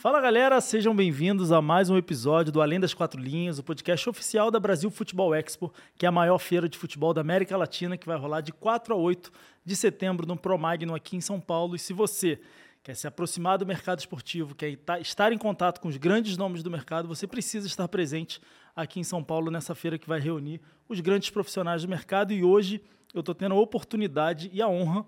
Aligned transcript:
Fala 0.00 0.18
galera, 0.18 0.58
sejam 0.62 0.96
bem-vindos 0.96 1.52
a 1.52 1.60
mais 1.60 1.90
um 1.90 1.96
episódio 1.98 2.50
do 2.50 2.62
Além 2.62 2.80
das 2.80 2.94
Quatro 2.94 3.20
Linhas, 3.20 3.58
o 3.58 3.62
podcast 3.62 4.08
oficial 4.08 4.50
da 4.50 4.58
Brasil 4.58 4.90
Futebol 4.90 5.34
Expo, 5.34 5.70
que 5.98 6.06
é 6.06 6.08
a 6.08 6.12
maior 6.12 6.38
feira 6.38 6.66
de 6.70 6.78
futebol 6.78 7.12
da 7.12 7.20
América 7.20 7.54
Latina, 7.54 7.98
que 7.98 8.06
vai 8.06 8.16
rolar 8.16 8.40
de 8.40 8.50
4 8.50 8.94
a 8.94 8.96
8 8.96 9.30
de 9.62 9.76
setembro 9.76 10.26
no 10.26 10.38
Promagno 10.38 10.94
aqui 10.94 11.18
em 11.18 11.20
São 11.20 11.38
Paulo. 11.38 11.76
E 11.76 11.78
se 11.78 11.92
você 11.92 12.40
quer 12.82 12.96
se 12.96 13.06
aproximar 13.06 13.58
do 13.58 13.66
mercado 13.66 13.98
esportivo, 13.98 14.54
quer 14.54 14.78
estar 15.02 15.34
em 15.34 15.38
contato 15.38 15.82
com 15.82 15.88
os 15.88 15.98
grandes 15.98 16.34
nomes 16.34 16.62
do 16.62 16.70
mercado, 16.70 17.06
você 17.06 17.26
precisa 17.26 17.66
estar 17.66 17.86
presente 17.86 18.40
aqui 18.74 19.00
em 19.00 19.04
São 19.04 19.22
Paulo 19.22 19.50
nessa 19.50 19.74
feira 19.74 19.98
que 19.98 20.08
vai 20.08 20.18
reunir 20.18 20.62
os 20.88 20.98
grandes 21.00 21.28
profissionais 21.28 21.82
do 21.82 21.88
mercado. 21.88 22.32
E 22.32 22.42
hoje 22.42 22.80
eu 23.12 23.20
estou 23.20 23.34
tendo 23.34 23.54
a 23.54 23.58
oportunidade 23.60 24.48
e 24.50 24.62
a 24.62 24.66
honra 24.66 25.04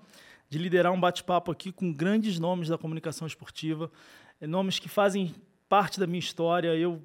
de 0.51 0.59
liderar 0.59 0.93
um 0.93 1.01
bate-papo 1.01 1.51
aqui 1.51 1.73
com 1.73 1.91
grandes 1.91 2.39
nomes 2.39 2.69
da 2.69 2.77
comunicação 2.77 3.27
esportiva. 3.27 3.91
É, 4.43 4.47
nomes 4.49 4.81
que 4.81 4.89
fazem 4.89 5.33
parte 5.69 6.01
da 6.01 6.07
minha 6.07 6.19
história. 6.19 6.75
Eu 6.75 7.01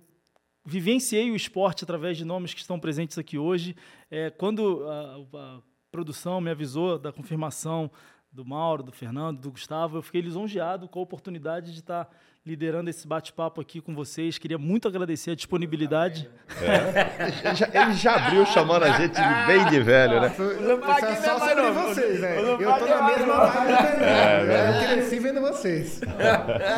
vivenciei 0.66 1.30
o 1.30 1.36
esporte 1.36 1.84
através 1.84 2.18
de 2.18 2.26
nomes 2.26 2.52
que 2.52 2.59
estão 2.59 2.80
presentes 2.80 3.16
aqui 3.16 3.38
hoje. 3.38 3.76
É, 4.09 4.32
quando 4.32 4.84
a, 4.90 5.38
a, 5.38 5.62
produção 5.92 6.42
me 6.42 6.50
avisou 6.50 6.98
da 6.98 7.12
confirmação 7.12 7.92
do 8.31 8.45
Mauro, 8.45 8.84
do 8.84 8.91
Fernando, 8.91 9.40
do 9.40 9.52
Gustavo, 9.52 9.98
eu 9.98 10.02
fiquei 10.02 10.22
lisonjeado 10.22 10.88
com 10.88 10.99
a 10.99 11.04
oportunidade 11.04 11.73
de 11.73 11.80
estar 11.80 12.09
liderando 12.48 12.90
esse 12.90 13.05
bate-papo 13.05 13.59
aqui 13.59 13.81
com 13.81 13.94
vocês. 13.94 14.38
Queria 14.38 14.58
muito 14.58 14.88
agradecer 14.88 15.31
a 15.31 15.36
disponibilidade. 15.36 16.30
É. 16.62 17.48
Ele, 17.48 17.55
já, 17.55 17.70
ele, 17.73 17.94
já, 17.94 18.16
abriu 18.16 18.45
chamando 18.45 18.84
a 18.84 18.91
gente 18.91 19.16
de 19.16 19.48
bem 19.48 19.66
de 19.66 19.81
velho, 19.81 20.22
né? 20.22 20.31
Isso 20.34 21.05
é 21.05 21.16
só 21.16 21.40
sobre 21.40 21.72
vocês, 21.72 22.22
né? 22.22 22.40
Eu 22.40 22.58
tô 22.58 22.86
na 22.86 23.02
mesma 23.05 23.45
vibe 23.48 23.73
é, 24.02 24.44
né? 24.45 24.70
Eu 24.70 24.95
cresci 24.95 25.20
vendo 25.20 25.41
vocês. 25.41 26.02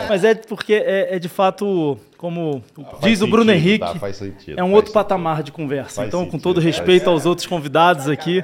Mas 0.10 0.24
é 0.24 0.34
porque 0.34 0.74
é, 0.74 1.16
é 1.16 1.20
de 1.20 1.30
fato, 1.30 2.00
como 2.18 2.64
ah, 2.80 2.98
diz 3.04 3.22
o 3.22 3.28
Bruno 3.28 3.52
Henrique, 3.52 4.00
tá, 4.00 4.12
sentido, 4.12 4.60
é 4.60 4.64
um 4.64 4.72
outro 4.72 4.88
sentido. 4.88 4.94
patamar 4.94 5.44
de 5.44 5.52
conversa. 5.52 5.98
Faz 5.98 6.08
então, 6.08 6.22
sentido, 6.22 6.32
com 6.32 6.40
todo 6.40 6.60
respeito 6.60 7.08
aos 7.08 7.28
outros 7.28 7.46
convidados 7.46 8.10
aqui, 8.10 8.44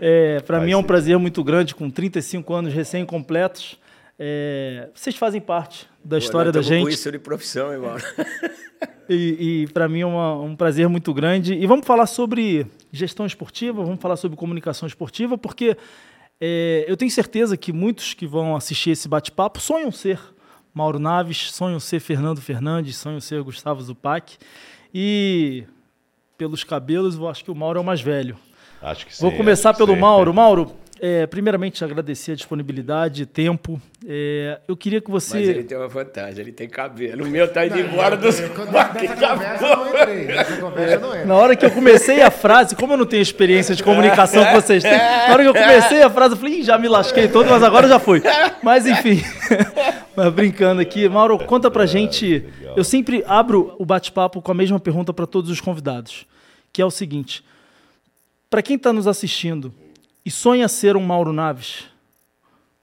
é, 0.00 0.40
para 0.40 0.60
mim 0.60 0.72
é 0.72 0.76
um 0.76 0.82
prazer 0.82 1.18
muito 1.18 1.42
grande, 1.42 1.74
com 1.74 1.90
35 1.90 2.52
anos 2.52 2.72
recém-completos, 2.74 3.78
é, 4.22 4.90
vocês 4.94 5.16
fazem 5.16 5.40
parte 5.40 5.88
da 6.04 6.18
história 6.18 6.52
da 6.52 6.60
gente. 6.60 6.90
isso 6.90 7.10
de 7.10 7.18
profissão, 7.18 7.72
irmão. 7.72 7.96
e, 9.08 9.62
e 9.62 9.66
para 9.68 9.88
mim 9.88 10.00
é 10.00 10.06
uma, 10.06 10.34
um 10.38 10.54
prazer 10.54 10.86
muito 10.90 11.14
grande. 11.14 11.54
E 11.54 11.66
vamos 11.66 11.86
falar 11.86 12.06
sobre 12.06 12.66
gestão 12.92 13.24
esportiva, 13.24 13.82
vamos 13.82 13.98
falar 13.98 14.16
sobre 14.16 14.36
comunicação 14.36 14.86
esportiva, 14.86 15.38
porque 15.38 15.74
é, 16.38 16.84
eu 16.86 16.98
tenho 16.98 17.10
certeza 17.10 17.56
que 17.56 17.72
muitos 17.72 18.12
que 18.12 18.26
vão 18.26 18.54
assistir 18.54 18.90
esse 18.90 19.08
bate-papo 19.08 19.58
sonham 19.58 19.90
ser 19.90 20.20
Mauro 20.74 20.98
Naves, 20.98 21.50
sonham 21.52 21.80
ser 21.80 21.98
Fernando 21.98 22.42
Fernandes, 22.42 22.98
sonham 22.98 23.20
ser 23.20 23.42
Gustavo 23.42 23.80
Zupac. 23.80 24.36
E 24.92 25.64
pelos 26.36 26.62
cabelos, 26.62 27.16
eu 27.16 27.26
acho 27.26 27.42
que 27.42 27.50
o 27.50 27.54
Mauro 27.54 27.78
é 27.78 27.82
o 27.82 27.84
mais 27.84 28.02
velho. 28.02 28.36
Acho 28.82 29.06
que 29.06 29.14
sim. 29.14 29.22
Vou 29.22 29.32
começar 29.32 29.74
pelo 29.74 29.96
Mauro. 29.96 30.32
Mauro, 30.32 30.74
é, 31.02 31.26
primeiramente, 31.26 31.82
agradecer 31.82 32.32
a 32.32 32.34
disponibilidade, 32.34 33.24
tempo. 33.24 33.80
É, 34.06 34.60
eu 34.68 34.76
queria 34.76 35.00
que 35.00 35.10
você. 35.10 35.38
Mas 35.38 35.48
ele 35.48 35.64
tem 35.64 35.78
uma 35.78 35.88
vantagem, 35.88 36.40
ele 36.40 36.52
tem 36.52 36.68
cabelo. 36.68 37.24
O 37.24 37.28
meu 37.28 37.50
tá 37.50 37.64
indo 37.64 37.76
não, 37.76 37.86
embora 37.86 38.18
dos. 38.18 38.38
Nessa 38.38 38.54
conversa 38.54 39.76
não 39.76 39.88
entrei. 39.88 40.24
Nessa 40.26 40.56
conversa 40.58 40.98
não 40.98 41.08
entrei. 41.08 41.24
Na 41.24 41.36
hora 41.36 41.56
que 41.56 41.64
eu 41.64 41.70
comecei 41.70 42.20
a 42.20 42.30
frase, 42.30 42.76
como 42.76 42.92
eu 42.92 42.96
não 42.98 43.06
tenho 43.06 43.22
experiência 43.22 43.74
de 43.74 43.82
comunicação 43.82 44.44
que 44.44 44.52
vocês 44.52 44.82
têm, 44.82 44.92
na 44.92 45.32
hora 45.32 45.42
que 45.42 45.48
eu 45.48 45.54
comecei 45.54 46.02
a 46.02 46.10
frase, 46.10 46.34
eu 46.34 46.38
falei, 46.38 46.62
já 46.62 46.76
me 46.76 46.86
lasquei 46.86 47.28
todo, 47.28 47.48
mas 47.48 47.62
agora 47.62 47.88
já 47.88 47.98
foi. 47.98 48.22
Mas 48.62 48.86
enfim, 48.86 49.22
mas 50.14 50.30
brincando 50.34 50.82
aqui. 50.82 51.08
Mauro, 51.08 51.38
conta 51.38 51.70
pra 51.70 51.86
gente. 51.86 52.44
Eu 52.76 52.84
sempre 52.84 53.24
abro 53.26 53.74
o 53.78 53.86
bate-papo 53.86 54.42
com 54.42 54.52
a 54.52 54.54
mesma 54.54 54.78
pergunta 54.78 55.14
para 55.14 55.26
todos 55.26 55.50
os 55.50 55.62
convidados, 55.62 56.26
que 56.70 56.82
é 56.82 56.84
o 56.84 56.90
seguinte: 56.90 57.42
para 58.50 58.62
quem 58.62 58.74
está 58.74 58.92
nos 58.92 59.06
assistindo 59.06 59.72
e 60.26 60.30
sonha 60.30 60.66
ser 60.66 60.96
um 60.96 61.00
Mauro 61.00 61.32
Naves, 61.32 61.84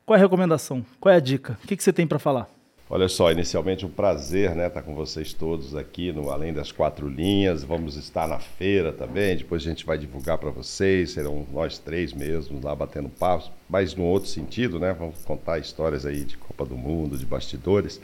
qual 0.05 0.15
é 0.15 0.19
a 0.19 0.23
recomendação? 0.23 0.85
Qual 0.97 1.13
é 1.13 1.17
a 1.17 1.19
dica? 1.19 1.59
O 1.61 1.67
que, 1.67 1.75
que 1.75 1.83
você 1.83 1.91
tem 1.91 2.07
para 2.07 2.17
falar? 2.17 2.49
Olha 2.89 3.09
só, 3.09 3.29
inicialmente 3.33 3.85
um 3.85 3.89
prazer 3.89 4.55
né, 4.55 4.67
estar 4.67 4.79
tá 4.79 4.85
com 4.85 4.95
vocês 4.95 5.33
todos 5.33 5.75
aqui 5.75 6.13
no 6.13 6.29
Além 6.29 6.53
das 6.53 6.71
Quatro 6.71 7.09
Linhas. 7.09 7.65
Vamos 7.65 7.97
estar 7.97 8.29
na 8.29 8.39
feira 8.39 8.93
também, 8.93 9.35
depois 9.35 9.61
a 9.61 9.65
gente 9.69 9.85
vai 9.85 9.97
divulgar 9.97 10.37
para 10.37 10.49
vocês, 10.51 11.11
serão 11.11 11.45
nós 11.51 11.77
três 11.77 12.13
mesmos 12.13 12.63
lá 12.63 12.73
batendo 12.73 13.09
papo, 13.09 13.51
mas 13.69 13.93
no 13.93 14.05
outro 14.05 14.29
sentido, 14.29 14.79
né? 14.79 14.95
Vamos 14.97 15.17
contar 15.25 15.59
histórias 15.59 16.05
aí 16.05 16.23
de 16.23 16.37
Copa 16.37 16.65
do 16.65 16.77
Mundo, 16.77 17.17
de 17.17 17.25
bastidores. 17.25 17.99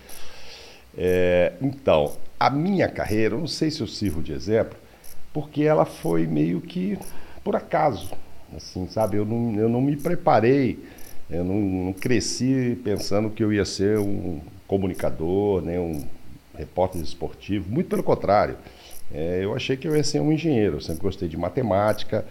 É, 0.98 1.54
então, 1.62 2.18
a 2.38 2.50
minha 2.50 2.90
carreira, 2.90 3.36
eu 3.36 3.40
não 3.40 3.48
sei 3.48 3.72
se 3.72 3.80
eu 3.80 3.88
sirvo 3.88 4.22
de 4.22 4.34
exemplo, 4.34 4.78
porque 5.32 5.64
ela 5.64 5.86
foi 5.86 6.28
meio 6.28 6.60
que 6.60 7.00
por 7.44 7.56
acaso 7.56 8.12
assim, 8.56 8.88
sabe? 8.88 9.18
Eu 9.18 9.26
não, 9.26 9.56
eu 9.56 9.70
não 9.70 9.81
me 9.81 9.96
preparei, 9.96 10.80
eu 11.30 11.44
não, 11.44 11.56
não 11.56 11.94
cresci 11.94 12.80
pensando 12.84 13.30
que 13.30 13.44
eu 13.44 13.52
ia 13.52 13.66
ser 13.66 13.98
um 14.00 14.42
comunicador, 14.68 15.62
nem 15.62 15.76
né, 15.76 15.80
um 15.80 16.06
repórter 16.58 17.02
esportivo, 17.02 17.70
muito 17.70 17.90
pelo 17.90 18.04
contrário. 18.04 18.58
É, 19.12 19.40
eu 19.44 19.56
achei 19.56 19.78
que 19.78 19.88
eu 19.88 19.96
ia 19.96 20.04
ser 20.04 20.20
um 20.20 20.31
engenheiro, 20.31 20.78
eu 20.78 20.81
sempre 20.81 21.02
gostei 21.02 21.28
de 21.28 21.38
matemática, 21.38 22.26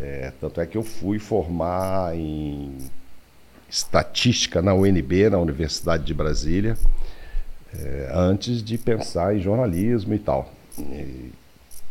é, 0.00 0.32
tanto 0.40 0.60
é 0.60 0.66
que 0.66 0.76
eu 0.76 0.82
fui 0.82 1.18
formar 1.18 2.16
em 2.16 2.76
estatística 3.68 4.62
na 4.62 4.72
UNB, 4.74 5.28
na 5.30 5.38
Universidade 5.38 6.04
de 6.04 6.14
Brasília, 6.14 6.76
é, 7.74 8.10
antes 8.14 8.62
de 8.62 8.78
pensar 8.78 9.36
em 9.36 9.40
jornalismo 9.40 10.14
e 10.14 10.18
tal. 10.18 10.50
E, 10.78 11.32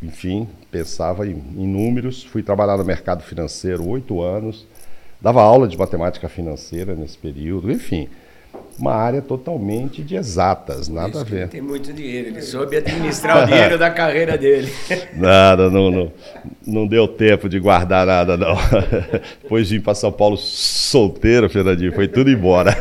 enfim, 0.01 0.47
pensava 0.71 1.27
em, 1.27 1.31
em 1.31 1.67
números. 1.67 2.23
Fui 2.23 2.43
trabalhar 2.43 2.77
no 2.77 2.85
mercado 2.85 3.23
financeiro 3.23 3.87
oito 3.87 4.21
anos, 4.21 4.67
dava 5.21 5.41
aula 5.41 5.67
de 5.67 5.77
matemática 5.77 6.29
financeira 6.29 6.95
nesse 6.95 7.17
período, 7.17 7.71
enfim 7.71 8.09
uma 8.79 8.93
área 8.93 9.21
totalmente 9.21 10.03
de 10.03 10.15
exatas, 10.15 10.87
nada 10.87 11.09
Isso, 11.09 11.19
a 11.19 11.23
ver. 11.23 11.37
Ele 11.37 11.47
tem 11.47 11.61
muito 11.61 11.91
dinheiro, 11.91 12.27
ele 12.27 12.41
soube 12.41 12.77
administrar 12.77 13.43
o 13.43 13.45
dinheiro 13.47 13.77
da 13.77 13.89
carreira 13.89 14.37
dele. 14.37 14.71
Nada, 15.15 15.69
não, 15.69 15.89
não, 15.89 16.11
não 16.65 16.87
deu 16.87 17.07
tempo 17.07 17.49
de 17.49 17.59
guardar 17.59 18.05
nada, 18.05 18.37
não. 18.37 18.55
Depois 19.41 19.69
vim 19.69 19.79
para 19.79 19.95
São 19.95 20.11
Paulo 20.11 20.37
solteiro, 20.37 21.49
Fernandinho, 21.49 21.91
foi 21.93 22.07
tudo 22.07 22.29
embora. 22.29 22.75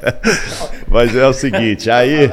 Mas 0.88 1.14
é 1.14 1.26
o 1.26 1.32
seguinte, 1.32 1.90
aí 1.90 2.30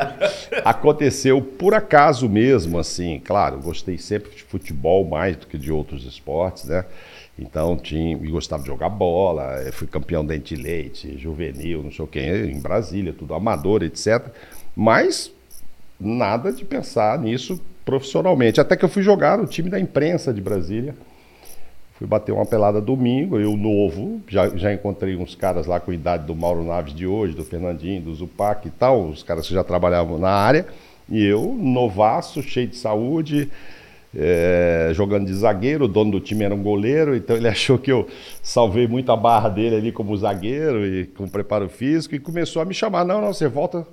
aconteceu 0.63 1.41
por 1.41 1.73
acaso 1.73 2.29
mesmo, 2.29 2.79
assim, 2.79 3.21
claro, 3.23 3.59
gostei 3.59 3.97
sempre 3.97 4.31
de 4.31 4.43
futebol 4.43 5.05
mais 5.05 5.35
do 5.35 5.45
que 5.45 5.57
de 5.57 5.71
outros 5.71 6.05
esportes, 6.05 6.65
né? 6.65 6.85
Então 7.37 7.77
tinha, 7.77 8.17
e 8.17 8.27
gostava 8.29 8.63
de 8.63 8.67
jogar 8.67 8.89
bola, 8.89 9.61
eh, 9.61 9.71
fui 9.71 9.87
campeão 9.87 10.25
dente 10.25 10.55
de 10.55 10.61
leite, 10.61 11.17
juvenil, 11.19 11.83
não 11.83 11.91
sei 11.91 12.03
o 12.03 12.07
quê, 12.07 12.49
em 12.51 12.59
Brasília, 12.59 13.13
tudo 13.13 13.35
amador, 13.35 13.83
etc. 13.83 14.25
Mas 14.75 15.31
nada 15.99 16.51
de 16.51 16.65
pensar 16.65 17.19
nisso 17.19 17.61
profissionalmente. 17.85 18.59
Até 18.59 18.75
que 18.75 18.83
eu 18.83 18.89
fui 18.89 19.03
jogar 19.03 19.37
no 19.37 19.45
time 19.45 19.69
da 19.69 19.79
imprensa 19.79 20.33
de 20.33 20.41
Brasília. 20.41 20.95
Fui 21.97 22.05
bater 22.05 22.31
uma 22.31 22.45
pelada 22.45 22.79
domingo, 22.79 23.39
eu 23.39 23.57
novo, 23.57 24.21
já, 24.27 24.49
já 24.49 24.71
encontrei 24.71 25.15
uns 25.15 25.33
caras 25.33 25.65
lá 25.65 25.79
com 25.79 25.89
a 25.89 25.95
idade 25.95 26.25
do 26.25 26.35
Mauro 26.35 26.63
Naves 26.63 26.93
de 26.93 27.07
hoje, 27.07 27.33
do 27.33 27.43
Fernandinho, 27.43 28.03
do 28.03 28.13
Zupac 28.13 28.67
e 28.67 28.69
tal, 28.69 29.07
os 29.07 29.23
caras 29.23 29.47
que 29.47 29.53
já 29.53 29.63
trabalhavam 29.63 30.19
na 30.19 30.29
área, 30.29 30.67
e 31.09 31.25
eu, 31.25 31.55
novaço, 31.57 32.43
cheio 32.43 32.67
de 32.67 32.75
saúde, 32.75 33.49
é, 34.15 34.91
jogando 34.93 35.25
de 35.25 35.33
zagueiro, 35.33 35.85
o 35.85 35.87
dono 35.87 36.11
do 36.11 36.19
time 36.19 36.43
era 36.43 36.53
um 36.53 36.61
goleiro, 36.61 37.15
então 37.15 37.35
ele 37.35 37.47
achou 37.49 37.77
que 37.77 37.91
eu 37.91 38.07
salvei 38.41 38.87
muito 38.87 39.11
a 39.11 39.15
barra 39.15 39.49
dele 39.49 39.75
ali 39.75 39.91
como 39.91 40.15
zagueiro 40.15 40.85
e 40.85 41.05
com 41.05 41.27
preparo 41.27 41.69
físico 41.69 42.15
e 42.15 42.19
começou 42.19 42.61
a 42.61 42.65
me 42.65 42.73
chamar, 42.73 43.05
não, 43.05 43.21
não, 43.21 43.33
você 43.33 43.47
volta 43.47 43.85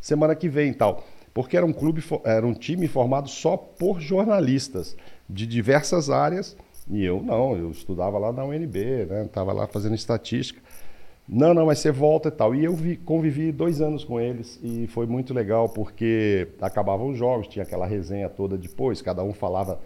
semana 0.00 0.34
que 0.34 0.48
vem 0.48 0.70
e 0.70 0.74
tal. 0.74 1.04
Porque 1.32 1.56
era 1.56 1.66
um 1.66 1.72
clube, 1.72 2.02
era 2.24 2.46
um 2.46 2.54
time 2.54 2.86
formado 2.86 3.28
só 3.28 3.56
por 3.56 4.00
jornalistas 4.00 4.96
de 5.28 5.46
diversas 5.46 6.08
áreas, 6.08 6.56
e 6.88 7.02
eu 7.02 7.22
não, 7.22 7.56
eu 7.56 7.70
estudava 7.70 8.18
lá 8.18 8.32
na 8.32 8.44
UNB, 8.44 9.06
né? 9.08 9.24
Estava 9.24 9.52
lá 9.52 9.66
fazendo 9.66 9.94
estatística. 9.94 10.60
Não, 11.26 11.54
não, 11.54 11.66
mas 11.66 11.78
você 11.78 11.90
volta 11.90 12.28
e 12.28 12.32
tal. 12.32 12.54
E 12.54 12.64
eu 12.64 12.74
vi, 12.74 12.96
convivi 12.96 13.50
dois 13.50 13.80
anos 13.80 14.04
com 14.04 14.20
eles 14.20 14.60
e 14.62 14.86
foi 14.86 15.06
muito 15.06 15.32
legal 15.32 15.68
porque 15.68 16.48
acabavam 16.60 17.08
os 17.08 17.18
jogos, 17.18 17.48
tinha 17.48 17.62
aquela 17.62 17.86
resenha 17.86 18.28
toda 18.28 18.58
depois, 18.58 19.00
cada 19.00 19.22
um 19.22 19.32
falava 19.32 19.80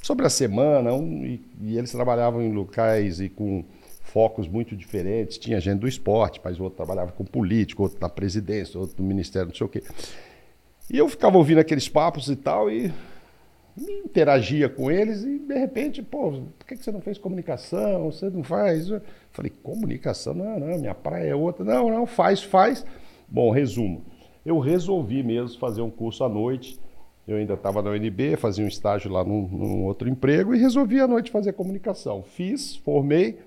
sobre 0.00 0.24
a 0.24 0.30
semana 0.30 0.92
um, 0.92 1.24
e, 1.24 1.40
e, 1.60 1.76
eles 1.76 1.90
trabalhavam 1.90 2.40
em 2.40 2.52
locais 2.52 3.20
e 3.20 3.28
com 3.28 3.64
focos 4.02 4.46
muito 4.46 4.76
diferentes. 4.76 5.38
Tinha 5.38 5.60
gente 5.60 5.80
do 5.80 5.88
esporte, 5.88 6.40
mas 6.44 6.60
outro 6.60 6.76
trabalhava 6.76 7.10
com 7.10 7.24
político, 7.24 7.82
outro 7.82 7.98
na 8.00 8.08
presidência, 8.08 8.78
outro 8.78 9.02
no 9.02 9.08
ministério, 9.08 9.48
não 9.48 9.54
sei 9.54 9.66
o 9.66 9.68
quê. 9.68 9.82
E 10.88 10.98
eu 10.98 11.08
ficava 11.08 11.36
ouvindo 11.36 11.58
aqueles 11.58 11.88
papos 11.88 12.28
e 12.28 12.36
tal 12.36 12.70
e 12.70 12.92
interagia 13.76 14.68
com 14.68 14.90
eles 14.90 15.24
e 15.24 15.38
de 15.38 15.54
repente, 15.54 16.02
pô, 16.02 16.32
por 16.58 16.66
que 16.66 16.76
você 16.76 16.92
não 16.92 17.00
fez 17.00 17.18
comunicação? 17.18 18.10
Você 18.10 18.30
não 18.30 18.44
faz? 18.44 18.88
Falei, 19.32 19.52
comunicação? 19.62 20.34
Não, 20.34 20.60
não, 20.60 20.78
minha 20.78 20.94
praia 20.94 21.30
é 21.30 21.34
outra. 21.34 21.64
Não, 21.64 21.90
não, 21.90 22.06
faz, 22.06 22.42
faz. 22.42 22.86
Bom, 23.28 23.50
resumo. 23.50 24.04
eu 24.44 24.58
resolvi 24.58 25.22
mesmo 25.22 25.58
fazer 25.58 25.82
um 25.82 25.90
curso 25.90 26.22
à 26.22 26.28
noite. 26.28 26.78
Eu 27.26 27.38
ainda 27.38 27.54
estava 27.54 27.80
na 27.82 27.90
UNB, 27.90 28.36
fazia 28.36 28.64
um 28.64 28.68
estágio 28.68 29.10
lá 29.10 29.24
num, 29.24 29.48
num, 29.48 29.84
outro 29.84 30.08
emprego 30.08 30.54
e 30.54 30.58
resolvi 30.58 31.00
à 31.00 31.08
noite 31.08 31.30
fazer 31.30 31.54
comunicação. 31.54 32.22
Fiz, 32.22 32.76
formei, 32.76 33.40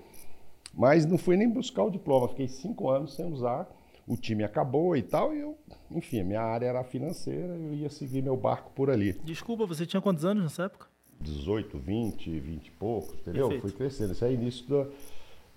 mas 0.74 1.06
não 1.06 1.16
fui 1.16 1.36
nem 1.36 1.48
buscar 1.48 1.84
o 1.84 1.90
diploma. 1.90 2.28
Fiquei 2.28 2.48
cinco 2.48 2.90
anos 2.90 3.14
sem 3.14 3.24
usar. 3.32 3.68
O 4.08 4.16
time 4.16 4.42
acabou 4.42 4.96
e 4.96 5.02
tal, 5.02 5.34
e 5.34 5.40
eu, 5.40 5.58
enfim, 5.90 6.20
a 6.20 6.24
minha 6.24 6.40
área 6.40 6.66
era 6.66 6.82
financeira, 6.82 7.54
eu 7.54 7.74
ia 7.74 7.90
seguir 7.90 8.22
meu 8.22 8.36
barco 8.36 8.72
por 8.74 8.90
ali. 8.90 9.12
Desculpa, 9.22 9.66
você 9.66 9.84
tinha 9.84 10.00
quantos 10.00 10.24
anos 10.24 10.42
nessa 10.42 10.64
época? 10.64 10.86
18, 11.20 11.78
20, 11.78 12.40
20 12.40 12.66
e 12.66 12.70
poucos, 12.70 13.14
entendeu? 13.20 13.48
Perfeito. 13.48 13.60
Fui 13.68 13.72
crescendo. 13.72 14.12
Isso 14.12 14.24
é 14.24 14.32
início 14.32 14.66
da, 14.66 14.86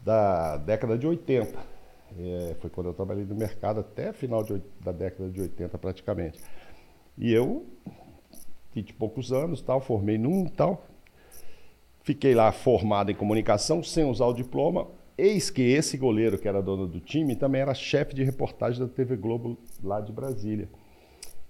da 0.04 0.58
década 0.58 0.98
de 0.98 1.08
80. 1.08 1.58
É, 2.20 2.56
foi 2.60 2.70
quando 2.70 2.88
eu 2.88 2.94
trabalhei 2.94 3.24
no 3.24 3.36
mercado 3.36 3.80
até 3.80 4.12
final 4.12 4.44
de, 4.44 4.62
da 4.82 4.92
década 4.92 5.30
de 5.30 5.40
80 5.40 5.78
praticamente. 5.78 6.40
E 7.18 7.32
eu, 7.32 7.66
20 8.74 8.90
e 8.90 8.94
poucos 8.94 9.32
anos, 9.32 9.62
tal, 9.62 9.80
formei 9.80 10.18
num 10.18 10.46
tal. 10.46 10.86
Fiquei 12.04 12.34
lá 12.34 12.52
formado 12.52 13.12
em 13.12 13.16
comunicação, 13.16 13.84
sem 13.84 14.04
usar 14.04 14.26
o 14.26 14.34
diploma. 14.34 14.88
Eis 15.22 15.52
que 15.52 15.62
esse 15.62 15.98
goleiro, 15.98 16.36
que 16.40 16.48
era 16.48 16.64
dono 16.64 16.88
do 16.88 17.00
time, 17.00 17.36
também 17.36 17.62
era 17.62 17.76
chefe 17.76 18.16
de 18.16 18.24
reportagem 18.24 18.80
da 18.80 18.92
TV 18.92 19.16
Globo 19.16 19.56
lá 19.84 20.02
de 20.02 20.12
Brasília. 20.12 20.68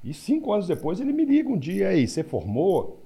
E 0.03 0.13
cinco 0.13 0.51
anos 0.51 0.67
depois 0.67 0.99
ele 0.99 1.13
me 1.13 1.23
liga 1.23 1.47
um 1.47 1.57
dia, 1.57 1.87
aí, 1.87 2.05
você 2.05 2.21
formou? 2.21 3.01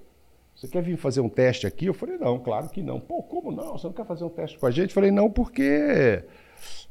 Você 0.55 0.67
quer 0.67 0.81
vir 0.81 0.97
fazer 0.97 1.21
um 1.21 1.29
teste 1.29 1.67
aqui? 1.67 1.85
Eu 1.85 1.93
falei, 1.93 2.17
não, 2.17 2.39
claro 2.39 2.67
que 2.69 2.81
não. 2.81 2.99
Pô, 2.99 3.21
como 3.21 3.51
não? 3.51 3.77
Você 3.77 3.85
não 3.85 3.93
quer 3.93 4.07
fazer 4.07 4.23
um 4.23 4.29
teste 4.29 4.57
com 4.57 4.65
a 4.65 4.71
gente? 4.71 4.89
Eu 4.89 4.95
falei, 4.95 5.11
não, 5.11 5.29
porque 5.29 6.23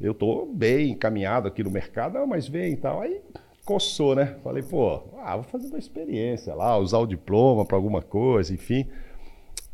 eu 0.01 0.13
estou 0.13 0.47
bem 0.47 0.91
encaminhado 0.93 1.49
aqui 1.49 1.65
no 1.65 1.71
mercado, 1.71 2.15
não, 2.15 2.29
mas 2.29 2.47
vem 2.47 2.75
e 2.75 2.77
tal. 2.77 3.01
Aí 3.01 3.23
coçou, 3.65 4.15
né? 4.15 4.37
Falei, 4.45 4.63
pô, 4.63 5.03
ah, 5.19 5.35
vou 5.35 5.43
fazer 5.43 5.67
uma 5.67 5.81
experiência 5.81 6.55
lá, 6.55 6.79
usar 6.79 6.99
o 6.99 7.07
diploma 7.09 7.65
para 7.65 7.77
alguma 7.77 8.03
coisa, 8.03 8.55
enfim. 8.55 8.87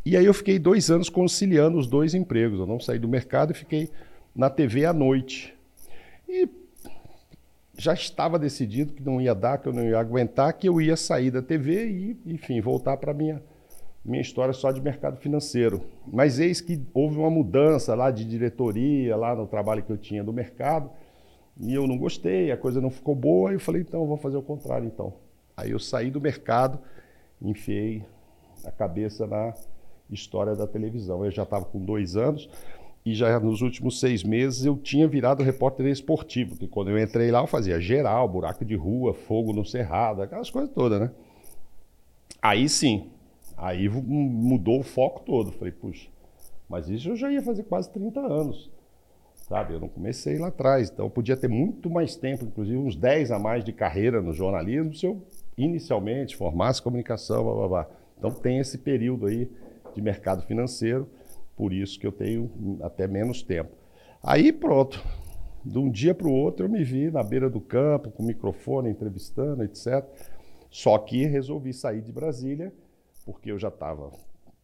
E 0.04 0.16
aí 0.16 0.24
eu 0.24 0.34
fiquei 0.34 0.58
dois 0.58 0.90
anos 0.90 1.08
conciliando 1.08 1.78
os 1.78 1.86
dois 1.86 2.14
empregos. 2.14 2.58
Eu 2.58 2.66
não 2.66 2.80
saí 2.80 2.98
do 2.98 3.08
mercado 3.08 3.52
e 3.52 3.54
fiquei 3.54 3.90
na 4.34 4.48
TV 4.48 4.84
à 4.84 4.92
noite. 4.92 5.54
E 6.28 6.48
já 7.76 7.94
estava 7.94 8.38
decidido 8.38 8.92
que 8.92 9.02
não 9.02 9.20
ia 9.20 9.34
dar, 9.34 9.58
que 9.58 9.68
eu 9.68 9.72
não 9.72 9.82
ia 9.82 9.98
aguentar, 9.98 10.52
que 10.54 10.68
eu 10.68 10.80
ia 10.80 10.96
sair 10.96 11.30
da 11.30 11.42
TV 11.42 11.88
e, 11.88 12.16
enfim, 12.26 12.60
voltar 12.60 12.96
para 12.96 13.12
minha 13.12 13.42
minha 14.04 14.20
história 14.20 14.52
só 14.52 14.72
de 14.72 14.80
mercado 14.80 15.18
financeiro. 15.18 15.82
Mas 16.06 16.38
eis 16.38 16.60
que 16.60 16.80
houve 16.94 17.18
uma 17.18 17.30
mudança 17.30 17.94
lá 17.94 18.10
de 18.10 18.24
diretoria, 18.24 19.16
lá 19.16 19.34
no 19.34 19.46
trabalho 19.46 19.82
que 19.82 19.90
eu 19.90 19.98
tinha 19.98 20.24
do 20.24 20.32
mercado, 20.32 20.90
e 21.58 21.74
eu 21.74 21.86
não 21.86 21.98
gostei, 21.98 22.50
a 22.50 22.56
coisa 22.56 22.80
não 22.80 22.90
ficou 22.90 23.14
boa, 23.14 23.50
e 23.50 23.54
eu 23.54 23.60
falei, 23.60 23.82
então, 23.82 24.06
vou 24.06 24.16
fazer 24.16 24.36
o 24.36 24.42
contrário, 24.42 24.86
então. 24.86 25.12
Aí 25.56 25.70
eu 25.72 25.78
saí 25.78 26.10
do 26.10 26.20
mercado, 26.20 26.78
enfiei 27.42 28.02
a 28.64 28.70
cabeça 28.70 29.26
na 29.26 29.52
história 30.10 30.54
da 30.54 30.66
televisão. 30.66 31.24
Eu 31.24 31.30
já 31.30 31.42
estava 31.42 31.64
com 31.64 31.84
dois 31.84 32.16
anos, 32.16 32.48
e 33.04 33.14
já 33.14 33.38
nos 33.40 33.62
últimos 33.62 33.98
seis 33.98 34.22
meses 34.22 34.64
eu 34.64 34.76
tinha 34.76 35.08
virado 35.08 35.42
repórter 35.42 35.86
esportivo, 35.86 36.56
que 36.56 36.68
quando 36.68 36.90
eu 36.90 36.98
entrei 36.98 37.30
lá 37.30 37.40
eu 37.40 37.46
fazia 37.46 37.80
geral, 37.80 38.28
buraco 38.28 38.64
de 38.64 38.74
rua, 38.74 39.14
fogo 39.14 39.52
no 39.52 39.64
cerrado, 39.64 40.22
aquelas 40.22 40.50
coisas 40.50 40.70
todas, 40.72 41.00
né? 41.00 41.10
Aí 42.42 42.68
sim, 42.68 43.10
Aí 43.60 43.90
mudou 43.90 44.80
o 44.80 44.82
foco 44.82 45.20
todo. 45.20 45.52
Falei, 45.52 45.72
puxa, 45.72 46.08
mas 46.66 46.88
isso 46.88 47.10
eu 47.10 47.16
já 47.16 47.30
ia 47.30 47.42
fazer 47.42 47.64
quase 47.64 47.90
30 47.90 48.18
anos. 48.18 48.70
Sabe? 49.34 49.74
Eu 49.74 49.80
não 49.80 49.88
comecei 49.88 50.38
lá 50.38 50.48
atrás. 50.48 50.90
Então 50.90 51.04
eu 51.04 51.10
podia 51.10 51.36
ter 51.36 51.48
muito 51.48 51.90
mais 51.90 52.16
tempo, 52.16 52.46
inclusive 52.46 52.78
uns 52.78 52.96
10 52.96 53.30
a 53.30 53.38
mais 53.38 53.62
de 53.62 53.72
carreira 53.72 54.22
no 54.22 54.32
jornalismo, 54.32 54.94
se 54.94 55.04
eu 55.04 55.22
inicialmente 55.58 56.36
formasse 56.36 56.80
comunicação, 56.80 57.44
blá 57.44 57.54
blá 57.54 57.68
blá. 57.68 57.86
Então 58.16 58.30
tem 58.30 58.58
esse 58.58 58.78
período 58.78 59.26
aí 59.26 59.50
de 59.94 60.02
mercado 60.02 60.42
financeiro, 60.42 61.08
por 61.56 61.72
isso 61.72 61.98
que 61.98 62.06
eu 62.06 62.12
tenho 62.12 62.78
até 62.82 63.06
menos 63.06 63.42
tempo. 63.42 63.70
Aí 64.22 64.52
pronto, 64.52 65.02
de 65.64 65.78
um 65.78 65.90
dia 65.90 66.14
para 66.14 66.26
o 66.26 66.32
outro 66.32 66.66
eu 66.66 66.70
me 66.70 66.82
vi 66.84 67.10
na 67.10 67.22
beira 67.22 67.48
do 67.48 67.60
campo, 67.60 68.10
com 68.10 68.22
microfone, 68.22 68.90
entrevistando, 68.90 69.62
etc. 69.62 70.04
Só 70.70 70.96
que 70.98 71.24
resolvi 71.26 71.72
sair 71.72 72.00
de 72.00 72.12
Brasília 72.12 72.72
porque 73.24 73.50
eu 73.50 73.58
já 73.58 73.68
estava 73.68 74.10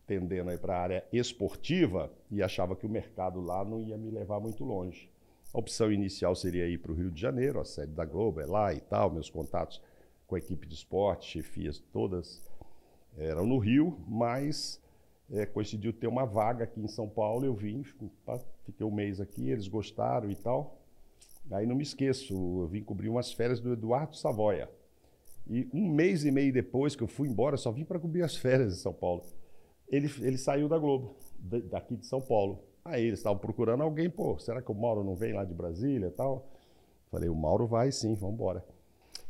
tendendo 0.07 0.51
aí 0.51 0.59
para 0.59 0.77
a 0.77 0.81
área 0.81 1.05
esportiva 1.13 2.11
e 2.31 2.43
achava 2.43 2.77
que 2.77 2.87
o 2.87 2.89
mercado 2.89 3.41
lá 3.41 3.65
não 3.65 3.83
ia 3.83 3.97
me 3.97 4.11
levar 4.11 4.41
muito 4.41 4.65
longe. 4.65 5.11
A 5.53 5.59
opção 5.59 5.91
inicial 5.91 6.35
seria 6.35 6.69
ir 6.69 6.79
para 6.79 6.93
o 6.93 6.95
Rio 6.95 7.11
de 7.11 7.21
Janeiro, 7.21 7.61
a 7.61 7.65
sede 7.65 7.93
da 7.93 8.05
Globo 8.05 8.41
é 8.41 8.47
lá 8.47 8.73
e 8.73 8.81
tal, 8.81 9.11
meus 9.11 9.31
contatos 9.31 9.83
com 10.27 10.35
a 10.35 10.39
equipe 10.39 10.67
de 10.67 10.75
esporte, 10.75 11.31
chefias 11.31 11.79
todas 11.93 12.43
eram 13.17 13.47
no 13.47 13.59
Rio, 13.59 13.99
mas 14.07 14.81
é, 15.31 15.47
coincidiu 15.47 15.93
ter 15.93 16.07
uma 16.07 16.25
vaga 16.25 16.65
aqui 16.65 16.81
em 16.81 16.89
São 16.89 17.09
Paulo, 17.09 17.45
eu 17.45 17.55
vim, 17.55 17.83
fiquei 18.65 18.87
um 18.87 18.91
mês 18.91 19.21
aqui, 19.21 19.51
eles 19.51 19.69
gostaram 19.69 20.31
e 20.31 20.35
tal. 20.35 20.79
Aí 21.51 21.67
não 21.67 21.77
me 21.77 21.83
esqueço, 21.83 22.35
eu 22.35 22.67
vim 22.67 22.83
cobrir 22.83 23.09
umas 23.09 23.33
férias 23.33 23.61
do 23.61 23.73
Eduardo 23.73 24.17
Savoia, 24.17 24.69
e 25.49 25.69
um 25.73 25.89
mês 25.89 26.25
e 26.25 26.31
meio 26.31 26.53
depois 26.53 26.97
que 26.97 27.03
eu 27.03 27.07
fui 27.07 27.29
embora, 27.29 27.57
só 27.57 27.71
vim 27.71 27.85
para 27.85 28.01
cobrir 28.01 28.23
as 28.23 28.37
férias 28.37 28.73
em 28.73 28.77
São 28.77 28.93
Paulo. 28.93 29.23
Ele, 29.89 30.11
ele 30.21 30.37
saiu 30.37 30.69
da 30.69 30.77
Globo, 30.77 31.15
daqui 31.71 31.97
de 31.97 32.05
São 32.05 32.21
Paulo. 32.21 32.65
Aí 32.85 33.05
eles 33.05 33.21
estavam 33.21 33.39
procurando 33.39 33.83
alguém, 33.83 34.11
pô, 34.11 34.39
será 34.39 34.61
que 34.61 34.71
o 34.71 34.75
Mauro 34.75 35.05
não 35.05 35.15
vem 35.15 35.33
lá 35.33 35.45
de 35.45 35.55
Brasília 35.55 36.07
e 36.07 36.11
tal? 36.11 36.51
Falei, 37.11 37.29
o 37.29 37.35
Mauro 37.35 37.67
vai 37.67 37.93
sim, 37.93 38.15
vamos 38.15 38.35
embora. 38.35 38.65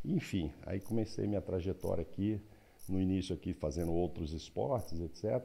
Enfim, 0.04 0.52
aí 0.64 0.80
comecei 0.80 1.26
minha 1.26 1.42
trajetória 1.42 2.02
aqui, 2.02 2.40
no 2.88 3.00
início 3.00 3.34
aqui 3.34 3.52
fazendo 3.52 3.92
outros 3.92 4.32
esportes, 4.32 5.00
etc. 5.00 5.42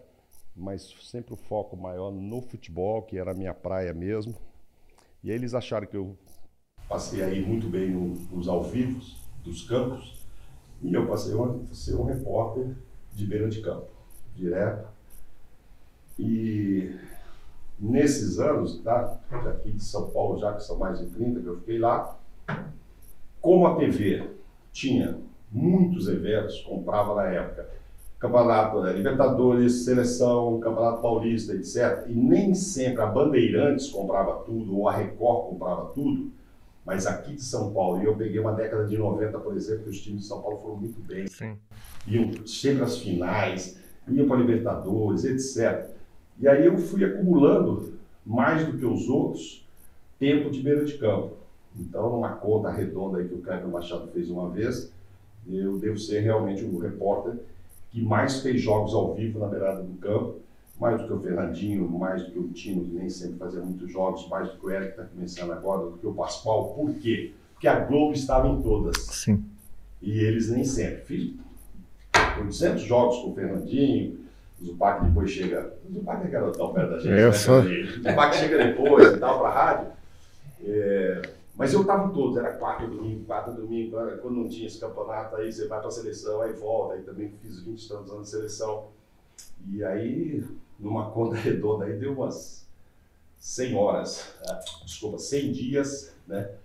Mas 0.56 0.94
sempre 1.02 1.34
o 1.34 1.38
foco 1.38 1.78
maior 1.78 2.12
no 2.12 2.42
futebol, 2.42 3.02
que 3.04 3.18
era 3.18 3.32
a 3.32 3.36
minha 3.36 3.54
praia 3.54 3.94
mesmo. 3.94 4.36
E 5.24 5.30
aí 5.30 5.36
eles 5.36 5.54
acharam 5.54 5.88
que 5.88 5.96
eu 5.96 6.18
passei 6.90 7.24
aí 7.24 7.42
muito 7.42 7.70
bem 7.70 7.90
no, 7.92 8.16
nos 8.36 8.48
ao 8.48 8.64
vivos 8.64 9.18
dos 9.44 9.68
campos 9.68 10.22
e 10.82 10.94
eu 10.94 11.08
passei 11.08 11.34
a 11.34 11.74
ser 11.74 11.96
um 11.96 12.04
repórter 12.04 12.76
de 13.14 13.26
beira 13.26 13.50
de 13.50 13.62
campo, 13.62 13.88
direto. 14.36 14.88
E 16.18 16.96
nesses 17.80 18.40
anos, 18.40 18.82
tá, 18.82 19.20
aqui 19.50 19.72
de 19.72 19.84
São 19.84 20.10
Paulo, 20.10 20.40
já 20.40 20.54
que 20.54 20.64
são 20.64 20.78
mais 20.78 21.00
de 21.00 21.08
30 21.08 21.40
que 21.40 21.48
eu 21.48 21.60
fiquei 21.60 21.80
lá, 21.80 22.20
como 23.40 23.66
a 23.68 23.76
TV 23.76 24.30
tinha 24.72 25.20
muitos 25.52 26.08
eventos, 26.08 26.62
comprava 26.62 27.16
na 27.16 27.26
época, 27.26 27.70
Campeonato 28.22 28.82
né, 28.82 28.94
Libertadores, 28.94 29.84
Seleção, 29.84 30.60
Campeonato 30.60 31.02
Paulista, 31.02 31.54
etc. 31.56 32.06
E 32.08 32.14
nem 32.14 32.54
sempre 32.54 33.02
a 33.02 33.08
Bandeirantes 33.08 33.90
comprava 33.90 34.44
tudo, 34.44 34.78
ou 34.78 34.88
a 34.88 34.96
Record 34.96 35.50
comprava 35.50 35.86
tudo. 35.88 36.30
Mas 36.86 37.08
aqui 37.08 37.34
de 37.34 37.42
São 37.42 37.74
Paulo, 37.74 38.02
e 38.02 38.06
eu 38.06 38.16
peguei 38.16 38.40
uma 38.40 38.54
década 38.54 38.86
de 38.86 38.96
90, 38.96 39.40
por 39.40 39.58
exemplo, 39.58 39.86
que 39.86 39.90
os 39.90 40.02
times 40.02 40.22
de 40.22 40.28
São 40.28 40.40
Paulo 40.40 40.60
foram 40.60 40.76
muito 40.76 41.02
bem. 41.02 41.26
Sim. 41.28 41.58
Iam 42.06 42.46
sempre 42.46 42.84
às 42.84 43.00
finais, 43.00 43.80
iam 44.08 44.28
para 44.28 44.38
Libertadores, 44.38 45.26
etc. 45.26 45.90
E 46.40 46.48
aí 46.48 46.64
eu 46.64 46.78
fui 46.78 47.04
acumulando, 47.04 47.94
mais 48.24 48.68
do 48.68 48.78
que 48.78 48.86
os 48.86 49.10
outros, 49.10 49.68
tempo 50.20 50.52
de 50.52 50.62
beira 50.62 50.86
de 50.86 50.96
campo. 51.00 51.38
Então, 51.76 52.12
numa 52.12 52.34
conta 52.34 52.70
redonda 52.70 53.18
aí 53.18 53.28
que 53.28 53.34
o 53.34 53.42
Cleber 53.42 53.68
Machado 53.68 54.08
fez 54.12 54.30
uma 54.30 54.50
vez, 54.50 54.92
eu 55.48 55.80
devo 55.80 55.98
ser 55.98 56.20
realmente 56.20 56.64
o 56.64 56.78
repórter 56.78 57.34
que 57.92 58.02
mais 58.02 58.42
fez 58.42 58.62
jogos 58.62 58.94
ao 58.94 59.14
vivo 59.14 59.40
na 59.40 59.48
beirada 59.48 59.84
do 59.84 59.98
campo 59.98 60.42
mais 60.82 61.00
do 61.00 61.06
que 61.06 61.14
o 61.14 61.20
Fernandinho, 61.20 61.88
mais 61.88 62.26
do 62.26 62.32
que 62.32 62.40
o 62.40 62.48
Tino, 62.48 62.84
que 62.84 62.96
nem 62.96 63.08
sempre 63.08 63.38
fazia 63.38 63.62
muitos 63.62 63.92
jogos, 63.92 64.28
mais 64.28 64.50
do 64.50 64.58
que 64.58 64.66
o 64.66 64.72
Eric 64.72 64.90
está 64.90 65.04
começando 65.04 65.52
agora, 65.52 65.92
do 65.92 65.98
que 66.00 66.08
o 66.08 66.14
Pascoal. 66.14 66.74
Por 66.74 66.96
quê? 66.96 67.34
Porque 67.54 67.68
a 67.68 67.82
Globo 67.82 68.14
estava 68.14 68.48
em 68.48 68.60
todas. 68.64 68.98
Sim. 68.98 69.46
E 70.02 70.18
eles 70.18 70.50
nem 70.50 70.64
sempre. 70.64 71.02
Fiz 71.06 71.36
800 72.40 72.82
jogos 72.82 73.18
com 73.18 73.30
o 73.30 73.36
Fernandinho, 73.36 74.22
o 74.60 74.66
Zupac 74.66 75.06
depois 75.06 75.30
chega. 75.30 75.72
O 75.88 75.94
Zupac 75.94 76.26
é 76.26 76.30
garotão 76.32 76.74
perto 76.74 76.90
da 76.90 76.98
gente. 76.98 77.10
Eu 77.10 77.28
né? 77.28 77.32
sou. 77.32 77.60
O 77.60 78.02
Zupac 78.02 78.36
chega 78.36 78.58
depois 78.58 79.14
e 79.14 79.18
tal, 79.20 79.40
para 79.40 79.50
a 79.50 79.54
rádio. 79.54 79.88
É... 80.66 81.22
Mas 81.56 81.74
eu 81.74 81.82
estava 81.82 82.10
em 82.10 82.14
todos, 82.14 82.38
era 82.38 82.58
quatro 82.58 82.88
domingo, 82.88 83.26
quatro 83.26 83.54
domingo. 83.54 83.98
Quando 84.22 84.36
não 84.36 84.50
tinha 84.50 84.68
esse 84.68 84.80
campeonato, 84.80 85.36
aí 85.36 85.52
você 85.52 85.68
vai 85.68 85.80
para 85.80 85.90
a 85.90 85.92
seleção, 85.92 86.42
aí 86.42 86.54
volta. 86.54 86.96
Aí 86.96 87.04
também 87.04 87.30
fiz 87.42 87.62
20 87.62 87.88
tantos 87.88 88.12
anos 88.12 88.24
de 88.26 88.30
seleção. 88.30 88.88
E 89.70 89.84
aí 89.84 90.44
numa 90.82 91.12
conta 91.12 91.36
redonda 91.38 91.86
aí 91.86 91.98
deu 91.98 92.14
umas 92.14 92.68
100 93.38 93.76
horas, 93.76 94.36
ah, 94.48 94.60
desculpa, 94.84 95.18
100 95.18 95.52
dias, 95.52 96.16
né? 96.28 96.58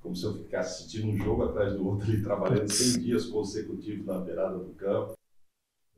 Como 0.00 0.14
se 0.14 0.24
eu 0.24 0.34
ficasse 0.34 0.82
assistindo 0.82 1.08
um 1.08 1.16
jogo 1.16 1.44
atrás 1.44 1.74
do 1.74 1.86
outro 1.86 2.06
ali, 2.06 2.22
trabalhando 2.22 2.68
100 2.68 3.00
dias 3.00 3.26
consecutivos 3.26 4.04
na 4.04 4.18
beirada 4.18 4.58
do 4.58 4.72
campo. 4.74 5.16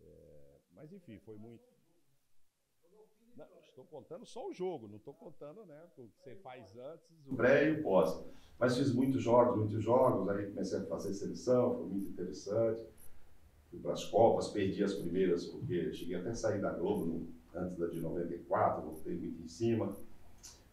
É, 0.03 0.59
mas 0.75 0.93
enfim, 0.93 1.19
foi 1.25 1.37
muito. 1.37 1.74
Estou 3.75 3.87
contando 3.87 4.25
só 4.25 4.49
o 4.49 4.53
jogo, 4.53 4.87
não 4.87 4.99
estou 4.99 5.13
contando 5.13 5.67
né, 5.67 5.77
o 5.99 6.03
que 6.03 6.09
você 6.23 6.37
faz 6.37 6.77
antes. 6.77 7.11
O 7.27 7.35
pré 7.35 7.71
e 7.71 7.73
o 7.73 7.83
pós. 7.83 8.25
Mas 8.57 8.77
fiz 8.77 8.95
muitos 8.95 9.21
jogos, 9.21 9.57
muitos 9.57 9.83
jogos, 9.83 10.29
aí 10.29 10.47
comecei 10.47 10.79
a 10.79 10.85
fazer 10.85 11.13
seleção, 11.13 11.75
foi 11.75 11.87
muito 11.87 12.09
interessante. 12.09 12.87
Fui 13.69 13.81
para 13.81 13.95
as 13.95 14.05
Copas, 14.05 14.47
perdi 14.47 14.85
as 14.85 14.95
primeiras, 14.95 15.47
porque 15.47 15.93
cheguei 15.93 16.15
até 16.15 16.31
a 16.31 16.35
sair 16.37 16.61
da 16.61 16.71
Globo 16.71 17.05
no, 17.05 17.27
antes 17.53 17.77
da 17.77 17.89
de 17.89 18.01
94, 18.01 18.81
voltei 18.81 19.17
muito 19.17 19.43
em 19.43 19.49
cima. 19.49 19.93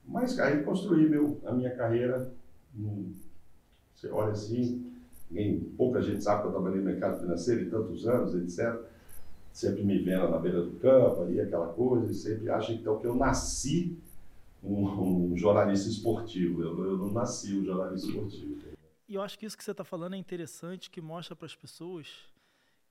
Mas 0.06 0.38
aí 0.38 0.64
construí 0.64 1.10
meu, 1.10 1.40
a 1.44 1.54
minha 1.54 1.76
carreira. 1.76 2.32
Hum, 2.78 3.16
você 3.96 4.10
olha 4.10 4.34
assim, 4.34 4.94
ninguém, 5.28 5.60
pouca 5.76 6.04
gente 6.04 6.22
sabe 6.22 6.42
que 6.42 6.48
eu 6.50 6.52
trabalhei 6.52 6.78
no 6.78 6.86
mercado 6.86 7.20
financeiro 7.20 7.62
em 7.62 7.70
tantos 7.72 8.08
anos, 8.08 8.36
etc 8.36 8.91
sempre 9.52 9.84
me 9.84 10.00
vendo 10.00 10.30
na 10.30 10.38
beira 10.38 10.64
do 10.64 10.80
campo, 10.80 11.22
ali, 11.22 11.40
aquela 11.40 11.68
coisa, 11.74 12.12
e 12.12 12.16
sempre 12.16 12.50
acha 12.50 12.72
então 12.74 13.00
que 13.00 13.08
eu 13.08 13.16
nasci 13.16 13.98
um, 14.64 15.32
um 15.32 15.38
jornalista 15.38 15.90
esportivo. 15.90 16.62
Eu, 16.62 16.86
eu, 16.86 16.98
não 16.98 17.12
nasci 17.12 17.56
um 17.56 17.64
jornalista 17.64 18.08
esportivo. 18.08 18.62
E 19.08 19.16
eu 19.16 19.22
acho 19.22 19.38
que 19.38 19.46
isso 19.46 19.58
que 19.58 19.64
você 19.64 19.72
está 19.72 19.84
falando 19.84 20.16
é 20.16 20.18
interessante, 20.18 20.90
que 20.90 21.02
mostra 21.02 21.36
para 21.36 21.46
as 21.46 21.56
pessoas 21.56 22.08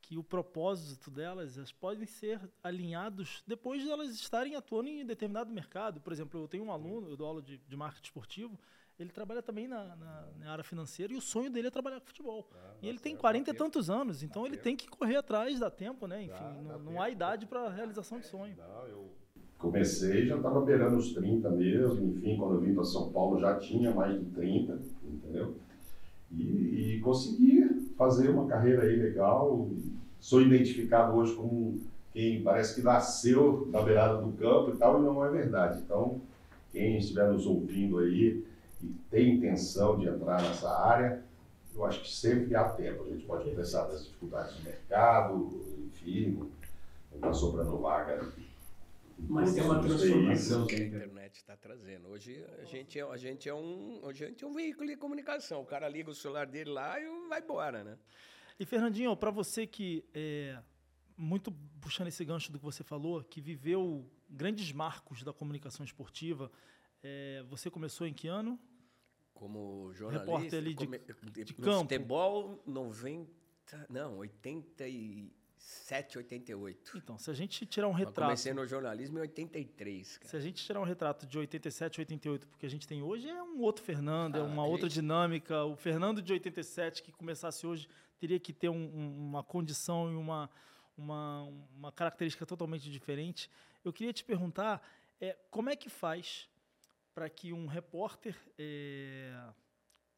que 0.02 0.19
o 0.19 0.25
propósito 0.25 1.11
delas 1.11 1.57
elas 1.57 1.71
podem 1.71 2.05
ser 2.05 2.40
alinhados 2.64 3.45
depois 3.47 3.83
de 3.83 3.90
elas 3.90 4.11
estarem 4.11 4.57
atuando 4.57 4.88
em 4.88 5.07
determinado 5.07 5.52
mercado. 5.52 6.00
Por 6.00 6.12
exemplo, 6.12 6.40
eu 6.40 6.49
tenho 6.49 6.64
um 6.64 6.73
aluno, 6.73 7.09
eu 7.09 7.17
dou 7.17 7.26
aula 7.26 7.40
de, 7.40 7.59
de 7.59 7.76
marketing 7.76 8.07
esportivo, 8.07 8.59
ele 9.02 9.11
trabalha 9.11 9.40
também 9.40 9.66
na, 9.66 9.97
na, 9.97 10.25
na, 10.38 10.52
área 10.52 10.62
financeira 10.62 11.12
e 11.12 11.16
o 11.16 11.21
sonho 11.21 11.50
dele 11.50 11.69
é 11.69 11.71
trabalhar 11.71 12.00
com 12.00 12.07
futebol. 12.07 12.47
Ah, 12.54 12.75
e 12.83 12.88
ele 12.88 12.99
tem 12.99 13.16
40 13.16 13.50
e 13.50 13.54
tantos 13.54 13.88
anos, 13.88 14.23
então 14.23 14.47
ele 14.47 14.59
tem 14.59 14.76
que 14.76 14.88
correr 14.88 15.16
atrás, 15.16 15.59
dá 15.59 15.71
tempo, 15.71 16.07
né? 16.07 16.25
Enfim, 16.25 16.35
dá, 16.35 16.50
não, 16.50 16.64
dá 16.64 16.78
não 16.78 17.02
há 17.02 17.09
idade 17.09 17.47
para 17.47 17.71
realização 17.71 18.19
de 18.19 18.26
sonho. 18.26 18.54
Não, 18.59 18.87
eu 18.87 19.09
comecei, 19.59 20.26
já 20.26 20.37
estava 20.37 20.61
beirando 20.61 20.97
os 20.97 21.14
30 21.14 21.50
mesmo, 21.50 22.19
enfim, 22.19 22.37
quando 22.37 22.54
eu 22.54 22.61
vim 22.61 22.75
para 22.75 22.85
São 22.85 23.11
Paulo 23.11 23.40
já 23.40 23.59
tinha 23.59 23.95
mais 23.95 24.19
de 24.19 24.26
30, 24.26 24.78
entendeu? 25.04 25.57
E, 26.30 26.97
e 26.97 27.00
consegui 27.00 27.90
fazer 27.97 28.28
uma 28.28 28.47
carreira 28.47 28.83
aí 28.83 28.97
legal. 28.97 29.69
Sou 30.21 30.42
identificado 30.42 31.16
hoje 31.16 31.35
como 31.35 31.80
quem 32.12 32.42
parece 32.42 32.75
que 32.75 32.83
nasceu 32.83 33.66
na 33.71 33.80
beirada 33.80 34.21
do 34.21 34.33
campo 34.33 34.73
e 34.73 34.76
tal, 34.76 35.00
e 35.00 35.04
não 35.04 35.25
é 35.25 35.30
verdade. 35.30 35.80
Então, 35.80 36.21
quem 36.71 36.99
estiver 36.99 37.33
nos 37.33 37.47
ouvindo 37.47 37.99
aí, 37.99 38.45
e 38.82 38.88
tem 39.10 39.37
intenção 39.37 39.99
de 39.99 40.08
entrar 40.08 40.42
nessa 40.42 40.70
área, 40.70 41.25
eu 41.75 41.84
acho 41.84 42.02
que 42.02 42.10
sempre 42.10 42.54
há 42.54 42.68
tempo. 42.68 43.04
A 43.04 43.08
gente 43.10 43.26
pode 43.26 43.50
pensar 43.50 43.87
das 43.87 44.04
dificuldades 44.04 44.56
do 44.56 44.62
mercado, 44.62 45.60
enfim, 45.87 46.50
está 47.14 47.32
sobrando 47.32 47.78
vaga. 47.78 48.32
Mas 49.18 49.54
tem 49.54 49.62
uma 49.62 49.80
transformação 49.80 50.66
que 50.66 50.75
a 50.76 50.78
internet 50.78 51.37
está 51.37 51.56
trazendo. 51.56 52.08
Hoje 52.08 52.44
a 52.58 52.64
gente, 52.64 52.99
é, 52.99 53.02
a, 53.02 53.16
gente 53.16 53.49
é 53.49 53.54
um, 53.54 54.00
a 54.06 54.12
gente 54.12 54.42
é 54.42 54.46
um 54.46 54.52
veículo 54.52 54.88
de 54.88 54.96
comunicação. 54.96 55.60
O 55.60 55.66
cara 55.66 55.88
liga 55.88 56.10
o 56.10 56.14
celular 56.14 56.46
dele 56.46 56.70
lá 56.70 56.99
e 56.99 57.28
vai 57.28 57.40
embora, 57.40 57.84
né? 57.84 57.99
E 58.58 58.64
Fernandinho, 58.64 59.14
para 59.16 59.30
você 59.30 59.66
que 59.66 60.04
é 60.14 60.58
muito 61.16 61.52
puxando 61.80 62.08
esse 62.08 62.25
gancho 62.25 62.50
do 62.50 62.58
que 62.58 62.64
você 62.64 62.82
falou, 62.82 63.22
que 63.22 63.40
viveu 63.40 64.06
grandes 64.28 64.72
marcos 64.72 65.22
da 65.22 65.32
comunicação 65.32 65.84
esportiva, 65.84 66.50
é, 67.02 67.42
você 67.49 67.71
começou 67.71 68.07
em 68.07 68.12
que 68.12 68.28
ano? 68.28 68.59
como 69.40 69.90
jornalista. 69.95 70.30
Repórter 70.30 70.59
ali 70.59 70.75
de, 70.75 70.87
de, 71.33 71.45
de 71.45 71.54
campo. 71.54 71.88
Futebol 71.88 72.62
90, 72.66 73.30
não, 73.88 74.19
87, 74.19 76.19
88. 76.19 76.99
Então, 76.99 77.19
se 77.19 77.30
a 77.30 77.35
gente 77.35 77.64
tirar 77.64 77.88
um 77.88 77.92
retrato. 77.92 78.21
Eu 78.21 78.25
comecei 78.25 78.52
no 78.52 78.66
jornalismo 78.66 79.16
em 79.16 79.23
83. 79.23 80.19
Cara. 80.19 80.28
Se 80.28 80.37
a 80.37 80.40
gente 80.40 80.62
tirar 80.62 80.78
um 80.78 80.85
retrato 80.85 81.26
de 81.26 81.38
87, 81.38 82.02
88, 82.02 82.47
porque 82.49 82.66
a 82.66 82.69
gente 82.69 82.87
tem 82.87 83.02
hoje 83.02 83.30
é 83.30 83.42
um 83.42 83.61
outro 83.61 83.83
Fernando, 83.83 84.37
é 84.37 84.40
ah, 84.40 84.42
é 84.42 84.47
uma 84.47 84.66
outra 84.66 84.90
dinâmica. 84.90 85.64
O 85.64 85.75
Fernando 85.75 86.21
de 86.21 86.35
87 86.35 87.02
que 87.02 87.11
começasse 87.11 87.66
hoje 87.66 87.88
teria 88.19 88.38
que 88.38 88.52
ter 88.52 88.69
um, 88.69 88.75
um, 88.75 89.28
uma 89.28 89.42
condição 89.42 90.12
e 90.12 90.16
uma, 90.16 90.50
uma, 90.99 91.45
uma 91.75 91.90
característica 91.90 92.45
totalmente 92.45 92.90
diferente. 92.90 93.50
Eu 93.83 93.90
queria 93.90 94.12
te 94.12 94.23
perguntar 94.23 94.87
é, 95.19 95.35
como 95.50 95.71
é 95.71 95.76
que 95.76 95.88
faz 95.88 96.47
para 97.14 97.29
que 97.29 97.52
um 97.52 97.67
repórter, 97.67 98.37
é, 98.59 99.52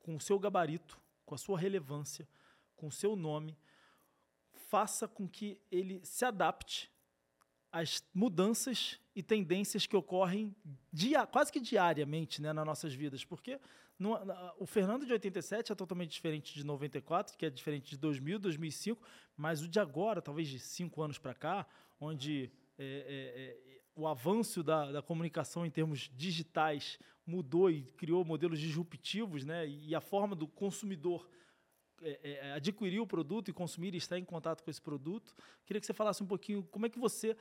com 0.01 0.17
o 0.17 0.21
seu 0.21 0.39
gabarito, 0.39 1.01
com 1.25 1.35
a 1.35 1.39
sua 1.39 1.59
relevância, 1.59 2.29
com 2.77 2.89
o 2.89 2.93
seu 2.93 3.17
nome, 3.17 3.57
faça 4.69 5.07
com 5.07 5.29
que 5.29 5.61
ele 5.71 6.05
se 6.05 6.25
adapte 6.25 6.91
às 7.71 8.05
mudanças 8.15 9.01
e 9.15 9.23
tendências 9.23 9.87
que 9.87 9.97
ocorrem 9.97 10.55
dia, 10.93 11.27
quase 11.27 11.51
que 11.51 11.61
diariamente 11.61 12.43
né, 12.43 12.53
nas 12.53 12.67
nossas 12.67 12.93
vidas. 12.93 13.25
Porque 13.25 13.59
no, 13.99 14.23
na, 14.25 14.55
o 14.59 14.67
Fernando 14.67 15.07
de 15.07 15.13
87 15.13 15.73
é 15.73 15.75
totalmente 15.75 16.11
diferente 16.11 16.55
de 16.55 16.65
94, 16.65 17.37
que 17.37 17.47
é 17.47 17.51
diferente 17.51 17.91
de 17.91 17.97
2000, 17.97 18.39
2005, 18.39 19.03
mas 19.37 19.63
o 19.63 19.69
de 19.69 19.81
agora, 19.81 20.21
talvez 20.21 20.49
de 20.49 20.59
cinco 20.59 21.03
anos 21.03 21.19
para 21.19 21.35
cá, 21.35 21.67
onde 22.01 22.51
é, 22.79 22.85
é, 22.85 23.79
é 23.79 23.82
o 23.95 24.07
avanço 24.07 24.63
da, 24.63 24.91
da, 24.91 25.03
comunicação 25.03 25.67
em 25.67 25.71
termos 25.71 26.11
digitais 26.15 26.99
mudou 27.27 27.71
e 27.71 27.83
criou 27.93 28.25
modelos 28.25 28.59
disruptivos, 28.59 29.45
né? 29.45 29.67
E 29.67 29.95
a 29.95 30.01
forma 30.01 30.35
do 30.35 30.49
consumidor 30.49 31.29
é, 32.03 32.19
é, 32.23 32.53
adquirir 32.53 33.01
o 33.01 33.07
produto 33.07 33.49
e 33.49 33.53
consumir 33.53 33.95
e 33.95 33.99
estar 33.99 34.19
em 34.19 34.25
contato 34.25 34.63
com 34.63 34.71
esse 34.71 34.81
produto. 34.81 35.35
Queria 35.65 35.81
que 35.81 35.87
você 35.87 35.93
falasse 35.93 36.23
um 36.23 36.27
pouquinho 36.27 36.63
como 36.65 36.87
é 36.87 36.89
que 36.89 36.99
você 36.99 37.37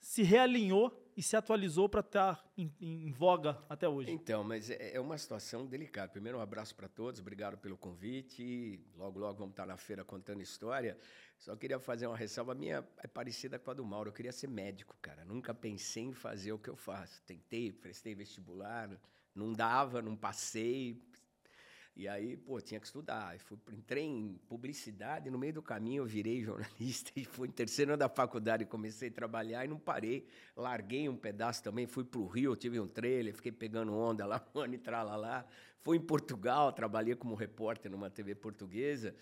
se 0.00 0.22
realinhou 0.22 0.98
e 1.14 1.22
se 1.22 1.36
atualizou 1.36 1.86
para 1.88 2.00
estar 2.00 2.50
em, 2.56 2.72
em, 2.80 3.12
voga 3.12 3.62
até 3.68 3.86
hoje. 3.86 4.10
Então, 4.10 4.42
mas 4.42 4.70
é, 4.70 4.94
é 4.94 5.00
uma 5.00 5.18
situação 5.18 5.66
delicada. 5.66 6.10
Primeiro, 6.10 6.38
um 6.38 6.40
abraço 6.40 6.74
para 6.74 6.88
todos, 6.88 7.20
obrigado 7.20 7.58
pelo 7.58 7.76
convite. 7.76 8.80
Logo, 8.96 9.18
logo 9.18 9.38
vamos 9.38 9.52
estar 9.52 9.66
na 9.66 9.76
feira 9.76 10.02
contando 10.02 10.40
história. 10.40 10.96
Só 11.40 11.56
queria 11.56 11.80
fazer 11.80 12.06
uma 12.06 12.16
ressalva. 12.16 12.52
A 12.52 12.54
minha 12.54 12.86
é 12.98 13.06
parecida 13.06 13.58
com 13.58 13.70
a 13.70 13.74
do 13.74 13.84
Mauro. 13.84 14.10
Eu 14.10 14.12
queria 14.12 14.30
ser 14.30 14.46
médico, 14.46 14.94
cara. 15.00 15.24
Nunca 15.24 15.54
pensei 15.54 16.04
em 16.04 16.12
fazer 16.12 16.52
o 16.52 16.58
que 16.58 16.68
eu 16.68 16.76
faço. 16.76 17.22
Tentei, 17.24 17.72
prestei 17.72 18.14
vestibular, 18.14 18.90
não 19.34 19.50
dava, 19.52 20.02
não 20.02 20.14
passei, 20.14 21.02
e 21.96 22.08
aí, 22.08 22.36
pô, 22.36 22.60
tinha 22.60 22.80
que 22.80 22.86
estudar. 22.86 23.38
Fui, 23.40 23.58
entrei 23.72 24.04
em 24.04 24.40
publicidade, 24.48 25.30
no 25.30 25.38
meio 25.38 25.54
do 25.54 25.62
caminho 25.62 26.02
eu 26.02 26.06
virei 26.06 26.40
jornalista 26.42 27.10
e 27.16 27.24
fui 27.24 27.48
em 27.48 27.50
terceiro 27.50 27.92
ano 27.92 27.98
da 27.98 28.08
faculdade, 28.08 28.64
comecei 28.64 29.08
a 29.08 29.12
trabalhar 29.12 29.64
e 29.64 29.68
não 29.68 29.78
parei. 29.78 30.26
Larguei 30.56 31.08
um 31.08 31.16
pedaço 31.16 31.62
também, 31.62 31.86
fui 31.86 32.04
para 32.04 32.20
o 32.20 32.26
Rio, 32.26 32.56
tive 32.56 32.80
um 32.80 32.88
trailer, 32.88 33.34
fiquei 33.34 33.52
pegando 33.52 33.92
onda 33.92 34.24
lá, 34.24 34.44
um 34.54 34.60
ano 34.60 34.74
e 34.74 34.90
lá. 34.90 35.44
Fui 35.82 35.96
em 35.96 36.00
Portugal, 36.00 36.72
trabalhei 36.72 37.14
como 37.14 37.34
repórter 37.34 37.90
numa 37.90 38.10
TV 38.10 38.34
portuguesa. 38.34 39.14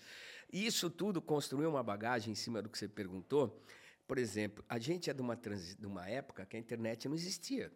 E 0.51 0.65
isso 0.65 0.89
tudo 0.89 1.21
construiu 1.21 1.69
uma 1.69 1.83
bagagem 1.83 2.31
em 2.31 2.35
cima 2.35 2.61
do 2.61 2.69
que 2.69 2.77
você 2.77 2.87
perguntou. 2.87 3.61
Por 4.07 4.17
exemplo, 4.17 4.65
a 4.67 4.79
gente 4.79 5.09
é 5.09 5.13
de 5.13 5.21
uma, 5.21 5.35
de 5.35 5.85
uma 5.85 6.09
época 6.09 6.45
que 6.45 6.57
a 6.57 6.59
internet 6.59 7.07
não 7.07 7.15
existia. 7.15 7.71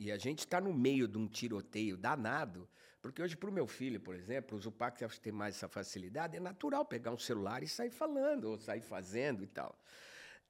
E 0.00 0.10
a 0.10 0.16
gente 0.16 0.38
está 0.38 0.58
no 0.62 0.72
meio 0.72 1.06
de 1.06 1.18
um 1.18 1.28
tiroteio 1.28 1.94
danado, 1.94 2.66
porque 3.02 3.20
hoje, 3.20 3.36
para 3.36 3.50
o 3.50 3.52
meu 3.52 3.66
filho, 3.66 4.00
por 4.00 4.14
exemplo, 4.14 4.56
o 4.56 4.60
Zupac 4.60 5.06
que 5.06 5.20
tem 5.20 5.30
mais 5.30 5.56
essa 5.56 5.68
facilidade, 5.68 6.38
é 6.38 6.40
natural 6.40 6.86
pegar 6.86 7.10
um 7.10 7.18
celular 7.18 7.62
e 7.62 7.68
sair 7.68 7.90
falando, 7.90 8.44
ou 8.44 8.58
sair 8.58 8.80
fazendo 8.80 9.44
e 9.44 9.46
tal. 9.46 9.78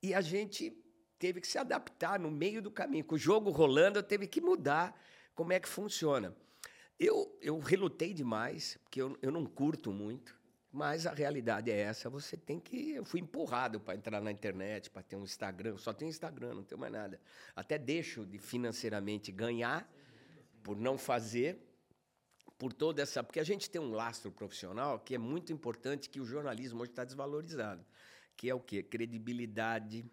E 0.00 0.14
a 0.14 0.20
gente 0.20 0.72
teve 1.18 1.40
que 1.40 1.48
se 1.48 1.58
adaptar 1.58 2.16
no 2.16 2.30
meio 2.30 2.62
do 2.62 2.70
caminho. 2.70 3.04
Com 3.04 3.16
o 3.16 3.18
jogo 3.18 3.50
rolando, 3.50 3.98
eu 3.98 4.04
teve 4.04 4.28
que 4.28 4.40
mudar 4.40 4.96
como 5.34 5.52
é 5.52 5.58
que 5.58 5.68
funciona. 5.68 6.32
Eu, 6.96 7.36
eu 7.42 7.58
relutei 7.58 8.14
demais, 8.14 8.78
porque 8.84 9.02
eu, 9.02 9.18
eu 9.20 9.32
não 9.32 9.44
curto 9.44 9.90
muito. 9.90 10.39
Mas 10.72 11.04
a 11.04 11.12
realidade 11.12 11.68
é 11.68 11.76
essa, 11.76 12.08
você 12.08 12.36
tem 12.36 12.60
que. 12.60 12.92
Eu 12.92 13.04
fui 13.04 13.20
empurrado 13.20 13.80
para 13.80 13.96
entrar 13.96 14.20
na 14.20 14.30
internet, 14.30 14.88
para 14.88 15.02
ter 15.02 15.16
um 15.16 15.24
Instagram. 15.24 15.76
Só 15.76 15.92
tenho 15.92 16.08
Instagram, 16.08 16.54
não 16.54 16.62
tenho 16.62 16.80
mais 16.80 16.92
nada. 16.92 17.20
Até 17.56 17.76
deixo 17.76 18.24
de 18.24 18.38
financeiramente 18.38 19.32
ganhar 19.32 19.90
por 20.62 20.76
não 20.76 20.96
fazer, 20.96 21.58
por 22.56 22.72
toda 22.72 23.02
essa. 23.02 23.22
Porque 23.24 23.40
a 23.40 23.44
gente 23.44 23.68
tem 23.68 23.80
um 23.80 23.90
lastro 23.90 24.30
profissional 24.30 25.00
que 25.00 25.16
é 25.16 25.18
muito 25.18 25.52
importante, 25.52 26.08
que 26.08 26.20
o 26.20 26.24
jornalismo 26.24 26.82
hoje 26.82 26.92
está 26.92 27.04
desvalorizado. 27.04 27.84
Que 28.36 28.48
é 28.48 28.54
o 28.54 28.60
quê? 28.60 28.80
Credibilidade, 28.80 30.08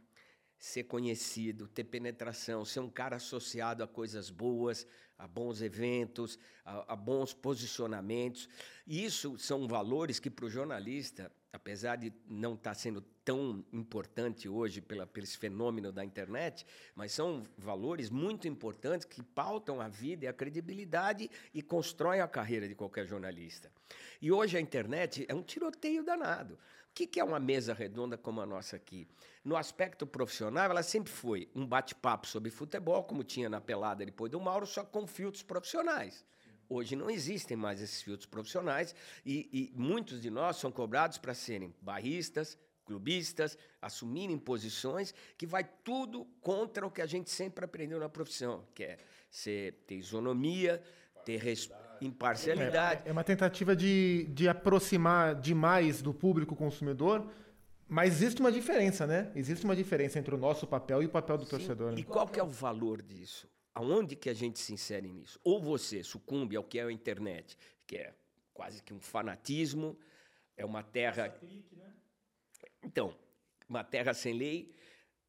ser 0.60 0.84
conhecido, 0.84 1.68
ter 1.68 1.84
penetração, 1.84 2.66
ser 2.66 2.80
um 2.80 2.90
cara 2.90 3.18
associado 3.18 3.84
a 3.84 3.88
coisas 3.88 4.30
boas, 4.30 4.88
a 5.18 5.28
bons 5.28 5.62
eventos, 5.62 6.38
a, 6.66 6.94
a 6.94 6.96
bons 6.96 7.34
posicionamentos. 7.34 8.50
E 8.86 9.04
isso 9.04 9.38
são 9.38 9.68
valores 9.68 10.20
que, 10.20 10.30
para 10.30 10.46
o 10.46 10.50
jornalista, 10.50 11.32
apesar 11.52 11.96
de 11.96 12.14
não 12.28 12.54
estar 12.54 12.74
sendo 12.76 13.02
tão 13.24 13.66
importante 13.74 14.48
hoje 14.48 14.80
pela, 14.80 15.06
pelo 15.06 15.28
fenômeno 15.28 15.92
da 15.92 16.06
internet, 16.06 16.66
mas 16.96 17.12
são 17.12 17.44
valores 17.58 18.10
muito 18.10 18.48
importantes 18.48 19.06
que 19.06 19.22
pautam 19.22 19.82
a 19.82 19.88
vida 19.88 20.26
e 20.26 20.28
a 20.28 20.34
credibilidade 20.34 21.30
e 21.54 21.62
constroem 21.62 22.22
a 22.22 22.28
carreira 22.28 22.68
de 22.68 22.76
qualquer 22.76 23.06
jornalista. 23.06 23.72
E 24.22 24.32
hoje 24.32 24.58
a 24.58 24.62
internet 24.62 25.26
é 25.28 25.34
um 25.34 25.42
tiroteio 25.42 26.04
danado. 26.04 26.58
O 26.98 27.08
que 27.08 27.20
é 27.20 27.24
uma 27.24 27.40
mesa 27.40 27.76
redonda 27.76 28.18
como 28.18 28.42
a 28.42 28.46
nossa 28.46 28.76
aqui? 28.76 29.08
No 29.44 29.56
aspecto 29.56 30.08
profissional, 30.08 30.72
ela 30.72 30.82
sempre 30.82 31.14
foi 31.14 31.48
um 31.54 31.64
bate-papo 31.64 32.26
sobre 32.26 32.50
futebol, 32.50 33.04
como 33.04 33.24
tinha 33.24 33.48
na 33.48 33.62
pelada 33.62 34.04
depois 34.04 34.32
do 34.32 34.42
Mauro, 34.42 34.66
só 34.66 34.84
com 34.84 35.06
filtros 35.06 35.44
profissionais. 35.44 36.26
Hoje 36.68 36.96
não 36.96 37.08
existem 37.08 37.56
mais 37.56 37.80
esses 37.80 38.02
filtros 38.02 38.26
profissionais 38.26 38.96
e, 39.24 39.48
e 39.54 39.80
muitos 39.80 40.20
de 40.20 40.32
nós 40.32 40.58
são 40.58 40.72
cobrados 40.72 41.20
para 41.20 41.36
serem 41.36 41.72
barristas, 41.80 42.58
clubistas, 42.84 43.60
assumirem 43.80 44.40
posições 44.40 45.14
que 45.38 45.46
vai 45.46 45.64
tudo 45.84 46.26
contra 46.42 46.88
o 46.88 46.90
que 46.90 47.04
a 47.04 47.06
gente 47.06 47.30
sempre 47.30 47.64
aprendeu 47.64 48.00
na 48.00 48.10
profissão, 48.10 48.68
que 48.74 48.84
é 48.84 48.98
ser, 49.30 49.84
ter 49.86 49.98
isonomia, 49.98 50.82
ter 51.24 51.38
imparcialidade. 52.02 53.04
É, 53.06 53.10
é 53.10 53.12
uma 53.12 53.24
tentativa 53.24 53.76
de, 53.76 54.26
de 54.30 54.48
aproximar 54.48 55.36
demais 55.36 56.02
do 56.02 56.14
público 56.14 56.56
consumidor, 56.56 57.28
mas 57.88 58.16
existe 58.16 58.42
uma 58.42 58.52
diferença, 58.52 59.08
né? 59.08 59.32
Existe 59.36 59.64
uma 59.66 59.76
diferença 59.76 60.20
entre 60.20 60.34
o 60.34 60.38
nosso 60.38 60.68
papel 60.68 61.02
e 61.04 61.06
o 61.06 61.10
papel 61.10 61.38
do 61.38 61.46
Sim. 61.46 61.52
torcedor. 61.52 61.92
Né? 61.92 62.00
E 62.00 62.04
qual 62.04 62.28
que 62.28 62.40
é 62.40 62.44
o 62.44 62.50
valor 62.50 63.02
disso? 63.02 63.48
aonde 63.78 64.16
que 64.16 64.28
a 64.28 64.34
gente 64.34 64.58
se 64.58 64.74
insere 64.74 65.08
nisso? 65.08 65.40
Ou 65.44 65.62
você 65.62 66.04
sucumbe 66.04 66.56
ao 66.56 66.64
que 66.64 66.80
é 66.80 66.84
a 66.84 66.92
internet, 66.92 67.56
que 67.86 67.96
é 67.96 68.12
quase 68.52 68.82
que 68.82 68.92
um 68.92 69.00
fanatismo, 69.00 69.96
é 70.56 70.66
uma 70.66 70.82
terra. 70.82 71.28
Né? 71.72 71.94
Então, 72.84 73.16
uma 73.70 73.84
terra 73.84 74.16
sem 74.16 74.34
lei, 74.34 74.74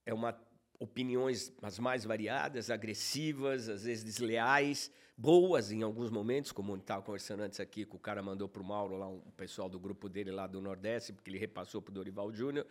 é 0.06 0.14
uma 0.14 0.40
opiniões 0.80 1.52
as 1.60 1.78
mais 1.78 2.04
variadas, 2.04 2.70
agressivas, 2.70 3.68
às 3.68 3.82
vezes 3.84 4.02
desleais, 4.02 4.90
boas 5.18 5.72
em 5.72 5.82
alguns 5.82 6.10
momentos, 6.10 6.52
como 6.52 6.76
estava 6.76 7.02
conversando 7.02 7.42
antes 7.42 7.58
aqui, 7.58 7.84
que 7.84 7.96
o 7.96 7.98
cara 7.98 8.22
mandou 8.22 8.48
para 8.48 8.62
o 8.62 8.64
Mauro, 8.64 8.96
lá, 8.96 9.08
um 9.08 9.20
pessoal 9.36 9.68
do 9.68 9.78
grupo 9.78 10.08
dele 10.08 10.30
lá 10.30 10.46
do 10.46 10.60
Nordeste, 10.60 11.12
porque 11.12 11.28
ele 11.28 11.38
repassou 11.38 11.82
para 11.82 11.90
o 11.90 11.94
Dorival 11.94 12.32
Júnior. 12.32 12.64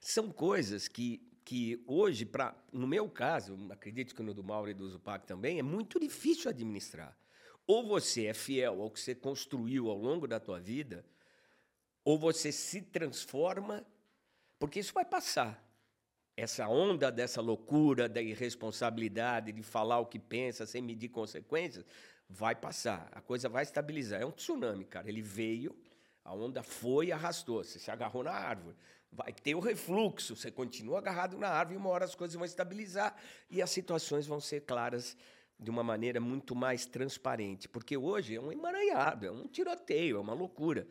São 0.00 0.30
coisas 0.30 0.86
que 0.86 1.20
que 1.48 1.82
hoje, 1.86 2.26
pra, 2.26 2.54
no 2.70 2.86
meu 2.86 3.08
caso, 3.08 3.56
acredito 3.70 4.14
que 4.14 4.22
no 4.22 4.34
do 4.34 4.44
Mauro 4.44 4.68
e 4.68 4.74
do 4.74 4.86
Zupac 4.86 5.26
também, 5.26 5.58
é 5.58 5.62
muito 5.62 5.98
difícil 5.98 6.50
administrar. 6.50 7.16
Ou 7.66 7.86
você 7.86 8.26
é 8.26 8.34
fiel 8.34 8.82
ao 8.82 8.90
que 8.90 9.00
você 9.00 9.14
construiu 9.14 9.88
ao 9.88 9.96
longo 9.96 10.28
da 10.28 10.38
tua 10.38 10.60
vida, 10.60 11.06
ou 12.04 12.18
você 12.18 12.52
se 12.52 12.82
transforma, 12.82 13.82
porque 14.58 14.78
isso 14.78 14.92
vai 14.92 15.06
passar. 15.06 15.66
Essa 16.40 16.68
onda 16.68 17.10
dessa 17.10 17.40
loucura, 17.40 18.08
da 18.08 18.22
irresponsabilidade, 18.22 19.50
de 19.50 19.60
falar 19.60 19.98
o 19.98 20.06
que 20.06 20.20
pensa 20.20 20.64
sem 20.66 20.80
medir 20.80 21.08
consequências, 21.08 21.84
vai 22.28 22.54
passar. 22.54 23.08
A 23.10 23.20
coisa 23.20 23.48
vai 23.48 23.64
estabilizar. 23.64 24.22
É 24.22 24.24
um 24.24 24.30
tsunami, 24.30 24.84
cara. 24.84 25.08
Ele 25.08 25.20
veio, 25.20 25.76
a 26.24 26.32
onda 26.32 26.62
foi 26.62 27.06
e 27.06 27.12
arrastou. 27.12 27.64
Você 27.64 27.80
se 27.80 27.90
agarrou 27.90 28.22
na 28.22 28.30
árvore 28.30 28.76
vai 29.10 29.32
ter 29.32 29.54
o 29.54 29.58
refluxo, 29.58 30.36
você 30.36 30.50
continua 30.50 30.98
agarrado 30.98 31.38
na 31.38 31.48
árvore 31.48 31.76
e 31.76 31.78
uma 31.78 31.88
hora 31.88 32.04
as 32.04 32.14
coisas 32.14 32.34
vão 32.34 32.44
estabilizar 32.44 33.16
e 33.50 33.62
as 33.62 33.70
situações 33.70 34.26
vão 34.26 34.38
ser 34.38 34.60
claras 34.60 35.16
de 35.58 35.70
uma 35.70 35.82
maneira 35.82 36.20
muito 36.20 36.54
mais 36.54 36.86
transparente, 36.86 37.68
porque 37.68 37.96
hoje 37.96 38.36
é 38.36 38.40
um 38.40 38.52
emaranhado, 38.52 39.26
é 39.26 39.30
um 39.30 39.46
tiroteio, 39.48 40.18
é 40.18 40.20
uma 40.20 40.34
loucura. 40.34 40.86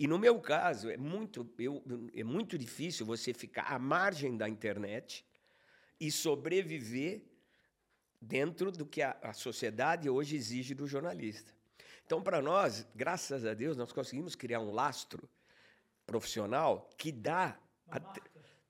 E 0.00 0.06
no 0.06 0.18
meu 0.18 0.40
caso, 0.40 0.88
é 0.88 0.96
muito, 0.96 1.46
eu, 1.58 1.84
é 2.14 2.24
muito 2.24 2.56
difícil 2.56 3.04
você 3.04 3.34
ficar 3.34 3.64
à 3.70 3.78
margem 3.78 4.34
da 4.34 4.48
internet 4.48 5.26
e 6.00 6.10
sobreviver 6.10 7.22
dentro 8.18 8.72
do 8.72 8.86
que 8.86 9.02
a, 9.02 9.14
a 9.20 9.34
sociedade 9.34 10.08
hoje 10.08 10.36
exige 10.36 10.74
do 10.74 10.86
jornalista. 10.86 11.52
Então, 12.06 12.22
para 12.22 12.40
nós, 12.40 12.86
graças 12.94 13.44
a 13.44 13.52
Deus, 13.52 13.76
nós 13.76 13.92
conseguimos 13.92 14.34
criar 14.34 14.60
um 14.60 14.70
lastro 14.70 15.28
profissional 16.06 16.88
que 16.96 17.12
dá 17.12 17.60
a, 17.90 18.00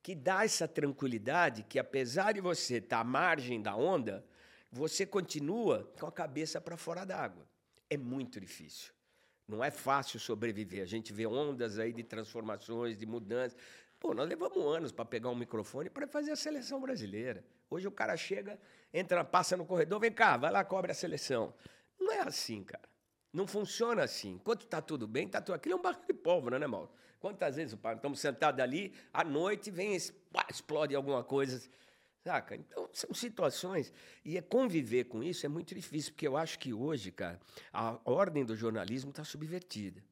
que 0.02 0.16
dá 0.16 0.44
essa 0.44 0.66
tranquilidade 0.66 1.62
que 1.62 1.78
apesar 1.78 2.32
de 2.32 2.40
você 2.40 2.78
estar 2.78 2.96
tá 2.96 3.02
à 3.02 3.04
margem 3.04 3.62
da 3.62 3.76
onda, 3.76 4.26
você 4.68 5.06
continua 5.06 5.84
com 6.00 6.06
a 6.06 6.12
cabeça 6.12 6.60
para 6.60 6.76
fora 6.76 7.04
d'água. 7.04 7.48
É 7.88 7.96
muito 7.96 8.40
difícil. 8.40 8.92
Não 9.50 9.64
é 9.64 9.70
fácil 9.70 10.20
sobreviver. 10.20 10.82
A 10.82 10.86
gente 10.86 11.12
vê 11.12 11.26
ondas 11.26 11.78
aí 11.78 11.92
de 11.92 12.04
transformações, 12.04 12.96
de 12.96 13.04
mudanças. 13.04 13.58
Pô, 13.98 14.14
nós 14.14 14.28
levamos 14.28 14.56
anos 14.64 14.92
para 14.92 15.04
pegar 15.04 15.28
um 15.28 15.34
microfone 15.34 15.90
para 15.90 16.06
fazer 16.06 16.30
a 16.30 16.36
seleção 16.36 16.80
brasileira. 16.80 17.44
Hoje 17.68 17.86
o 17.86 17.90
cara 17.90 18.16
chega, 18.16 18.58
entra, 18.94 19.24
passa 19.24 19.56
no 19.56 19.66
corredor, 19.66 20.00
vem 20.00 20.12
cá, 20.12 20.36
vai 20.36 20.50
lá, 20.50 20.64
cobre 20.64 20.92
a 20.92 20.94
seleção. 20.94 21.52
Não 21.98 22.12
é 22.12 22.20
assim, 22.20 22.62
cara. 22.62 22.88
Não 23.32 23.46
funciona 23.46 24.04
assim. 24.04 24.34
Enquanto 24.34 24.62
está 24.62 24.80
tudo 24.80 25.06
bem, 25.06 25.26
está 25.26 25.40
tudo. 25.40 25.56
Aquilo 25.56 25.74
é 25.74 25.78
um 25.78 25.82
barco 25.82 26.06
de 26.06 26.14
pólvora, 26.14 26.58
né, 26.58 26.66
Mauro? 26.66 26.90
Quantas 27.18 27.56
vezes 27.56 27.76
estamos 27.94 28.18
sentados 28.18 28.60
ali, 28.60 28.94
à 29.12 29.22
noite 29.22 29.70
vem, 29.70 29.94
explode 30.48 30.94
alguma 30.94 31.22
coisa. 31.22 31.68
Saca? 32.22 32.54
Então, 32.54 32.88
são 32.92 33.14
situações. 33.14 33.92
E 34.24 34.36
é 34.36 34.42
conviver 34.42 35.04
com 35.04 35.22
isso 35.22 35.46
é 35.46 35.48
muito 35.48 35.74
difícil, 35.74 36.12
porque 36.12 36.28
eu 36.28 36.36
acho 36.36 36.58
que 36.58 36.72
hoje, 36.72 37.10
cara, 37.10 37.40
a 37.72 37.98
ordem 38.04 38.44
do 38.44 38.54
jornalismo 38.54 39.10
está 39.10 39.24
subvertida. 39.24 40.04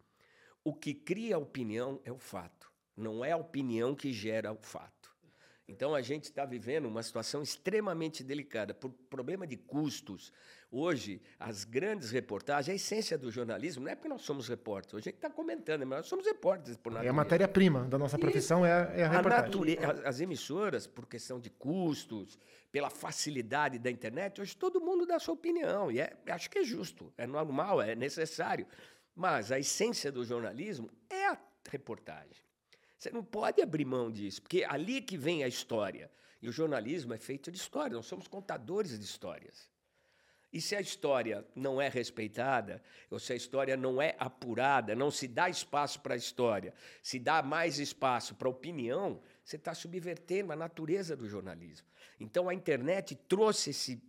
O 0.64 0.74
que 0.74 0.94
cria 0.94 1.36
a 1.36 1.38
opinião 1.38 2.00
é 2.04 2.12
o 2.12 2.18
fato. 2.18 2.70
Não 2.96 3.24
é 3.24 3.32
a 3.32 3.36
opinião 3.36 3.94
que 3.94 4.12
gera 4.12 4.52
o 4.52 4.58
fato. 4.60 4.98
Então 5.68 5.94
a 5.94 6.00
gente 6.00 6.24
está 6.24 6.46
vivendo 6.46 6.86
uma 6.86 7.02
situação 7.02 7.42
extremamente 7.42 8.24
delicada 8.24 8.72
por 8.72 8.90
problema 8.90 9.46
de 9.46 9.56
custos. 9.56 10.32
Hoje, 10.70 11.22
as 11.38 11.64
grandes 11.64 12.10
reportagens, 12.10 12.68
a 12.68 12.74
essência 12.74 13.16
do 13.16 13.30
jornalismo 13.30 13.84
não 13.84 13.90
é 13.90 13.94
porque 13.94 14.08
nós 14.08 14.20
somos 14.20 14.48
repórteres. 14.48 14.94
Hoje 14.94 15.08
a 15.08 15.10
gente 15.10 15.16
está 15.16 15.30
comentando, 15.30 15.86
mas 15.86 16.00
nós 16.00 16.06
somos 16.06 16.26
repórteres 16.26 16.76
por 16.76 16.90
natureza. 16.90 17.08
É 17.08 17.10
a 17.10 17.14
matéria-prima 17.14 17.84
da 17.86 17.96
nossa 17.96 18.18
profissão, 18.18 18.66
é, 18.66 18.72
a, 18.72 18.76
é 18.94 19.04
a 19.04 19.08
reportagem. 19.08 19.78
A 19.78 20.08
as 20.08 20.20
emissoras, 20.20 20.86
por 20.86 21.06
questão 21.06 21.40
de 21.40 21.48
custos, 21.48 22.38
pela 22.70 22.90
facilidade 22.90 23.78
da 23.78 23.90
internet, 23.90 24.42
hoje 24.42 24.54
todo 24.54 24.78
mundo 24.78 25.06
dá 25.06 25.16
a 25.16 25.18
sua 25.18 25.32
opinião. 25.32 25.90
E 25.90 26.00
é, 26.00 26.14
acho 26.28 26.50
que 26.50 26.58
é 26.58 26.64
justo, 26.64 27.10
é 27.16 27.26
normal, 27.26 27.80
é 27.80 27.94
necessário. 27.94 28.66
Mas 29.14 29.50
a 29.50 29.58
essência 29.58 30.12
do 30.12 30.22
jornalismo 30.22 30.90
é 31.08 31.28
a 31.28 31.38
reportagem. 31.70 32.44
Você 32.98 33.10
não 33.10 33.24
pode 33.24 33.62
abrir 33.62 33.86
mão 33.86 34.10
disso, 34.10 34.42
porque 34.42 34.62
é 34.62 34.66
ali 34.66 35.00
que 35.00 35.16
vem 35.16 35.44
a 35.44 35.48
história. 35.48 36.10
E 36.42 36.48
o 36.48 36.52
jornalismo 36.52 37.14
é 37.14 37.18
feito 37.18 37.50
de 37.50 37.56
história, 37.56 37.96
nós 37.96 38.06
somos 38.06 38.28
contadores 38.28 38.98
de 38.98 39.04
histórias. 39.04 39.70
E 40.50 40.60
se 40.60 40.74
a 40.74 40.80
história 40.80 41.46
não 41.54 41.80
é 41.80 41.88
respeitada, 41.88 42.82
ou 43.10 43.18
se 43.18 43.32
a 43.32 43.36
história 43.36 43.76
não 43.76 44.00
é 44.00 44.16
apurada, 44.18 44.94
não 44.94 45.10
se 45.10 45.28
dá 45.28 45.48
espaço 45.48 46.00
para 46.00 46.14
a 46.14 46.16
história, 46.16 46.72
se 47.02 47.18
dá 47.18 47.42
mais 47.42 47.78
espaço 47.78 48.34
para 48.34 48.48
a 48.48 48.50
opinião, 48.50 49.20
você 49.44 49.56
está 49.56 49.74
subvertendo 49.74 50.52
a 50.52 50.56
natureza 50.56 51.14
do 51.14 51.28
jornalismo. 51.28 51.86
Então 52.18 52.48
a 52.48 52.54
internet 52.54 53.14
trouxe 53.14 53.70
esse, 53.70 54.02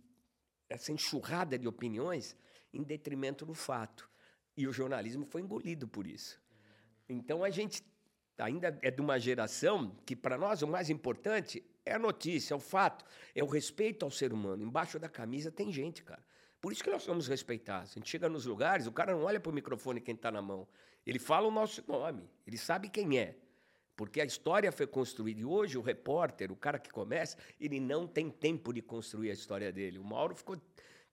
essa 0.68 0.90
enxurrada 0.92 1.58
de 1.58 1.68
opiniões 1.68 2.34
em 2.72 2.82
detrimento 2.82 3.44
do 3.44 3.54
fato. 3.54 4.08
E 4.56 4.66
o 4.66 4.72
jornalismo 4.72 5.26
foi 5.26 5.42
engolido 5.42 5.86
por 5.86 6.06
isso. 6.06 6.40
Então 7.06 7.44
a 7.44 7.50
gente 7.50 7.84
ainda 8.38 8.78
é 8.80 8.90
de 8.90 9.00
uma 9.00 9.18
geração 9.18 9.94
que, 10.06 10.16
para 10.16 10.38
nós, 10.38 10.62
o 10.62 10.66
mais 10.66 10.88
importante 10.88 11.62
é 11.84 11.94
a 11.94 11.98
notícia, 11.98 12.54
é 12.54 12.56
o 12.56 12.60
fato, 12.60 13.04
é 13.34 13.42
o 13.42 13.46
respeito 13.46 14.04
ao 14.04 14.10
ser 14.10 14.32
humano. 14.32 14.62
Embaixo 14.62 14.98
da 14.98 15.08
camisa 15.08 15.50
tem 15.50 15.70
gente, 15.70 16.02
cara. 16.02 16.22
Por 16.60 16.72
isso 16.72 16.84
que 16.84 16.90
nós 16.90 17.02
somos 17.02 17.26
respeitados. 17.26 17.92
A 17.92 17.94
gente 17.94 18.10
chega 18.10 18.28
nos 18.28 18.44
lugares, 18.44 18.86
o 18.86 18.92
cara 18.92 19.12
não 19.12 19.22
olha 19.22 19.40
para 19.40 19.50
o 19.50 19.54
microfone 19.54 20.00
quem 20.00 20.14
está 20.14 20.30
na 20.30 20.42
mão. 20.42 20.68
Ele 21.06 21.18
fala 21.18 21.48
o 21.48 21.50
nosso 21.50 21.82
nome, 21.88 22.28
ele 22.46 22.58
sabe 22.58 22.88
quem 22.88 23.18
é. 23.18 23.36
Porque 23.96 24.20
a 24.20 24.24
história 24.24 24.70
foi 24.72 24.86
construída. 24.86 25.40
E 25.40 25.44
hoje 25.44 25.76
o 25.76 25.82
repórter, 25.82 26.50
o 26.50 26.56
cara 26.56 26.78
que 26.78 26.90
começa, 26.90 27.36
ele 27.60 27.78
não 27.78 28.06
tem 28.06 28.30
tempo 28.30 28.72
de 28.72 28.80
construir 28.80 29.30
a 29.30 29.34
história 29.34 29.70
dele. 29.70 29.98
O 29.98 30.04
Mauro 30.04 30.34
ficou 30.34 30.56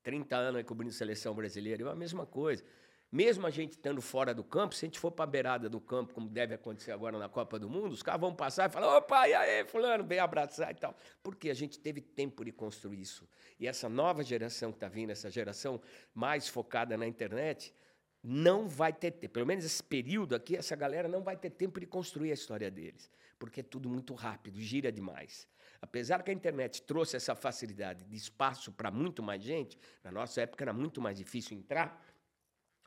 30 0.04 0.36
anos 0.36 0.64
cobrindo 0.64 0.94
seleção 0.94 1.34
brasileira, 1.34 1.84
é 1.84 1.92
a 1.92 1.96
mesma 1.96 2.26
coisa. 2.26 2.64
Mesmo 3.10 3.48
a 3.48 3.50
gente 3.50 3.72
estando 3.72 4.02
fora 4.02 4.34
do 4.34 4.44
campo, 4.44 4.76
se 4.76 4.86
a 4.86 4.88
gente 4.88 5.00
for 5.00 5.12
para 5.12 5.24
a 5.24 5.28
beirada 5.28 5.70
do 5.70 5.80
campo, 5.80 6.14
como 6.14 6.28
deve 6.28 6.54
acontecer 6.54 6.92
agora 6.92 7.18
na 7.18 7.30
Copa 7.30 7.58
do 7.58 7.70
Mundo, 7.70 7.94
os 7.94 8.04
caras 8.04 8.20
vão 8.20 8.36
passar 8.36 8.70
e 8.70 8.74
falar: 8.74 8.98
opa, 8.98 9.28
e 9.30 9.34
aí, 9.34 9.66
Fulano, 9.66 10.04
vem 10.04 10.20
abraçar 10.20 10.72
e 10.72 10.76
tal. 10.76 10.94
Porque 11.24 11.50
a 11.50 11.54
gente 11.54 11.80
teve 11.80 12.02
tempo 12.02 12.44
de 12.44 12.52
construir 12.52 13.00
isso. 13.00 13.28
E 13.58 13.66
essa 13.66 13.88
nova 13.88 14.24
geração 14.24 14.72
que 14.72 14.78
está 14.78 14.90
vindo, 14.90 15.12
essa 15.12 15.30
geração 15.30 15.82
mais 16.14 16.50
focada 16.50 16.98
na 16.98 17.08
internet, 17.08 17.74
não 18.22 18.68
vai 18.68 18.92
ter 18.92 19.12
tempo. 19.12 19.36
Pelo 19.36 19.46
menos 19.46 19.64
esse 19.64 19.82
período 19.82 20.36
aqui, 20.36 20.58
essa 20.58 20.76
galera 20.76 21.08
não 21.08 21.24
vai 21.24 21.38
ter 21.38 21.50
tempo 21.50 21.80
de 21.80 21.86
construir 21.86 22.32
a 22.32 22.34
história 22.34 22.70
deles. 22.70 23.10
Porque 23.40 23.62
é 23.62 23.64
tudo 23.64 23.88
muito 23.88 24.14
rápido, 24.16 24.60
gira 24.60 24.92
demais. 24.92 25.48
Apesar 25.82 26.24
que 26.24 26.32
a 26.32 26.34
internet 26.34 26.82
trouxe 26.82 27.16
essa 27.16 27.36
facilidade 27.36 28.04
de 28.04 28.18
espaço 28.18 28.72
para 28.72 28.90
muito 28.90 29.22
mais 29.22 29.42
gente, 29.42 29.78
na 30.04 30.12
nossa 30.12 30.42
época 30.42 30.64
era 30.64 30.74
muito 30.74 31.00
mais 31.00 31.18
difícil 31.18 31.58
entrar 31.58 32.04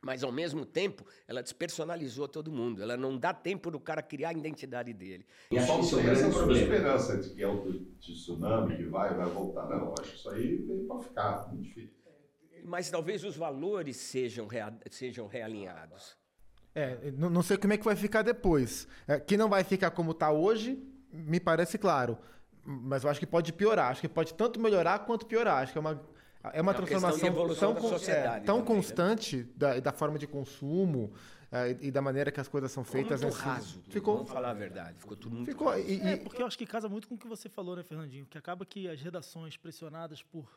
Mas, 0.02 0.24
ao 0.24 0.32
mesmo 0.32 0.64
tempo, 0.64 1.04
ela 1.28 1.42
despersonalizou 1.42 2.26
todo 2.26 2.50
mundo. 2.50 2.82
Ela 2.82 2.96
não 2.96 3.18
dá 3.18 3.34
tempo 3.34 3.70
do 3.70 3.78
cara 3.78 4.02
criar 4.02 4.30
a 4.30 4.32
identidade 4.32 4.92
dele. 4.94 5.26
E 5.50 5.56
que 5.56 5.60
isso 5.60 5.96
é 5.98 6.00
um 6.00 6.04
grande 6.04 6.34
problema. 6.34 6.62
esperança 6.62 7.18
de 7.18 7.30
que 7.30 7.42
é 7.42 7.46
o 7.46 7.72
tsunami 8.00 8.76
que 8.76 8.84
vai, 8.84 9.14
vai 9.14 9.28
voltar. 9.28 9.68
Não, 9.68 9.92
acho 9.98 10.10
que 10.10 10.16
isso 10.16 10.30
aí 10.30 10.56
veio 10.56 10.86
para 10.86 11.00
ficar. 11.00 11.48
Muito 11.48 11.64
difícil. 11.64 12.00
Mas 12.64 12.90
talvez 12.90 13.24
os 13.24 13.36
valores 13.36 13.96
sejam, 13.96 14.46
rea, 14.46 14.72
sejam 14.90 15.26
realinhados. 15.26 16.16
É, 16.74 17.10
não 17.12 17.42
sei 17.42 17.56
como 17.56 17.72
é 17.72 17.76
que 17.76 17.84
vai 17.84 17.96
ficar 17.96 18.22
depois. 18.22 18.86
É, 19.06 19.18
que 19.18 19.36
não 19.36 19.48
vai 19.48 19.64
ficar 19.64 19.90
como 19.90 20.12
está 20.12 20.30
hoje, 20.30 20.82
me 21.12 21.40
parece 21.40 21.76
claro. 21.76 22.16
Mas 22.64 23.04
eu 23.04 23.10
acho 23.10 23.18
que 23.18 23.26
pode 23.26 23.52
piorar. 23.52 23.90
Acho 23.90 24.00
que 24.00 24.08
pode 24.08 24.34
tanto 24.34 24.60
melhorar 24.60 25.00
quanto 25.00 25.26
piorar. 25.26 25.62
Acho 25.62 25.72
que 25.72 25.78
é 25.78 25.80
uma, 25.80 26.00
é 26.52 26.60
uma 26.60 26.72
é 26.72 26.74
transformação 26.74 27.34
tão, 27.54 27.96
é, 28.08 28.40
tão 28.40 28.58
né? 28.58 28.64
constante 28.64 29.36
né? 29.36 29.46
da, 29.56 29.80
da 29.80 29.92
forma 29.92 30.18
de 30.18 30.26
consumo 30.26 31.12
é, 31.52 31.76
e 31.80 31.90
da 31.90 32.00
maneira 32.00 32.30
que 32.30 32.40
as 32.40 32.48
coisas 32.48 32.70
são 32.70 32.84
feitas. 32.84 33.20
Ficou 33.20 33.36
muito 33.36 33.44
raso. 33.44 33.82
Ficou, 33.88 34.14
vamos 34.16 34.30
falar 34.30 34.50
a 34.50 34.54
verdade. 34.54 34.98
Ficou 34.98 35.16
tudo 35.16 35.36
muito 35.36 35.50
ficou, 35.50 35.68
raso. 35.68 35.82
E, 35.82 36.00
é, 36.00 36.16
porque 36.16 36.40
eu 36.40 36.46
acho 36.46 36.56
que 36.56 36.64
casa 36.64 36.88
muito 36.88 37.08
com 37.08 37.14
o 37.14 37.18
que 37.18 37.26
você 37.26 37.48
falou, 37.48 37.76
né, 37.76 37.82
Fernandinho? 37.82 38.26
Que 38.26 38.38
acaba 38.38 38.64
que 38.64 38.88
as 38.88 39.00
redações 39.00 39.56
pressionadas 39.56 40.22
por 40.22 40.48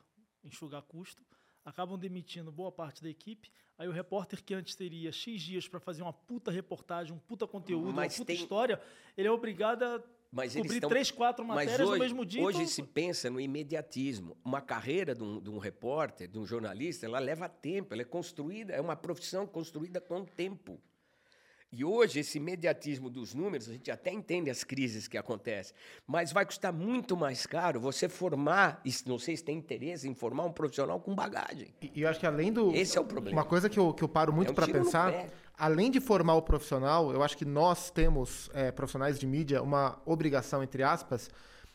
enxugar 0.43 0.81
custo 0.83 1.23
acabam 1.65 1.97
demitindo 1.97 2.51
boa 2.51 2.71
parte 2.71 3.01
da 3.01 3.09
equipe. 3.09 3.51
Aí 3.77 3.87
o 3.87 3.91
repórter 3.91 4.43
que 4.43 4.53
antes 4.53 4.75
teria 4.75 5.11
X 5.11 5.41
dias 5.41 5.67
para 5.67 5.79
fazer 5.79 6.03
uma 6.03 6.13
puta 6.13 6.51
reportagem, 6.51 7.13
um 7.13 7.19
puta 7.19 7.47
conteúdo, 7.47 7.91
Mas 7.93 8.13
uma 8.13 8.17
puta 8.19 8.27
tem... 8.27 8.35
história, 8.35 8.81
ele 9.17 9.27
é 9.27 9.31
obrigado 9.31 9.83
a 9.83 10.01
mas 10.33 10.55
cobrir 10.55 10.73
estão... 10.73 10.89
três, 10.89 11.11
quatro 11.11 11.45
matérias 11.45 11.79
hoje, 11.79 11.91
no 11.91 11.99
mesmo 11.99 12.25
dia. 12.25 12.41
Hoje 12.41 12.57
então... 12.57 12.67
se 12.67 12.81
pensa 12.81 13.29
no 13.29 13.39
imediatismo. 13.39 14.35
Uma 14.43 14.61
carreira 14.61 15.13
de 15.13 15.23
um, 15.23 15.39
de 15.39 15.49
um, 15.49 15.59
repórter, 15.59 16.27
de 16.27 16.39
um 16.39 16.45
jornalista, 16.45 17.05
ela 17.05 17.19
leva 17.19 17.47
tempo, 17.47 17.93
ela 17.93 18.01
é 18.01 18.05
construída, 18.05 18.73
é 18.73 18.81
uma 18.81 18.95
profissão 18.95 19.45
construída 19.45 20.01
com 20.01 20.25
tempo. 20.25 20.81
E 21.75 21.83
hoje, 21.83 22.19
esse 22.19 22.37
imediatismo 22.37 23.09
dos 23.09 23.33
números, 23.33 23.67
a 23.67 23.73
gente 23.73 23.89
até 23.89 24.11
entende 24.11 24.49
as 24.49 24.63
crises 24.63 25.07
que 25.07 25.17
acontecem, 25.17 25.75
mas 26.05 26.31
vai 26.31 26.45
custar 26.45 26.71
muito 26.71 27.17
mais 27.17 27.47
caro 27.47 27.79
você 27.79 28.07
formar, 28.07 28.81
não 29.07 29.17
sei 29.17 29.35
se 29.35 29.43
tem 29.43 29.57
interesse 29.57 30.07
em 30.07 30.13
formar 30.13 30.45
um 30.45 30.51
profissional 30.51 30.99
com 30.99 31.15
bagagem. 31.15 31.73
E, 31.81 32.01
eu 32.01 32.09
acho 32.09 32.19
que 32.19 32.27
além 32.27 32.53
do. 32.53 32.71
Esse 32.75 32.97
é 32.97 33.01
o 33.01 33.05
problema. 33.05 33.39
Uma 33.39 33.45
coisa 33.45 33.69
que 33.69 33.79
eu, 33.79 33.91
que 33.91 34.03
eu 34.03 34.09
paro 34.09 34.31
muito 34.31 34.49
é 34.49 34.51
um 34.51 34.55
para 34.55 34.67
pensar, 34.67 35.27
além 35.57 35.91
de 35.91 35.99
formar 35.99 36.35
o 36.35 36.41
profissional, 36.41 37.11
eu 37.11 37.21
acho 37.23 37.37
que 37.37 37.45
nós 37.45 37.89
temos, 37.91 38.49
é, 38.53 38.71
profissionais 38.71 39.19
de 39.19 39.27
mídia, 39.27 39.61
uma 39.61 40.01
obrigação, 40.05 40.63
entre 40.63 40.83
aspas, 40.83 41.29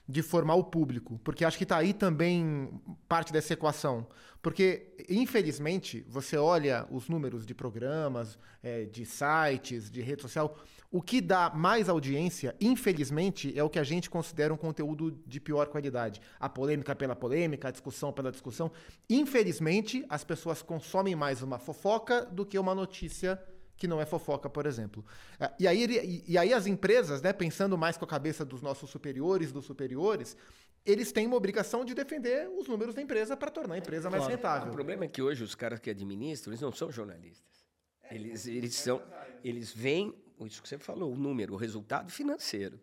de 0.09 0.23
formar 0.23 0.55
o 0.55 0.65
público, 0.65 1.21
porque 1.23 1.45
acho 1.45 1.59
que 1.59 1.65
está 1.65 1.77
aí 1.77 1.93
também 1.93 2.71
parte 3.07 3.31
dessa 3.31 3.53
equação. 3.53 4.07
Porque, 4.41 4.95
infelizmente, 5.09 6.07
você 6.09 6.37
olha 6.37 6.87
os 6.91 7.09
números 7.09 7.45
de 7.45 7.55
programas, 7.55 8.39
é, 8.63 8.85
de 8.85 9.05
sites, 9.05 9.91
de 9.91 10.01
rede 10.01 10.23
social, 10.23 10.57
o 10.91 11.03
que 11.03 11.21
dá 11.21 11.51
mais 11.51 11.89
audiência, 11.89 12.57
infelizmente, 12.59 13.53
é 13.59 13.63
o 13.63 13.69
que 13.69 13.79
a 13.79 13.85
gente 13.85 14.09
considera 14.09 14.55
um 14.55 14.57
conteúdo 14.57 15.21
de 15.27 15.39
pior 15.39 15.67
qualidade. 15.67 16.23
A 16.41 16.49
polêmica 16.49 16.95
pela 16.97 17.15
polêmica, 17.15 17.69
a 17.69 17.71
discussão 17.71 18.11
pela 18.11 18.31
discussão. 18.33 18.71
Infelizmente, 19.11 20.07
as 20.09 20.25
pessoas 20.25 20.63
consomem 20.63 21.15
mais 21.15 21.43
uma 21.43 21.59
fofoca 21.59 22.25
do 22.25 22.47
que 22.47 22.59
uma 22.59 22.75
notícia 22.75 23.39
que 23.79 23.87
não 23.87 24.01
é 24.01 24.05
fofoca, 24.05 24.51
por 24.51 24.67
exemplo. 24.67 25.05
É, 25.39 25.51
e 25.59 25.69
aí, 25.69 25.85
e, 25.85 26.33
e 26.33 26.37
aí 26.37 26.53
as 26.53 26.67
empresas, 26.67 27.23
né, 27.23 27.33
pensando 27.33 27.79
mais 27.79 27.97
com 27.97 28.05
a 28.05 28.09
cabeça 28.09 28.45
dos 28.45 28.61
nossos 28.61 28.91
superiores, 28.91 29.53
dos 29.53 29.65
superiores, 29.65 30.37
eles 30.85 31.13
têm 31.13 31.27
uma 31.27 31.37
obrigação 31.37 31.85
de 31.85 31.95
defender 31.95 32.49
os 32.49 32.67
números 32.67 32.95
da 32.95 33.01
empresa 33.01 33.37
para 33.37 33.51
tornar 33.51 33.75
a 33.75 33.79
empresa 33.79 34.11
mais 34.11 34.27
rentável. 34.27 34.69
O 34.69 34.73
problema 34.73 35.05
é 35.05 35.09
que 35.09 35.23
hoje 35.23 35.45
os 35.45 35.55
caras 35.55 35.79
que 35.79 35.91
administram, 35.91 36.51
eles 36.53 36.61
não 36.61 36.73
são 36.73 36.91
jornalistas. 36.91 37.47
Eles, 38.11 38.47
eles 38.47 38.75
são, 38.75 39.03
eles 39.45 39.73
veem, 39.73 40.15
isso 40.41 40.63
que 40.63 40.69
você 40.69 40.79
falou, 40.79 41.13
o 41.13 41.17
número, 41.17 41.55
o 41.55 41.57
resultado 41.57 42.11
financeiro. 42.11 42.81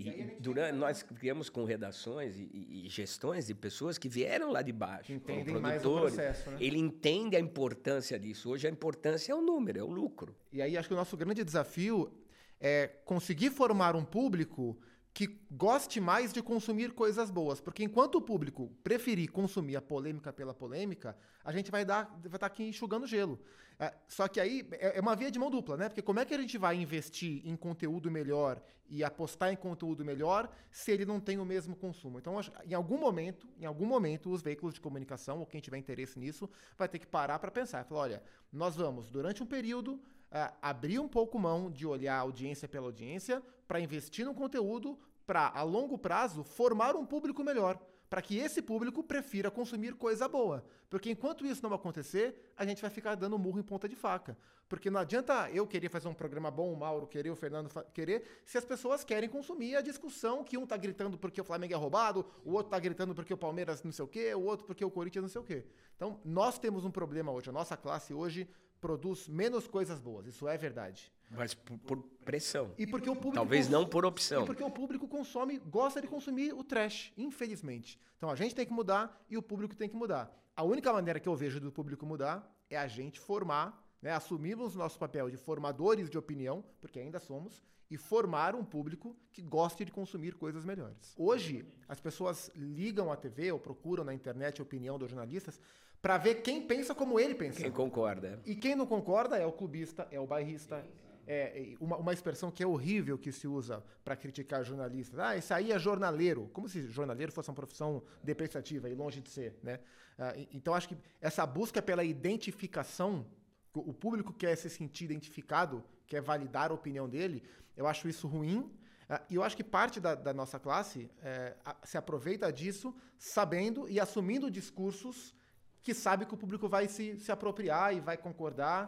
E 0.00 0.36
durante, 0.40 0.74
nós 0.76 1.02
criamos 1.02 1.50
com 1.50 1.64
redações 1.64 2.38
e, 2.38 2.48
e, 2.52 2.88
gestões 2.88 3.46
de 3.46 3.54
pessoas 3.54 3.98
que 3.98 4.08
vieram 4.08 4.50
lá 4.50 4.62
de 4.62 4.72
baixo. 4.72 5.12
Entendem 5.12 5.60
mais 5.60 5.84
o 5.84 6.00
processo, 6.00 6.50
né? 6.50 6.56
Ele 6.58 6.78
entende 6.78 7.36
a 7.36 7.40
importância 7.40 8.18
disso. 8.18 8.48
Hoje 8.48 8.66
a 8.66 8.70
importância 8.70 9.32
é 9.32 9.34
o 9.34 9.42
número, 9.42 9.78
é 9.78 9.82
o 9.82 9.90
lucro. 9.90 10.34
E 10.50 10.62
aí 10.62 10.76
acho 10.76 10.88
que 10.88 10.94
o 10.94 10.96
nosso 10.96 11.18
grande 11.18 11.44
desafio 11.44 12.10
é 12.58 12.88
conseguir 13.04 13.50
formar 13.50 13.94
um 13.94 14.04
público 14.04 14.78
que 15.12 15.40
goste 15.50 16.00
mais 16.00 16.32
de 16.32 16.42
consumir 16.42 16.92
coisas 16.92 17.30
boas. 17.30 17.60
Porque 17.60 17.82
enquanto 17.82 18.16
o 18.16 18.22
público 18.22 18.70
preferir 18.82 19.30
consumir 19.30 19.76
a 19.76 19.82
polêmica 19.82 20.32
pela 20.32 20.54
polêmica, 20.54 21.16
a 21.44 21.52
gente 21.52 21.70
vai 21.70 21.84
vai 21.84 22.04
estar 22.04 22.38
tá 22.38 22.46
aqui 22.46 22.64
enxugando 22.64 23.06
gelo. 23.06 23.38
É, 23.78 23.94
só 24.06 24.28
que 24.28 24.38
aí 24.38 24.68
é, 24.72 24.98
é 24.98 25.00
uma 25.00 25.16
via 25.16 25.30
de 25.30 25.38
mão 25.38 25.50
dupla, 25.50 25.76
né? 25.76 25.88
Porque 25.88 26.02
como 26.02 26.20
é 26.20 26.24
que 26.24 26.34
a 26.34 26.38
gente 26.38 26.58
vai 26.58 26.76
investir 26.76 27.40
em 27.46 27.56
conteúdo 27.56 28.10
melhor 28.10 28.62
e 28.88 29.02
apostar 29.02 29.50
em 29.52 29.56
conteúdo 29.56 30.04
melhor 30.04 30.50
se 30.70 30.90
ele 30.90 31.06
não 31.06 31.18
tem 31.18 31.38
o 31.38 31.46
mesmo 31.46 31.74
consumo? 31.74 32.18
Então, 32.18 32.38
em 32.68 32.74
algum 32.74 32.98
momento, 32.98 33.48
em 33.58 33.64
algum 33.64 33.86
momento, 33.86 34.30
os 34.30 34.42
veículos 34.42 34.74
de 34.74 34.82
comunicação 34.82 35.38
ou 35.38 35.46
quem 35.46 35.62
tiver 35.62 35.78
interesse 35.78 36.18
nisso 36.18 36.48
vai 36.76 36.88
ter 36.88 36.98
que 36.98 37.06
parar 37.06 37.38
para 37.38 37.50
pensar, 37.50 37.82
falar, 37.84 38.00
olha, 38.02 38.22
nós 38.52 38.76
vamos 38.76 39.10
durante 39.10 39.42
um 39.42 39.46
período 39.46 39.98
uh, 40.32 40.54
abrir 40.60 40.98
um 40.98 41.08
pouco 41.08 41.38
mão 41.38 41.70
de 41.70 41.86
olhar 41.86 42.16
audiência 42.18 42.68
pela 42.68 42.86
audiência 42.86 43.42
para 43.66 43.80
investir 43.80 44.24
no 44.24 44.34
conteúdo 44.34 44.98
para, 45.26 45.48
a 45.48 45.62
longo 45.62 45.96
prazo, 45.96 46.42
formar 46.42 46.96
um 46.96 47.06
público 47.06 47.44
melhor. 47.44 47.78
Para 48.08 48.20
que 48.20 48.36
esse 48.36 48.60
público 48.60 49.04
prefira 49.04 49.48
consumir 49.48 49.94
coisa 49.94 50.26
boa. 50.26 50.64
Porque 50.88 51.08
enquanto 51.08 51.46
isso 51.46 51.62
não 51.62 51.72
acontecer, 51.72 52.52
a 52.56 52.66
gente 52.66 52.82
vai 52.82 52.90
ficar 52.90 53.14
dando 53.14 53.38
murro 53.38 53.60
em 53.60 53.62
ponta 53.62 53.88
de 53.88 53.94
faca. 53.94 54.36
Porque 54.68 54.90
não 54.90 55.00
adianta 55.00 55.48
eu 55.50 55.66
querer 55.66 55.88
fazer 55.88 56.08
um 56.08 56.14
programa 56.14 56.50
bom, 56.50 56.72
o 56.72 56.76
Mauro 56.76 57.06
querer, 57.06 57.30
o 57.30 57.36
Fernando 57.36 57.68
querer, 57.92 58.42
se 58.44 58.58
as 58.58 58.64
pessoas 58.64 59.04
querem 59.04 59.28
consumir 59.28 59.76
a 59.76 59.80
discussão 59.80 60.42
que 60.42 60.58
um 60.58 60.66
tá 60.66 60.76
gritando 60.76 61.16
porque 61.16 61.40
o 61.40 61.44
Flamengo 61.44 61.74
é 61.74 61.76
roubado, 61.76 62.26
o 62.44 62.52
outro 62.52 62.70
tá 62.70 62.78
gritando 62.80 63.14
porque 63.14 63.32
o 63.32 63.36
Palmeiras 63.36 63.82
não 63.84 63.92
sei 63.92 64.04
o 64.04 64.08
quê, 64.08 64.34
o 64.34 64.42
outro 64.42 64.66
porque 64.66 64.84
o 64.84 64.90
Corinthians 64.90 65.22
não 65.22 65.28
sei 65.28 65.40
o 65.40 65.44
quê. 65.44 65.64
Então, 65.94 66.20
nós 66.24 66.58
temos 66.58 66.84
um 66.84 66.90
problema 66.90 67.30
hoje. 67.30 67.50
A 67.50 67.52
nossa 67.52 67.76
classe 67.76 68.12
hoje 68.12 68.48
produz 68.80 69.28
menos 69.28 69.66
coisas 69.66 70.00
boas. 70.00 70.26
Isso 70.26 70.48
é 70.48 70.56
verdade. 70.56 71.12
Mas 71.30 71.54
por, 71.54 71.78
por 71.78 72.02
pressão. 72.24 72.74
E 72.76 72.86
porque 72.86 73.08
o 73.08 73.14
público 73.14 73.34
Talvez 73.34 73.68
não 73.68 73.86
por 73.86 74.04
opção. 74.04 74.42
E 74.42 74.46
porque 74.46 74.62
o 74.62 74.70
público 74.70 75.06
consome, 75.06 75.58
gosta 75.58 76.00
de 76.00 76.08
consumir 76.08 76.52
o 76.52 76.64
trash, 76.64 77.12
infelizmente. 77.16 77.98
Então 78.16 78.30
a 78.30 78.34
gente 78.34 78.54
tem 78.54 78.66
que 78.66 78.72
mudar 78.72 79.24
e 79.28 79.36
o 79.36 79.42
público 79.42 79.76
tem 79.76 79.88
que 79.88 79.96
mudar. 79.96 80.34
A 80.56 80.64
única 80.64 80.92
maneira 80.92 81.20
que 81.20 81.28
eu 81.28 81.36
vejo 81.36 81.60
do 81.60 81.70
público 81.70 82.04
mudar 82.04 82.50
é 82.68 82.76
a 82.76 82.86
gente 82.86 83.20
formar, 83.20 83.82
né, 84.02 84.12
assumirmos 84.12 84.74
nosso 84.74 84.98
papel 84.98 85.30
de 85.30 85.36
formadores 85.36 86.10
de 86.10 86.18
opinião, 86.18 86.64
porque 86.80 86.98
ainda 86.98 87.18
somos, 87.18 87.62
e 87.90 87.96
formar 87.96 88.54
um 88.54 88.64
público 88.64 89.16
que 89.32 89.42
goste 89.42 89.84
de 89.84 89.90
consumir 89.90 90.34
coisas 90.36 90.64
melhores. 90.64 91.12
Hoje, 91.16 91.66
as 91.88 92.00
pessoas 92.00 92.50
ligam 92.54 93.10
a 93.10 93.16
TV 93.16 93.50
ou 93.50 93.58
procuram 93.58 94.04
na 94.04 94.14
internet 94.14 94.60
a 94.60 94.62
opinião 94.62 94.98
dos 94.98 95.10
jornalistas 95.10 95.60
para 96.00 96.16
ver 96.16 96.36
quem 96.36 96.62
pensa 96.66 96.94
como 96.94 97.18
ele 97.18 97.34
pensa. 97.34 97.60
Quem 97.60 97.72
concorda. 97.72 98.40
E 98.46 98.54
quem 98.54 98.76
não 98.76 98.86
concorda 98.86 99.36
é 99.36 99.44
o 99.44 99.52
clubista, 99.52 100.06
é 100.10 100.20
o 100.20 100.26
bairrista. 100.26 100.86
É 101.26 101.74
uma, 101.78 101.96
uma 101.96 102.12
expressão 102.12 102.50
que 102.50 102.62
é 102.62 102.66
horrível 102.66 103.18
que 103.18 103.30
se 103.30 103.46
usa 103.46 103.84
para 104.04 104.16
criticar 104.16 104.64
jornalistas. 104.64 105.18
Ah, 105.18 105.36
isso 105.36 105.52
aí 105.52 105.70
é 105.70 105.78
jornaleiro. 105.78 106.48
Como 106.52 106.68
se 106.68 106.88
jornaleiro 106.88 107.30
fosse 107.30 107.50
uma 107.50 107.54
profissão 107.54 108.02
depreciativa 108.22 108.88
e 108.88 108.94
longe 108.94 109.20
de 109.20 109.30
ser. 109.30 109.56
Né? 109.62 109.80
Ah, 110.18 110.34
então, 110.52 110.74
acho 110.74 110.88
que 110.88 110.96
essa 111.20 111.44
busca 111.44 111.82
pela 111.82 112.02
identificação, 112.02 113.26
o 113.74 113.92
público 113.92 114.32
quer 114.32 114.56
se 114.56 114.70
sentir 114.70 115.04
identificado, 115.04 115.84
quer 116.10 116.20
validar 116.20 116.70
a 116.70 116.74
opinião 116.74 117.08
dele, 117.08 117.42
eu 117.76 117.86
acho 117.86 118.08
isso 118.08 118.26
ruim. 118.26 118.68
Ah, 119.08 119.22
e 119.30 119.36
eu 119.36 119.42
acho 119.42 119.56
que 119.56 119.64
parte 119.64 119.98
da, 120.00 120.14
da 120.14 120.34
nossa 120.34 120.58
classe 120.58 121.08
é, 121.22 121.56
se 121.84 121.96
aproveita 121.96 122.52
disso 122.52 122.94
sabendo 123.16 123.88
e 123.88 123.98
assumindo 123.98 124.50
discursos 124.50 125.34
que 125.82 125.94
sabe 125.94 126.26
que 126.26 126.34
o 126.34 126.36
público 126.36 126.68
vai 126.68 126.88
se, 126.88 127.18
se 127.18 127.32
apropriar 127.32 127.94
e 127.96 128.00
vai 128.00 128.16
concordar. 128.16 128.82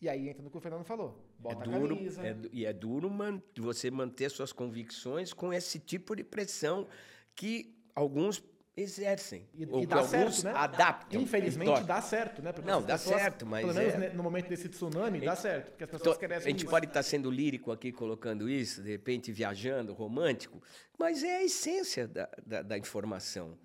E 0.00 0.08
aí 0.08 0.28
entra 0.28 0.42
no 0.42 0.50
que 0.50 0.56
o 0.56 0.60
Fernando 0.60 0.84
falou. 0.84 1.10
Bota 1.38 1.62
é 1.62 1.64
duro, 1.64 1.94
a 1.94 1.96
camisa. 1.96 2.26
É, 2.26 2.36
e 2.52 2.64
é 2.64 2.72
duro 2.72 3.10
man, 3.10 3.42
você 3.58 3.90
manter 3.90 4.30
suas 4.30 4.52
convicções 4.52 5.32
com 5.32 5.52
esse 5.52 5.78
tipo 5.78 6.16
de 6.16 6.24
pressão 6.24 6.86
que 7.34 7.76
alguns 7.94 8.42
exercem. 8.80 9.48
E, 9.54 9.62
e 9.62 9.86
dá 9.86 10.02
certo, 10.02 10.44
né? 10.44 10.52
adaptam. 10.54 11.20
Infelizmente 11.20 11.82
dá 11.84 12.00
certo, 12.00 12.42
né? 12.42 12.52
Porque 12.52 12.70
Não, 12.70 12.82
dá 12.82 12.94
pessoas, 12.94 13.20
certo, 13.20 13.46
mas. 13.46 13.64
Pelo 13.64 13.74
menos 13.74 13.94
é... 13.94 14.10
no 14.10 14.22
momento 14.22 14.48
desse 14.48 14.68
tsunami, 14.68 15.18
gente, 15.18 15.26
dá 15.26 15.36
certo. 15.36 15.70
Porque 15.70 15.84
as 15.84 15.90
pessoas 15.90 16.16
querem 16.18 16.36
A 16.36 16.40
gente 16.40 16.60
isso. 16.60 16.70
pode 16.70 16.86
estar 16.86 17.02
sendo 17.02 17.30
lírico 17.30 17.70
aqui 17.72 17.92
colocando 17.92 18.48
isso, 18.48 18.82
de 18.82 18.90
repente 18.90 19.30
viajando, 19.32 19.92
romântico, 19.92 20.62
mas 20.98 21.22
é 21.22 21.36
a 21.36 21.44
essência 21.44 22.08
da, 22.08 22.28
da, 22.46 22.62
da 22.62 22.78
informação. 22.78 23.58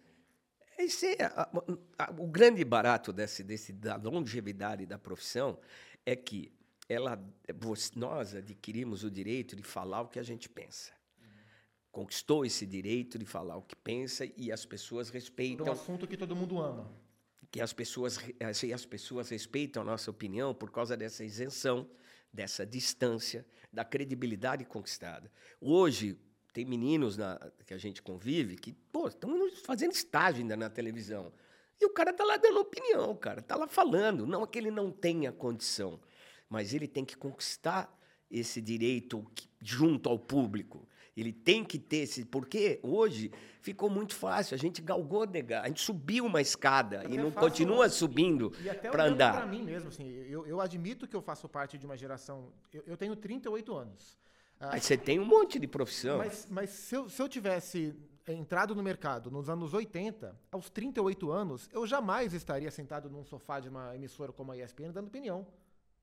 Esse 0.78 1.16
é 1.20 1.26
a, 1.26 1.50
a, 1.98 2.12
o 2.18 2.28
grande 2.28 2.64
barato 2.66 3.14
desse, 3.14 3.44
desse, 3.44 3.72
da 3.72 3.96
longevidade 3.96 4.86
da 4.86 4.98
profissão 4.98 5.58
é 6.06 6.16
que 6.16 6.52
ela, 6.88 7.20
nós 7.96 8.36
adquirimos 8.36 9.04
o 9.04 9.10
direito 9.10 9.56
de 9.56 9.64
falar 9.64 10.02
o 10.02 10.08
que 10.08 10.20
a 10.20 10.24
gente 10.24 10.48
pensa. 10.48 10.95
Conquistou 11.96 12.46
esse 12.46 12.66
direito 12.66 13.18
de 13.18 13.26
falar 13.26 13.56
o 13.56 13.62
que 13.62 13.74
pensa 13.74 14.30
e 14.36 14.52
as 14.52 14.66
pessoas 14.66 15.10
respeitam. 15.10 15.66
É 15.66 15.70
um 15.70 15.72
assunto 15.72 16.06
que 16.06 16.18
todo 16.18 16.36
mundo 16.36 16.60
ama. 16.60 16.92
que 17.50 17.62
as 17.62 17.72
pessoas, 17.72 18.20
assim, 18.42 18.74
as 18.74 18.86
pessoas 18.86 19.30
respeitam 19.30 19.82
a 19.82 19.86
nossa 19.86 20.12
opinião 20.12 20.54
por 20.54 20.72
causa 20.72 20.98
dessa 20.98 21.24
isenção, 21.24 21.90
dessa 22.34 22.66
distância, 22.66 23.46
da 23.72 23.86
credibilidade 23.86 24.66
conquistada. 24.66 25.32
Hoje, 25.62 26.20
tem 26.52 26.66
meninos 26.66 27.16
na, 27.16 27.40
que 27.66 27.74
a 27.74 27.78
gente 27.78 28.02
convive 28.02 28.58
que, 28.58 28.74
pô, 28.74 29.08
estão 29.08 29.50
fazendo 29.64 29.94
estágio 29.94 30.42
ainda 30.42 30.58
na 30.58 30.70
televisão. 30.70 31.32
E 31.80 31.86
o 31.86 31.92
cara 31.92 32.12
tá 32.12 32.26
lá 32.26 32.36
dando 32.36 32.60
opinião, 32.60 33.16
cara, 33.16 33.42
tá 33.42 33.56
lá 33.56 33.70
falando. 33.70 34.28
Não 34.28 34.44
é 34.44 34.48
que 34.48 34.60
ele 34.60 34.70
não 34.70 34.92
tenha 34.92 35.32
condição, 35.32 35.98
mas 36.50 36.74
ele 36.74 36.90
tem 36.90 37.06
que 37.06 37.16
conquistar 37.16 37.90
esse 38.30 38.60
direito 38.60 39.26
junto 39.62 40.10
ao 40.10 40.20
público. 40.20 40.86
Ele 41.16 41.32
tem 41.32 41.64
que 41.64 41.80
ter 41.80 41.98
esse. 41.98 42.26
Porque 42.26 42.80
hoje 42.84 43.32
ficou 43.62 43.90
muito 43.90 44.14
fácil. 44.14 44.54
A 44.54 44.58
gente 44.58 44.82
galgou 44.82 45.26
negar. 45.26 45.64
A 45.64 45.68
gente 45.68 45.82
subiu 45.82 46.26
uma 46.26 46.42
escada 46.42 47.00
Até 47.02 47.14
e 47.14 47.18
não 47.18 47.32
faço- 47.32 47.48
continua 47.48 47.88
subindo 47.90 48.52
E 48.62 48.70
até 48.70 48.90
para 48.92 49.06
andar. 49.06 49.34
Pra 49.38 49.46
mim 49.46 49.64
mesmo, 49.64 49.88
assim, 49.90 50.10
eu, 50.28 50.46
eu 50.46 50.60
admito 50.60 51.08
que 51.08 51.16
eu 51.16 51.22
faço 51.22 51.48
parte 51.48 51.78
de 51.78 51.86
uma 51.86 51.96
geração. 51.96 52.52
Eu, 52.74 52.84
eu 52.86 52.98
tenho 52.98 53.16
38 53.16 53.74
anos. 53.76 54.18
Ah, 54.60 54.70
Mas 54.74 54.84
você 54.84 54.98
tem 54.98 55.20
um 55.20 55.26
monte 55.26 55.58
de 55.58 55.68
profissão. 55.68 56.18
Mas, 56.18 56.48
mas 56.50 56.70
se, 56.70 56.96
eu, 56.96 57.08
se 57.10 57.22
eu 57.22 57.30
tivesse 57.30 57.96
entrado 58.28 58.76
no 58.76 58.84
mercado 58.84 59.30
nos 59.32 59.50
anos 59.50 59.74
80, 59.74 60.36
aos 60.52 60.70
38 60.70 61.32
anos, 61.32 61.70
eu 61.72 61.86
jamais 61.88 62.34
estaria 62.34 62.72
sentado 62.72 63.10
num 63.10 63.24
sofá 63.24 63.60
de 63.60 63.70
uma 63.70 63.96
emissora 63.96 64.34
como 64.34 64.52
a 64.52 64.58
ESPN 64.58 64.92
dando 64.92 65.08
opinião. 65.08 65.46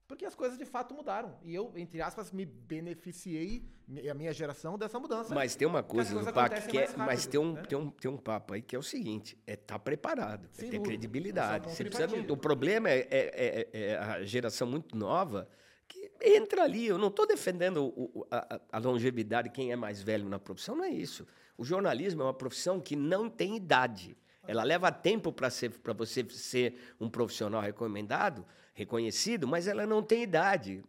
Porque 0.08 0.24
as 0.24 0.34
coisas 0.34 0.58
de 0.58 0.64
fato 0.64 0.94
mudaram. 0.94 1.34
E 1.42 1.54
eu, 1.54 1.72
entre 1.76 2.02
aspas, 2.02 2.30
me 2.32 2.44
beneficiei, 2.44 3.64
a 4.10 4.14
minha 4.14 4.32
geração, 4.32 4.76
dessa 4.76 4.98
mudança. 4.98 5.34
Mas 5.34 5.54
tem 5.54 5.66
uma 5.66 5.82
coisa, 5.82 6.18
acontecem 6.28 6.70
que 6.70 6.78
é, 6.78 6.80
mais 6.82 6.96
mas 6.96 7.08
rápido, 7.24 7.30
tem 7.30 7.40
um, 7.40 7.52
né? 7.52 7.62
tem, 7.62 7.78
um, 7.78 7.90
tem 7.90 8.10
um 8.10 8.16
papo 8.16 8.54
aí 8.54 8.62
que 8.62 8.74
é 8.76 8.78
o 8.78 8.82
seguinte: 8.82 9.38
é 9.46 9.54
estar 9.54 9.78
preparado, 9.78 10.48
Sem 10.52 10.68
é 10.68 10.70
ter 10.70 10.76
dúvida. 10.78 10.84
credibilidade. 10.96 11.66
É 11.66 11.70
Você 11.70 11.84
precisa 11.84 12.08
partido. 12.08 12.32
o 12.34 12.36
problema 12.36 12.90
é, 12.90 13.06
é- 13.10 13.68
é- 13.72 13.80
é 13.90 13.96
a 13.98 14.22
geração 14.24 14.66
muito 14.66 14.96
nova 14.96 15.48
que 15.88 16.10
entra 16.20 16.64
ali. 16.64 16.86
Eu 16.86 16.98
não 16.98 17.08
estou 17.08 17.26
defendendo 17.26 17.84
o- 17.96 18.26
a- 18.30 18.60
a 18.72 18.78
longevidade, 18.78 19.50
quem 19.50 19.72
é 19.72 19.76
mais 19.76 20.02
velho 20.02 20.28
na 20.28 20.38
profissão, 20.38 20.74
não 20.76 20.84
é 20.84 20.90
isso. 20.90 21.26
O 21.56 21.64
jornalismo 21.64 22.22
é 22.22 22.24
uma 22.26 22.34
profissão 22.34 22.80
que 22.80 22.96
não 22.96 23.30
tem 23.30 23.56
idade. 23.56 24.16
Ela 24.46 24.64
leva 24.64 24.90
tempo 24.90 25.32
para 25.32 25.48
você 25.94 26.26
ser 26.30 26.74
um 27.00 27.08
profissional 27.08 27.60
recomendado, 27.62 28.44
reconhecido, 28.74 29.46
mas 29.46 29.66
ela 29.66 29.86
não 29.86 30.02
tem 30.02 30.22
idade. 30.22 30.82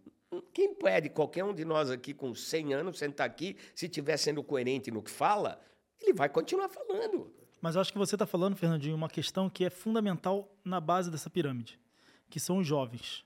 Quem 0.54 0.74
pede 0.74 1.10
qualquer 1.10 1.44
um 1.44 1.54
de 1.54 1.64
nós 1.64 1.90
aqui 1.90 2.14
com 2.14 2.34
100 2.34 2.74
anos 2.74 2.98
sentar 2.98 3.28
aqui, 3.28 3.56
se 3.76 3.86
estiver 3.86 4.18
sendo 4.18 4.44
coerente 4.44 4.90
no 4.90 5.02
que 5.02 5.12
fala, 5.12 5.60
ele 6.02 6.14
vai 6.14 6.28
continuar 6.30 6.70
falando. 6.70 7.32
Mas 7.62 7.76
eu 7.76 7.82
acho 7.82 7.92
que 7.94 7.98
você 8.00 8.16
está 8.16 8.26
falando, 8.26 8.56
Fernandinho, 8.56 8.96
uma 8.96 9.10
questão 9.10 9.50
que 9.50 9.64
é 9.64 9.70
fundamental 9.70 10.52
na 10.66 10.82
base 10.82 11.10
dessa 11.12 11.30
pirâmide, 11.30 11.80
que 12.30 12.40
são 12.40 12.58
os 12.58 12.68
jovens. 12.68 13.24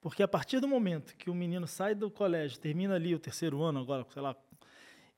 Porque 0.00 0.22
a 0.22 0.28
partir 0.28 0.60
do 0.60 0.66
momento 0.68 1.14
que 1.16 1.28
o 1.30 1.34
menino 1.34 1.66
sai 1.66 1.94
do 1.94 2.10
colégio, 2.10 2.58
termina 2.58 2.94
ali 2.94 3.14
o 3.14 3.18
terceiro 3.18 3.62
ano, 3.62 3.80
agora, 3.80 4.06
sei 4.12 4.22
lá, 4.22 4.34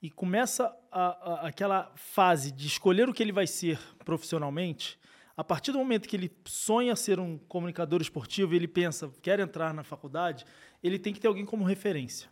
e 0.02 0.10
começa 0.10 0.74
a- 0.90 1.32
a- 1.34 1.48
aquela 1.48 1.92
fase 1.94 2.50
de 2.52 2.66
escolher 2.66 3.08
o 3.08 3.12
que 3.14 3.22
ele 3.22 3.32
vai 3.32 3.46
ser 3.46 3.78
profissionalmente, 4.04 4.98
a 5.38 5.44
partir 5.44 5.70
do 5.70 5.78
momento 5.78 6.08
que 6.08 6.16
ele 6.16 6.32
sonha 6.44 6.96
ser 6.96 7.20
um 7.20 7.38
comunicador 7.48 8.02
esportivo 8.02 8.52
e 8.52 8.56
ele 8.56 8.66
pensa, 8.66 9.08
quer 9.22 9.38
entrar 9.38 9.72
na 9.72 9.84
faculdade, 9.84 10.44
ele 10.82 10.98
tem 10.98 11.14
que 11.14 11.20
ter 11.20 11.28
alguém 11.28 11.44
como 11.46 11.62
referência. 11.64 12.28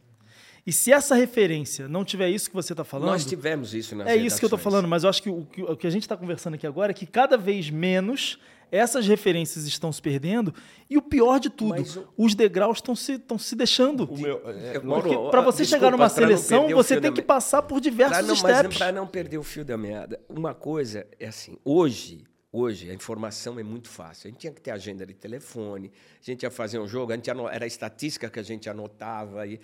E 0.66 0.72
se 0.72 0.92
essa 0.92 1.14
referência 1.14 1.86
não 1.88 2.04
tiver 2.04 2.28
isso 2.28 2.50
que 2.50 2.56
você 2.56 2.72
está 2.72 2.82
falando, 2.82 3.10
Nós 3.10 3.24
tivemos 3.24 3.72
isso 3.72 3.94
nas 3.94 4.08
é 4.08 4.16
isso 4.16 4.36
que 4.40 4.44
eu 4.44 4.48
estou 4.48 4.56
redações. 4.58 4.62
falando, 4.64 4.88
mas 4.88 5.04
eu 5.04 5.08
acho 5.10 5.22
que 5.22 5.30
o, 5.30 5.44
que 5.46 5.62
o 5.62 5.76
que 5.76 5.86
a 5.86 5.90
gente 5.90 6.02
está 6.02 6.16
conversando 6.16 6.54
aqui 6.54 6.66
agora 6.66 6.90
é 6.90 6.94
que 6.94 7.06
cada 7.06 7.38
vez 7.38 7.70
menos 7.70 8.40
essas 8.72 9.06
referências 9.06 9.64
estão 9.64 9.92
se 9.92 10.02
perdendo 10.02 10.52
e 10.90 10.98
o 10.98 11.02
pior 11.02 11.38
de 11.38 11.48
tudo, 11.48 11.80
o- 12.18 12.24
os 12.24 12.34
degraus 12.34 12.78
estão 12.78 12.96
se, 12.96 13.12
estão 13.12 13.38
se 13.38 13.54
deixando. 13.54 14.10
É, 14.12 14.78
Eu- 14.78 15.30
para 15.30 15.40
você 15.40 15.62
desculpa, 15.62 15.64
chegar 15.64 15.90
numa 15.92 15.98
pra 15.98 16.08
seleção, 16.08 16.68
você 16.70 17.00
tem 17.00 17.12
que 17.12 17.22
passar 17.22 17.62
por 17.62 17.80
diversos 17.80 18.16
Para 18.16 18.26
não, 18.26 18.34
steps. 18.34 18.76
Para 18.78 18.90
não 18.90 19.06
perder 19.06 19.38
o 19.38 19.44
fio 19.44 19.64
da 19.64 19.76
meada, 19.78 20.20
uma 20.28 20.52
coisa 20.52 21.06
é 21.20 21.28
assim, 21.28 21.56
hoje, 21.64 22.24
hoje 22.56 22.90
a 22.90 22.94
informação 22.94 23.58
é 23.58 23.62
muito 23.62 23.88
fácil. 23.88 24.28
A 24.28 24.30
gente 24.30 24.40
tinha 24.40 24.52
que 24.52 24.60
ter 24.60 24.70
agenda 24.70 25.04
de 25.04 25.14
telefone, 25.14 25.92
a 26.20 26.24
gente 26.24 26.42
ia 26.42 26.50
fazer 26.50 26.78
um 26.78 26.88
jogo, 26.88 27.12
a 27.12 27.16
gente 27.16 27.28
era 27.28 27.64
a 27.64 27.66
estatística 27.66 28.30
que 28.30 28.40
a 28.40 28.42
gente 28.42 28.68
anotava. 28.68 29.46
E... 29.46 29.60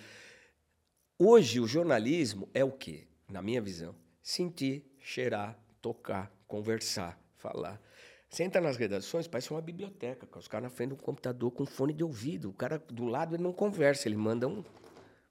Hoje 1.17 1.59
o 1.59 1.67
jornalismo 1.67 2.49
é 2.53 2.63
o 2.63 2.71
quê? 2.71 3.07
Na 3.29 3.41
minha 3.41 3.61
visão, 3.61 3.95
sentir, 4.21 4.85
cheirar, 4.99 5.57
tocar, 5.81 6.31
conversar, 6.47 7.19
falar. 7.35 7.81
Você 8.29 8.43
entra 8.43 8.61
nas 8.61 8.77
redações, 8.77 9.27
parece 9.27 9.51
uma 9.51 9.61
biblioteca, 9.61 10.27
os 10.37 10.47
caras 10.47 10.63
na 10.63 10.69
frente 10.69 10.89
de 10.89 10.95
um 10.95 10.97
computador 10.97 11.51
com 11.51 11.65
fone 11.65 11.93
de 11.93 12.03
ouvido. 12.03 12.49
O 12.49 12.53
cara 12.53 12.79
do 12.79 13.05
lado 13.05 13.35
ele 13.35 13.43
não 13.43 13.53
conversa, 13.53 14.07
ele 14.07 14.17
manda 14.17 14.47
um. 14.47 14.63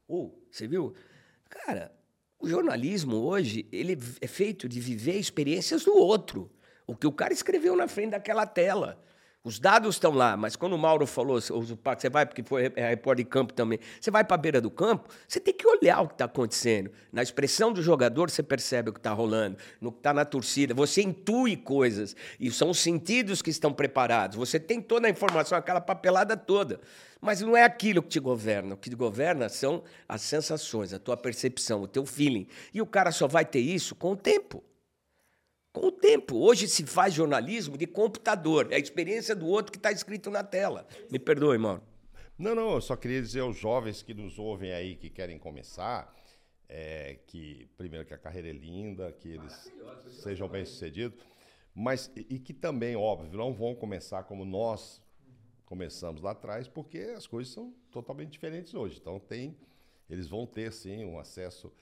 Ô, 0.07 0.31
você 0.51 0.67
viu? 0.69 0.95
Cara, 1.49 1.93
o 2.39 2.49
jornalismo 2.49 3.17
hoje 3.17 3.67
ele 3.73 3.99
é 4.21 4.27
feito 4.27 4.69
de 4.69 4.81
viver 4.81 5.19
experiências 5.19 5.85
do 5.85 5.97
outro. 5.97 6.51
O 6.87 6.97
que 6.97 7.07
o 7.07 7.13
cara 7.13 7.33
escreveu 7.33 7.77
na 7.77 7.89
frente 7.89 8.11
daquela 8.11 8.47
tela. 8.47 8.99
Os 9.45 9.59
dados 9.59 9.97
estão 9.97 10.13
lá, 10.13 10.37
mas 10.37 10.55
quando 10.55 10.75
o 10.75 10.79
Mauro 10.79 11.05
falou, 11.05 11.41
você 11.41 12.09
vai, 12.09 12.25
porque 12.25 12.45
foi 12.45 12.73
é, 12.77 12.91
repórter 12.91 13.25
de 13.25 13.29
campo 13.29 13.53
também, 13.53 13.81
você 14.01 14.09
vai 14.09 14.23
para 14.23 14.37
a 14.37 14.39
beira 14.39 14.61
do 14.61 14.71
campo, 14.71 15.09
você 15.27 15.41
tem 15.41 15.53
que 15.53 15.67
olhar 15.67 16.01
o 16.01 16.07
que 16.07 16.15
está 16.15 16.27
acontecendo. 16.27 16.93
Na 17.13 17.25
expressão 17.25 17.73
do 17.73 17.83
jogador, 17.83 18.31
você 18.31 18.41
percebe 18.41 18.91
o 18.91 18.93
que 18.93 19.01
está 19.01 19.11
rolando, 19.11 19.57
no 19.81 19.91
que 19.91 19.99
está 19.99 20.15
na 20.15 20.25
torcida, 20.25 20.73
você 20.75 21.03
intui 21.03 21.57
coisas, 21.57 22.15
e 22.39 22.53
são 22.53 22.71
os 22.71 22.79
sentidos 22.79 23.43
que 23.43 23.51
estão 23.51 23.73
preparados. 23.73 24.37
Você 24.37 24.61
tem 24.61 24.81
toda 24.81 25.09
a 25.09 25.11
informação, 25.11 25.59
aquela 25.59 25.81
papelada 25.81 26.37
toda. 26.37 26.81
Mas 27.21 27.41
não 27.41 27.57
é 27.57 27.65
aquilo 27.65 28.01
que 28.01 28.11
te 28.11 28.21
governa. 28.21 28.75
O 28.75 28.77
que 28.77 28.91
te 28.91 28.97
governa 28.97 29.49
são 29.49 29.83
as 30.09 30.23
sensações, 30.23 30.93
a 30.93 31.01
tua 31.01 31.17
percepção, 31.17 31.83
o 31.83 31.89
teu 31.89 32.07
feeling. 32.07 32.47
E 32.73 32.81
o 32.81 32.87
cara 32.87 33.11
só 33.11 33.27
vai 33.27 33.45
ter 33.45 33.61
isso 33.61 33.97
com 33.97 34.13
o 34.13 34.17
tempo. 34.17 34.63
Com 35.73 35.87
o 35.87 35.93
tempo. 35.93 36.37
Hoje 36.37 36.69
se 36.69 36.85
faz 36.85 37.15
jornalismo 37.15 37.79
de 37.79 37.87
computador. 37.87 38.69
É 38.71 38.77
a 38.77 38.79
experiência 38.79 39.35
do 39.35 39.47
outro 39.47 39.73
que 39.73 39.79
está 39.79 39.91
escrito 39.91 40.31
na 40.31 40.45
tela. 40.45 40.87
Me 41.11 41.19
perdoe, 41.19 41.57
Mauro. 41.57 41.83
Não, 42.39 42.55
não, 42.55 42.75
eu 42.75 42.81
só 42.81 42.97
queria 42.97 43.23
dizer 43.23 43.41
aos 43.41 43.57
jovens 43.57 44.03
que 44.03 44.13
nos 44.13 44.39
ouvem 44.39 44.73
aí, 44.73 44.97
que 44.97 45.09
querem 45.09 45.39
começar, 45.39 46.13
é, 46.69 47.19
que, 47.27 47.69
primeiro, 47.77 48.05
que 48.05 48.13
a 48.13 48.19
carreira 48.19 48.49
é 48.49 48.53
linda, 48.53 49.13
que 49.13 49.29
eles 49.29 49.73
sejam 50.09 50.49
bem-sucedidos, 50.49 51.19
mas, 51.75 52.11
e, 52.17 52.27
e 52.31 52.39
que 52.39 52.53
também, 52.53 52.97
óbvio, 52.97 53.39
não 53.39 53.53
vão 53.53 53.75
começar 53.75 54.25
como 54.25 54.45
nós 54.45 55.01
começamos 55.65 56.21
lá 56.21 56.33
atrás, 56.33 56.67
porque 56.69 56.99
as 57.17 57.27
coisas 57.27 57.53
são 57.53 57.73
totalmente 57.91 58.33
diferentes 58.33 58.75
hoje. 58.75 58.99
Então, 59.01 59.21
tem, 59.21 59.57
eles 60.11 60.29
vão 60.29 60.47
ter, 60.47 60.73
sim, 60.73 61.05
um 61.05 61.19
acesso 61.19 61.73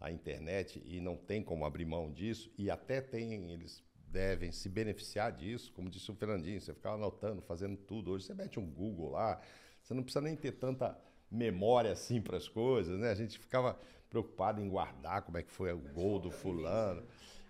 à 0.00 0.10
internet 0.10 0.82
e 0.84 1.00
não 1.00 1.16
tem 1.16 1.42
como 1.42 1.64
abrir 1.64 1.84
mão 1.84 2.10
disso, 2.10 2.50
e 2.56 2.70
até 2.70 3.00
tem, 3.00 3.52
eles 3.52 3.84
devem 4.08 4.50
se 4.50 4.68
beneficiar 4.68 5.30
disso, 5.30 5.72
como 5.72 5.88
disse 5.88 6.10
o 6.10 6.14
Fernandinho, 6.14 6.60
você 6.60 6.74
ficava 6.74 6.96
anotando, 6.96 7.40
fazendo 7.42 7.76
tudo. 7.76 8.10
Hoje 8.10 8.24
você 8.24 8.34
mete 8.34 8.58
um 8.58 8.68
Google 8.68 9.10
lá, 9.10 9.40
você 9.82 9.94
não 9.94 10.02
precisa 10.02 10.20
nem 10.20 10.34
ter 10.34 10.52
tanta 10.52 10.98
memória 11.30 11.92
assim 11.92 12.20
para 12.20 12.36
as 12.36 12.48
coisas, 12.48 12.98
né? 12.98 13.10
A 13.10 13.14
gente 13.14 13.38
ficava 13.38 13.78
preocupado 14.08 14.60
em 14.60 14.68
guardar 14.68 15.22
como 15.22 15.38
é 15.38 15.42
que 15.42 15.50
foi 15.50 15.72
o 15.72 15.78
gol 15.78 16.18
do 16.18 16.30
fulano. 16.30 17.04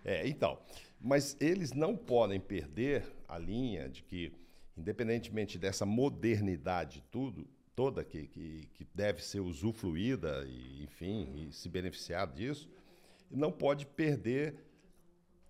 É, 0.05 0.27
então, 0.27 0.59
mas 0.99 1.35
eles 1.39 1.73
não 1.73 1.97
podem 1.97 2.39
perder 2.39 3.11
a 3.27 3.37
linha 3.37 3.89
de 3.89 4.03
que, 4.03 4.31
independentemente 4.77 5.57
dessa 5.57 5.85
modernidade 5.85 7.03
tudo, 7.11 7.47
toda 7.75 8.03
que, 8.03 8.27
que, 8.27 8.67
que 8.73 8.87
deve 8.93 9.23
ser 9.23 9.39
usufruída 9.39 10.45
e, 10.47 10.83
enfim, 10.83 11.47
e 11.47 11.53
se 11.53 11.69
beneficiar 11.69 12.27
disso, 12.27 12.69
não 13.29 13.51
pode 13.51 13.85
perder 13.85 14.55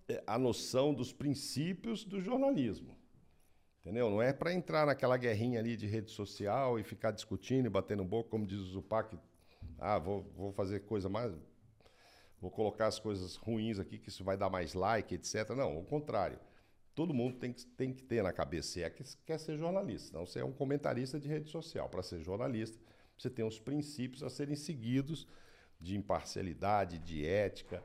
é, 0.08 0.22
a 0.26 0.38
noção 0.38 0.94
dos 0.94 1.12
princípios 1.12 2.04
do 2.04 2.20
jornalismo. 2.20 2.96
Entendeu? 3.80 4.08
Não 4.08 4.22
é 4.22 4.32
para 4.32 4.52
entrar 4.52 4.86
naquela 4.86 5.16
guerrinha 5.16 5.58
ali 5.58 5.76
de 5.76 5.86
rede 5.86 6.10
social 6.10 6.78
e 6.78 6.84
ficar 6.84 7.10
discutindo 7.10 7.66
e 7.66 7.70
batendo 7.70 8.04
boca, 8.04 8.30
como 8.30 8.46
diz 8.46 8.60
o 8.60 8.66
Zupac. 8.66 9.18
Ah, 9.78 9.98
vou, 9.98 10.22
vou 10.36 10.52
fazer 10.52 10.80
coisa 10.80 11.08
mais. 11.08 11.34
Vou 12.40 12.50
colocar 12.50 12.86
as 12.86 13.00
coisas 13.00 13.34
ruins 13.34 13.80
aqui, 13.80 13.98
que 13.98 14.08
isso 14.08 14.22
vai 14.22 14.36
dar 14.36 14.48
mais 14.48 14.74
like, 14.74 15.14
etc. 15.14 15.50
Não, 15.50 15.78
o 15.78 15.84
contrário. 15.84 16.38
Todo 16.94 17.14
mundo 17.14 17.36
tem 17.38 17.52
que, 17.52 17.64
tem 17.66 17.92
que 17.92 18.02
ter 18.02 18.22
na 18.22 18.32
cabeça, 18.32 18.68
se 18.72 18.82
é 18.82 18.90
que 18.90 19.02
quer 19.24 19.38
ser 19.38 19.56
jornalista. 19.56 20.16
Não, 20.16 20.26
você 20.26 20.40
é 20.40 20.44
um 20.44 20.52
comentarista 20.52 21.18
de 21.18 21.26
rede 21.28 21.48
social. 21.48 21.88
Para 21.88 22.02
ser 22.02 22.20
jornalista, 22.20 22.78
você 23.16 23.30
tem 23.30 23.44
os 23.44 23.58
princípios 23.58 24.22
a 24.22 24.28
serem 24.28 24.56
seguidos 24.56 25.26
de 25.80 25.96
imparcialidade, 25.96 26.98
de 26.98 27.26
ética, 27.26 27.82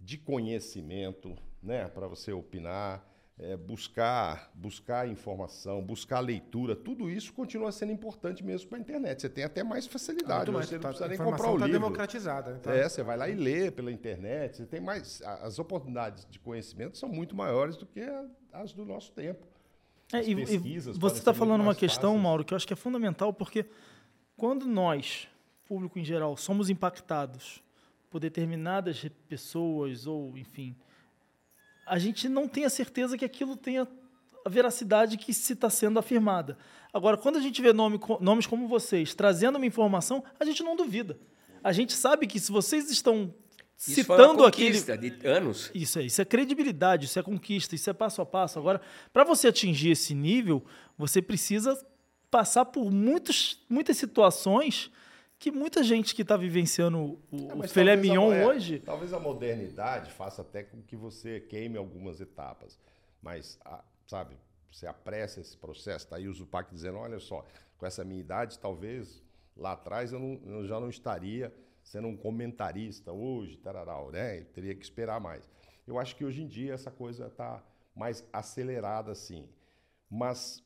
de 0.00 0.16
conhecimento, 0.18 1.36
né, 1.62 1.88
para 1.88 2.06
você 2.08 2.32
opinar 2.32 3.06
é, 3.38 3.54
buscar, 3.54 4.50
buscar 4.54 5.06
informação, 5.06 5.84
buscar 5.84 6.20
leitura, 6.20 6.74
tudo 6.74 7.10
isso 7.10 7.34
continua 7.34 7.70
sendo 7.70 7.92
importante 7.92 8.42
mesmo 8.42 8.66
para 8.70 8.78
a 8.78 8.80
internet. 8.80 9.20
Você 9.20 9.28
tem 9.28 9.44
até 9.44 9.62
mais 9.62 9.86
facilidade, 9.86 10.50
Muito 10.50 10.52
mais, 10.54 10.68
você 10.70 10.76
não 10.76 10.80
tá- 10.80 10.88
precisa 10.88 11.04
a 11.04 11.08
nem 11.10 11.18
comprar 11.18 11.50
o 11.52 11.58
tá 11.58 11.66
livro. 11.66 11.72
democratizada. 11.82 12.56
Então, 12.58 12.72
É, 12.72 12.88
você 12.88 13.02
vai 13.02 13.14
lá 13.18 13.28
e 13.28 13.34
lê 13.34 13.70
pela 13.70 13.92
internet, 13.92 14.56
você 14.56 14.64
tem 14.66 14.80
mais, 14.80 15.20
as 15.20 15.58
oportunidades 15.58 16.26
de 16.30 16.38
conhecimento 16.40 16.96
são 16.96 17.10
muito 17.10 17.36
maiores 17.36 17.76
do 17.76 17.84
que 17.84 18.00
a- 18.00 18.24
as 18.62 18.72
do 18.72 18.84
nosso 18.84 19.12
tempo. 19.12 19.46
É, 20.12 20.22
e, 20.22 20.32
e 20.32 20.78
você 20.78 21.18
está 21.18 21.34
falando 21.34 21.60
uma 21.60 21.74
questão, 21.74 22.12
fáceis. 22.12 22.22
Mauro, 22.22 22.44
que 22.44 22.54
eu 22.54 22.56
acho 22.56 22.66
que 22.66 22.72
é 22.72 22.76
fundamental, 22.76 23.32
porque 23.32 23.66
quando 24.36 24.66
nós, 24.66 25.28
público 25.66 25.98
em 25.98 26.04
geral, 26.04 26.36
somos 26.36 26.70
impactados 26.70 27.62
por 28.08 28.20
determinadas 28.20 29.04
pessoas 29.28 30.06
ou, 30.06 30.36
enfim, 30.38 30.76
a 31.86 31.98
gente 31.98 32.28
não 32.28 32.48
tem 32.48 32.64
a 32.64 32.70
certeza 32.70 33.18
que 33.18 33.24
aquilo 33.24 33.56
tenha 33.56 33.86
a 34.44 34.48
veracidade 34.48 35.16
que 35.16 35.34
se 35.34 35.54
está 35.54 35.68
sendo 35.68 35.98
afirmada. 35.98 36.56
Agora, 36.92 37.16
quando 37.16 37.36
a 37.36 37.40
gente 37.40 37.60
vê 37.60 37.72
nome 37.72 37.98
nomes 38.20 38.46
como 38.46 38.68
vocês 38.68 39.14
trazendo 39.14 39.56
uma 39.56 39.66
informação, 39.66 40.22
a 40.38 40.44
gente 40.44 40.62
não 40.62 40.76
duvida. 40.76 41.18
A 41.64 41.72
gente 41.72 41.92
sabe 41.92 42.28
que 42.28 42.38
se 42.38 42.52
vocês 42.52 42.90
estão 42.90 43.34
Isso 43.76 44.04
foi 44.04 44.16
citando 44.16 44.44
aquele 44.44 44.68
conquista 44.70 44.96
de 44.96 45.26
anos. 45.26 45.70
isso 45.74 45.98
é, 45.98 46.02
isso 46.04 46.22
é 46.22 46.24
credibilidade, 46.24 47.04
isso 47.04 47.18
é 47.18 47.22
conquista, 47.22 47.74
isso 47.74 47.90
é 47.90 47.92
passo 47.92 48.22
a 48.22 48.26
passo. 48.26 48.58
Agora, 48.58 48.80
para 49.12 49.22
você 49.24 49.48
atingir 49.48 49.90
esse 49.90 50.14
nível, 50.14 50.64
você 50.96 51.20
precisa 51.20 51.78
passar 52.30 52.64
por 52.64 52.90
muitos, 52.90 53.64
muitas 53.68 53.96
situações 53.98 54.90
que 55.38 55.50
muita 55.50 55.82
gente 55.82 56.14
que 56.14 56.22
está 56.22 56.34
vivenciando 56.36 56.98
o, 56.98 57.20
É, 57.30 57.52
o 57.52 57.56
mas 57.58 57.70
filé 57.72 57.92
talvez 57.94 57.98
a- 58.10 58.14
mignon 58.14 58.32
é, 58.32 58.46
hoje. 58.46 58.78
Talvez 58.78 59.12
a 59.12 59.20
modernidade 59.20 60.10
faça 60.10 60.40
até 60.40 60.62
com 60.62 60.80
que 60.80 60.96
você 60.96 61.40
queime 61.40 61.76
algumas 61.76 62.18
etapas. 62.20 62.78
Mas, 63.22 63.58
a- 63.62 63.84
sabe, 64.06 64.34
você 64.72 64.86
apressa 64.86 65.38
esse 65.40 65.54
processo. 65.56 66.08
Tá 66.08 66.16
aí 66.16 66.26
o 66.26 66.32
Zupac 66.32 66.70
dizendo: 66.72 66.96
olha 66.96 67.18
só, 67.18 67.44
com 67.76 67.84
essa 67.84 68.02
minha 68.02 68.20
idade, 68.20 68.58
talvez 68.58 69.22
lá 69.54 69.72
atrás 69.72 70.12
eu, 70.12 70.18
não- 70.18 70.40
eu 70.46 70.66
já 70.66 70.80
não 70.80 70.88
estaria 70.88 71.52
sendo 71.86 72.08
um 72.08 72.16
comentarista 72.16 73.12
hoje, 73.12 73.56
tararau, 73.58 74.10
né? 74.10 74.40
Teria 74.52 74.74
que 74.74 74.82
esperar 74.82 75.20
mais. 75.20 75.48
Eu 75.86 76.00
acho 76.00 76.16
que 76.16 76.24
hoje 76.24 76.42
em 76.42 76.48
dia 76.48 76.74
essa 76.74 76.90
coisa 76.90 77.28
está 77.28 77.62
mais 77.94 78.26
acelerada 78.32 79.12
assim. 79.12 79.48
Mas 80.10 80.64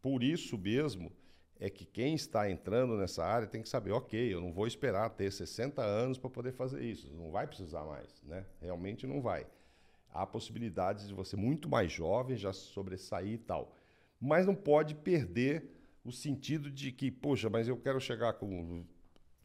por 0.00 0.22
isso 0.22 0.56
mesmo 0.56 1.10
é 1.58 1.68
que 1.68 1.84
quem 1.84 2.14
está 2.14 2.48
entrando 2.48 2.96
nessa 2.96 3.24
área 3.24 3.48
tem 3.48 3.60
que 3.60 3.68
saber, 3.68 3.90
ok, 3.90 4.32
eu 4.32 4.40
não 4.40 4.52
vou 4.52 4.68
esperar 4.68 5.10
ter 5.10 5.32
60 5.32 5.82
anos 5.82 6.18
para 6.18 6.30
poder 6.30 6.52
fazer 6.52 6.84
isso, 6.84 7.12
não 7.12 7.32
vai 7.32 7.44
precisar 7.44 7.84
mais, 7.84 8.22
né? 8.22 8.46
Realmente 8.60 9.08
não 9.08 9.20
vai. 9.20 9.44
Há 10.08 10.24
possibilidades 10.24 11.08
de 11.08 11.14
você 11.14 11.36
muito 11.36 11.68
mais 11.68 11.90
jovem 11.90 12.36
já 12.36 12.52
sobressair 12.52 13.32
e 13.32 13.38
tal, 13.38 13.74
mas 14.20 14.46
não 14.46 14.54
pode 14.54 14.94
perder 14.94 15.68
o 16.04 16.12
sentido 16.12 16.70
de 16.70 16.92
que, 16.92 17.10
poxa, 17.10 17.50
mas 17.50 17.66
eu 17.66 17.76
quero 17.76 18.00
chegar 18.00 18.34
com 18.34 18.86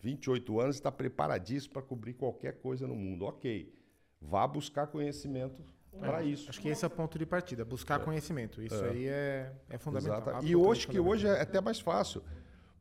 28 0.08 0.60
anos 0.60 0.76
e 0.76 0.80
estar 0.80 0.92
preparadíssimo 0.92 1.74
para 1.74 1.82
cobrir 1.82 2.14
qualquer 2.14 2.60
coisa 2.60 2.86
no 2.86 2.94
mundo. 2.96 3.24
Ok, 3.26 3.74
vá 4.20 4.46
buscar 4.46 4.86
conhecimento 4.88 5.64
para 5.98 6.22
isso. 6.22 6.50
Acho 6.50 6.60
que 6.60 6.68
esse 6.68 6.84
é 6.84 6.88
o 6.88 6.92
ponto 6.92 7.18
de 7.18 7.26
partida, 7.26 7.64
buscar 7.64 8.00
conhecimento. 8.04 8.62
Isso 8.62 8.84
aí 8.84 9.08
é, 9.08 9.54
é 9.70 9.78
fundamental. 9.78 10.20
Exato. 10.22 10.46
E 10.46 10.56
hoje, 10.56 10.88
que 10.88 11.00
hoje 11.00 11.26
é 11.26 11.40
até 11.42 11.62
mais 11.62 11.80
fácil, 11.80 12.22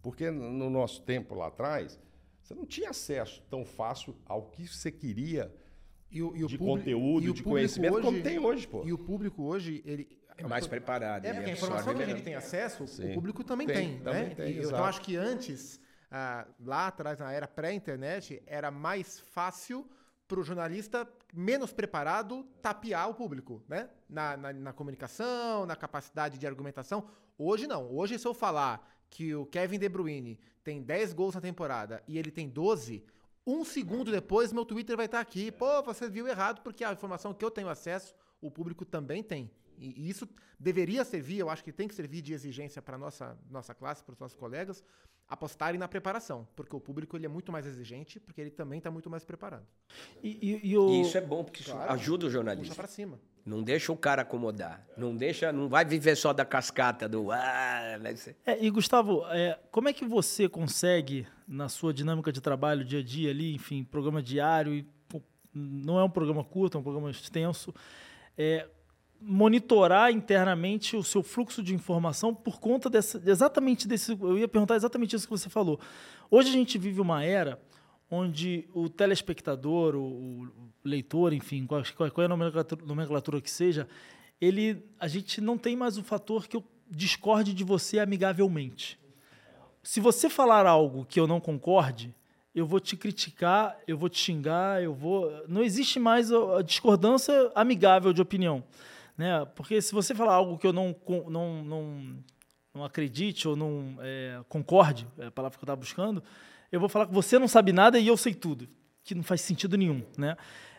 porque 0.02 0.30
no 0.32 0.68
nosso 0.68 1.00
tempo 1.02 1.34
lá 1.36 1.46
atrás, 1.46 1.98
você 2.42 2.54
não 2.56 2.66
tinha 2.66 2.90
acesso 2.90 3.40
tão 3.48 3.64
fácil 3.64 4.16
ao 4.26 4.46
que 4.46 4.66
você 4.66 4.90
queria 4.90 5.54
E 6.10 6.20
o- 6.22 6.36
e 6.36 6.42
o 6.44 6.48
de 6.48 6.58
publi- 6.58 6.72
conteúdo, 6.80 7.24
e 7.24 7.30
o 7.30 7.32
de 7.34 7.42
público 7.42 7.50
conhecimento, 7.50 7.94
como 8.00 8.08
hoje- 8.08 8.22
tem 8.22 8.38
hoje, 8.40 8.66
pô. 8.66 8.84
E 8.84 8.92
o 8.92 8.98
público 8.98 9.44
hoje, 9.44 9.80
ele. 9.86 10.20
É 10.36 10.46
mais 10.46 10.66
preparado. 10.66 11.24
É, 11.24 11.32
porque 11.34 11.50
a 11.50 11.52
informação 11.52 11.94
que 11.94 12.02
a 12.02 12.06
gente 12.06 12.22
tem 12.22 12.34
acesso, 12.34 12.86
Sim. 12.88 13.10
o 13.12 13.14
público 13.14 13.44
também 13.44 13.66
Tem, 13.66 13.76
tem, 13.76 13.98
também 14.00 14.22
né? 14.30 14.34
tem, 14.34 14.52
E 14.56 14.58
então 14.64 14.82
acho 14.84 15.00
que 15.02 15.14
antes, 15.14 15.78
ah, 16.14 16.46
lá 16.60 16.88
atrás, 16.88 17.18
na 17.18 17.32
era 17.32 17.48
pré-internet, 17.48 18.42
era 18.46 18.70
mais 18.70 19.18
fácil 19.18 19.88
para 20.28 20.38
o 20.38 20.44
jornalista 20.44 21.08
menos 21.32 21.72
preparado 21.72 22.44
tapear 22.60 23.08
o 23.08 23.14
público, 23.14 23.62
né? 23.66 23.88
Na, 24.08 24.36
na, 24.36 24.52
na 24.52 24.72
comunicação, 24.74 25.64
na 25.64 25.74
capacidade 25.74 26.38
de 26.38 26.46
argumentação. 26.46 27.08
Hoje 27.38 27.66
não. 27.66 27.90
Hoje, 27.90 28.18
se 28.18 28.28
eu 28.28 28.34
falar 28.34 28.86
que 29.08 29.34
o 29.34 29.46
Kevin 29.46 29.78
De 29.78 29.88
Bruyne 29.88 30.38
tem 30.62 30.82
10 30.82 31.14
gols 31.14 31.34
na 31.34 31.40
temporada 31.40 32.02
e 32.06 32.18
ele 32.18 32.30
tem 32.30 32.46
12, 32.46 33.02
um 33.46 33.64
segundo 33.64 34.10
depois 34.10 34.52
meu 34.52 34.66
Twitter 34.66 34.96
vai 34.96 35.06
estar 35.06 35.20
aqui. 35.20 35.50
Pô, 35.50 35.82
você 35.82 36.10
viu 36.10 36.28
errado 36.28 36.60
porque 36.60 36.84
a 36.84 36.92
informação 36.92 37.32
que 37.32 37.44
eu 37.44 37.50
tenho 37.50 37.70
acesso, 37.70 38.14
o 38.40 38.50
público 38.50 38.84
também 38.84 39.22
tem. 39.22 39.50
E 39.78 40.02
e 40.02 40.08
isso 40.08 40.28
deveria 40.58 41.04
servir, 41.04 41.38
eu 41.38 41.50
acho 41.50 41.62
que 41.64 41.72
tem 41.72 41.88
que 41.88 41.94
servir 41.94 42.22
de 42.22 42.32
exigência 42.32 42.80
para 42.82 42.96
nossa 42.98 43.36
nossa 43.50 43.74
classe, 43.74 44.02
para 44.04 44.12
os 44.12 44.18
nossos 44.18 44.36
colegas, 44.36 44.84
apostarem 45.28 45.78
na 45.78 45.88
preparação, 45.88 46.46
porque 46.54 46.76
o 46.76 46.80
público 46.80 47.16
ele 47.16 47.24
é 47.26 47.28
muito 47.28 47.50
mais 47.50 47.66
exigente, 47.66 48.20
porque 48.20 48.40
ele 48.40 48.50
também 48.50 48.78
está 48.78 48.90
muito 48.90 49.08
mais 49.08 49.24
preparado. 49.24 49.66
E, 50.22 50.28
e- 50.62 50.68
e 50.70 50.78
o, 50.78 50.88
E 50.90 51.00
isso 51.02 51.16
é 51.16 51.20
bom, 51.22 51.42
porque 51.42 51.62
isso 51.62 51.72
Claro. 51.72 51.90
ajuda 51.92 52.26
o 52.26 52.28
Puxa 52.28 52.32
jornalista. 52.32 52.74
para 52.74 52.86
cima. 52.86 53.18
Não 53.44 53.60
deixa 53.62 53.90
o 53.92 53.96
cara 53.96 54.22
acomodar. 54.22 54.86
Não 54.96 55.16
deixa, 55.16 55.50
não 55.50 55.68
vai 55.68 55.84
viver 55.84 56.14
só 56.16 56.32
da 56.32 56.44
cascata 56.44 57.08
do 57.08 57.32
ah, 57.32 57.98
É, 58.46 58.62
e 58.64 58.70
Gustavo, 58.70 59.24
é, 59.30 59.58
como 59.72 59.88
é 59.88 59.92
que 59.92 60.04
você 60.04 60.48
consegue, 60.48 61.26
na 61.48 61.68
sua 61.68 61.92
dinâmica 61.92 62.30
de 62.30 62.40
trabalho, 62.40 62.84
dia 62.84 63.00
a 63.00 63.02
dia 63.02 63.30
ali, 63.30 63.52
enfim, 63.54 63.82
programa 63.82 64.22
diário, 64.22 64.72
e, 64.74 64.82
pô, 65.08 65.20
não 65.52 65.98
é 65.98 66.04
um 66.04 66.10
programa 66.10 66.44
curto, 66.44 66.76
é 66.76 66.80
um 66.80 66.84
programa 66.84 67.10
extenso, 67.10 67.74
é, 68.38 68.68
monitorar 69.24 70.10
internamente 70.10 70.96
o 70.96 71.02
seu 71.02 71.22
fluxo 71.22 71.62
de 71.62 71.74
informação 71.74 72.34
por 72.34 72.60
conta 72.60 72.90
dessa, 72.90 73.22
exatamente 73.24 73.86
desse. 73.86 74.12
Eu 74.12 74.38
ia 74.38 74.48
perguntar 74.48 74.76
exatamente 74.76 75.16
isso 75.16 75.26
que 75.26 75.30
você 75.30 75.48
falou. 75.48 75.80
Hoje 76.30 76.48
a 76.48 76.52
gente 76.52 76.78
vive 76.78 77.00
uma 77.00 77.24
era 77.24 77.60
onde 78.10 78.68
o 78.74 78.90
telespectador, 78.90 79.94
o, 79.94 80.48
leitor, 80.84 81.32
enfim, 81.32 81.66
qual, 81.66 81.82
qual 81.96 82.22
é 82.22 82.24
a 82.24 82.28
nomenclatura, 82.28 82.84
nomenclatura 82.84 83.40
que 83.40 83.50
seja, 83.50 83.88
ele, 84.40 84.84
a 84.98 85.08
gente 85.08 85.40
não 85.40 85.56
tem 85.56 85.76
mais 85.76 85.96
o 85.96 86.02
fator 86.02 86.46
que 86.46 86.56
eu 86.56 86.64
discorde 86.90 87.54
de 87.54 87.64
você 87.64 87.98
amigavelmente. 87.98 88.98
Se 89.82 90.00
você 90.00 90.28
falar 90.28 90.66
algo 90.66 91.06
que 91.06 91.18
eu 91.18 91.26
não 91.26 91.40
concorde, 91.40 92.14
eu 92.54 92.66
vou 92.66 92.78
te 92.78 92.96
criticar, 92.96 93.78
eu 93.86 93.96
vou 93.96 94.08
te 94.08 94.18
xingar, 94.18 94.82
eu 94.82 94.92
vou. 94.92 95.30
Não 95.48 95.62
existe 95.62 95.98
mais 95.98 96.30
a 96.30 96.60
discordância 96.62 97.50
amigável 97.54 98.12
de 98.12 98.20
opinião, 98.20 98.62
né? 99.16 99.44
Porque 99.54 99.80
se 99.80 99.92
você 99.92 100.14
falar 100.14 100.34
algo 100.34 100.58
que 100.58 100.66
eu 100.66 100.72
não 100.72 100.94
não, 101.28 101.62
não, 101.64 102.16
não 102.74 102.84
acredite 102.84 103.46
ou 103.46 103.54
não 103.56 103.96
é, 104.00 104.40
concorde, 104.48 105.06
é 105.18 105.26
a 105.26 105.30
palavra 105.30 105.58
que 105.58 105.62
eu 105.62 105.66
estava 105.66 105.80
buscando, 105.80 106.22
eu 106.70 106.80
vou 106.80 106.88
falar 106.88 107.06
que 107.06 107.14
você 107.14 107.38
não 107.38 107.48
sabe 107.48 107.72
nada 107.72 107.98
e 107.98 108.06
eu 108.06 108.16
sei 108.16 108.34
tudo, 108.34 108.68
que 109.04 109.14
não 109.14 109.22
faz 109.22 109.40
sentido 109.40 109.76
nenhum, 109.76 110.02
né? 110.16 110.36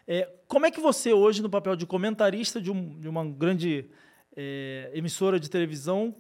É, 0.08 0.30
como 0.48 0.65
é 0.65 0.72
que 0.72 0.82
você 0.82 1.13
hoje, 1.13 1.41
no 1.41 1.50
papel 1.50 1.76
de 1.76 1.86
comentarista 1.86 2.60
de, 2.62 2.69
um- 2.72 3.00
de 3.00 3.08
uma 3.08 3.26
grande 3.26 3.89
é, 4.36 4.91
emissora 4.93 5.39
de 5.39 5.50
televisão, 5.50 6.13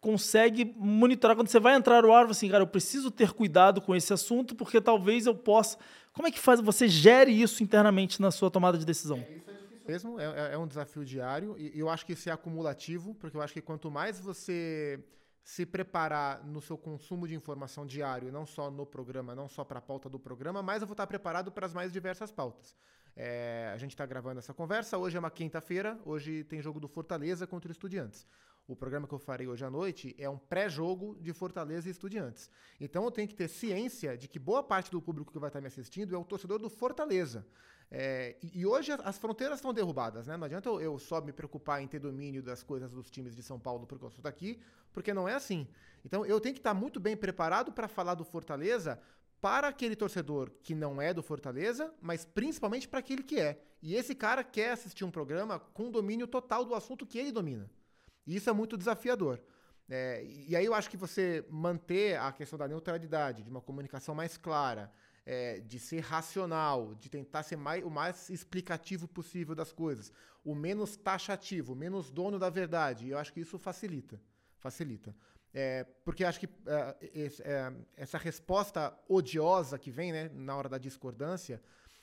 consegue 0.00 0.72
monitorar 0.76 1.34
quando 1.36 1.48
você 1.48 1.58
vai 1.58 1.74
entrar 1.74 2.02
no 2.02 2.12
ar, 2.12 2.26
assim, 2.26 2.48
cara, 2.48 2.62
eu 2.62 2.66
preciso 2.66 3.10
ter 3.10 3.32
cuidado 3.32 3.80
com 3.80 3.94
esse 3.94 4.12
assunto 4.12 4.54
porque 4.54 4.80
talvez 4.80 5.26
eu 5.26 5.34
possa. 5.34 5.78
Como 6.12 6.28
é 6.28 6.30
que 6.30 6.38
faz 6.38 6.60
você 6.60 6.86
gere 6.88 7.30
isso 7.32 7.62
internamente 7.62 8.20
na 8.20 8.30
sua 8.30 8.50
tomada 8.50 8.78
de 8.78 8.84
decisão? 8.84 9.16
mesmo, 9.18 9.42
é, 9.48 9.55
é- 10.18 10.54
é 10.54 10.58
um 10.58 10.66
desafio 10.66 11.04
diário 11.04 11.56
e 11.58 11.78
eu 11.78 11.88
acho 11.88 12.04
que 12.04 12.12
isso 12.12 12.28
é 12.28 12.32
acumulativo, 12.32 13.14
porque 13.14 13.36
eu 13.36 13.42
acho 13.42 13.52
que 13.52 13.60
quanto 13.60 13.90
mais 13.90 14.20
você 14.20 15.04
se 15.42 15.64
preparar 15.64 16.44
no 16.44 16.60
seu 16.60 16.76
consumo 16.76 17.28
de 17.28 17.34
informação 17.34 17.86
diário, 17.86 18.32
não 18.32 18.44
só 18.44 18.68
no 18.68 18.84
programa, 18.84 19.32
não 19.34 19.48
só 19.48 19.64
para 19.64 19.78
a 19.78 19.82
pauta 19.82 20.08
do 20.08 20.18
programa, 20.18 20.60
mais 20.60 20.82
eu 20.82 20.88
vou 20.88 20.94
estar 20.94 21.06
preparado 21.06 21.52
para 21.52 21.66
as 21.66 21.72
mais 21.72 21.92
diversas 21.92 22.32
pautas. 22.32 22.76
É, 23.14 23.70
a 23.72 23.76
gente 23.78 23.92
está 23.92 24.04
gravando 24.04 24.40
essa 24.40 24.52
conversa, 24.52 24.98
hoje 24.98 25.16
é 25.16 25.20
uma 25.20 25.30
quinta-feira, 25.30 25.98
hoje 26.04 26.42
tem 26.44 26.60
jogo 26.60 26.80
do 26.80 26.88
Fortaleza 26.88 27.46
contra 27.46 27.68
o 27.68 27.72
Estudiantes. 27.72 28.26
O 28.68 28.74
programa 28.74 29.06
que 29.06 29.14
eu 29.14 29.18
farei 29.20 29.46
hoje 29.46 29.64
à 29.64 29.70
noite 29.70 30.16
é 30.18 30.28
um 30.28 30.36
pré-jogo 30.36 31.16
de 31.20 31.32
Fortaleza 31.32 31.86
e 31.86 31.92
Estudiantes. 31.92 32.50
Então 32.80 33.04
eu 33.04 33.12
tenho 33.12 33.28
que 33.28 33.34
ter 33.34 33.46
ciência 33.46 34.18
de 34.18 34.26
que 34.26 34.40
boa 34.40 34.62
parte 34.64 34.90
do 34.90 35.00
público 35.00 35.32
que 35.32 35.38
vai 35.38 35.48
estar 35.48 35.60
me 35.60 35.68
assistindo 35.68 36.12
é 36.14 36.18
o 36.18 36.24
torcedor 36.24 36.58
do 36.58 36.68
Fortaleza. 36.68 37.46
É, 37.90 38.36
e, 38.42 38.66
hoje 38.66 38.90
as- 38.92 39.00
as 39.06 39.18
fronteiras 39.18 39.58
estão 39.58 39.72
derrubadas, 39.72 40.26
né? 40.26 40.36
Não 40.36 40.44
adianta 40.44 40.68
eu, 40.68 40.80
eu 40.80 40.98
só 40.98 41.20
me 41.20 41.32
preocupar 41.32 41.80
em 41.82 41.86
ter 41.86 42.00
domínio 42.00 42.42
das 42.42 42.62
coisas 42.62 42.90
dos 42.90 43.08
times 43.10 43.34
de 43.34 43.42
São 43.42 43.60
Paulo 43.60 43.86
porque 43.86 44.04
eu 44.04 44.10
sou 44.10 44.22
daqui, 44.22 44.60
porque 44.92 45.14
não 45.14 45.28
é 45.28 45.34
assim. 45.34 45.68
Então 46.04 46.26
eu 46.26 46.40
tenho 46.40 46.54
que 46.54 46.60
estar 46.60 46.74
muito 46.74 46.98
bem 46.98 47.16
preparado 47.16 47.72
para 47.72 47.86
falar 47.88 48.14
do 48.14 48.24
Fortaleza 48.24 49.00
para 49.40 49.68
aquele 49.68 49.94
torcedor 49.94 50.50
que 50.62 50.74
não 50.74 51.00
é 51.00 51.14
do 51.14 51.22
Fortaleza, 51.22 51.94
mas 52.00 52.24
principalmente 52.24 52.88
para 52.88 52.98
aquele 53.00 53.22
que 53.22 53.38
é. 53.38 53.60
E 53.82 53.94
esse 53.94 54.14
cara 54.14 54.42
quer 54.42 54.72
assistir 54.72 55.04
um 55.04 55.10
programa 55.10 55.60
com 55.60 55.90
domínio 55.90 56.26
total 56.26 56.64
do 56.64 56.74
assunto 56.74 57.06
que 57.06 57.18
ele 57.18 57.30
domina. 57.30 57.70
E 58.26 58.34
isso 58.34 58.50
é 58.50 58.52
muito 58.52 58.76
desafiador. 58.76 59.40
É, 59.88 60.24
e 60.24 60.56
aí 60.56 60.64
eu 60.64 60.74
acho 60.74 60.90
que 60.90 60.96
você 60.96 61.46
manter 61.48 62.18
a 62.18 62.32
questão 62.32 62.58
da 62.58 62.66
neutralidade, 62.66 63.44
de 63.44 63.50
uma 63.50 63.60
comunicação 63.60 64.14
mais 64.14 64.36
clara, 64.36 64.92
é, 65.26 65.58
de 65.58 65.80
ser 65.80 66.00
racional, 66.00 66.94
de 66.94 67.10
tentar 67.10 67.42
ser 67.42 67.56
mais, 67.56 67.84
o 67.84 67.90
mais 67.90 68.30
explicativo 68.30 69.08
possível 69.08 69.54
das 69.54 69.72
coisas, 69.72 70.12
o 70.44 70.54
menos 70.54 70.96
taxativo, 70.96 71.72
o 71.72 71.76
menos 71.76 72.10
dono 72.10 72.38
da 72.38 72.48
verdade, 72.48 73.08
eu 73.08 73.18
acho 73.18 73.32
que 73.32 73.40
isso 73.40 73.58
facilita. 73.58 74.20
Facilita. 74.56 75.14
É, 75.52 75.84
porque 76.04 76.24
acho 76.24 76.38
que 76.38 76.48
é, 76.66 77.30
é, 77.40 77.72
essa 77.96 78.18
resposta 78.18 78.96
odiosa 79.08 79.78
que 79.78 79.90
vem 79.90 80.12
né, 80.12 80.30
na 80.32 80.54
hora 80.56 80.68
da 80.68 80.78
discordância, 80.78 81.60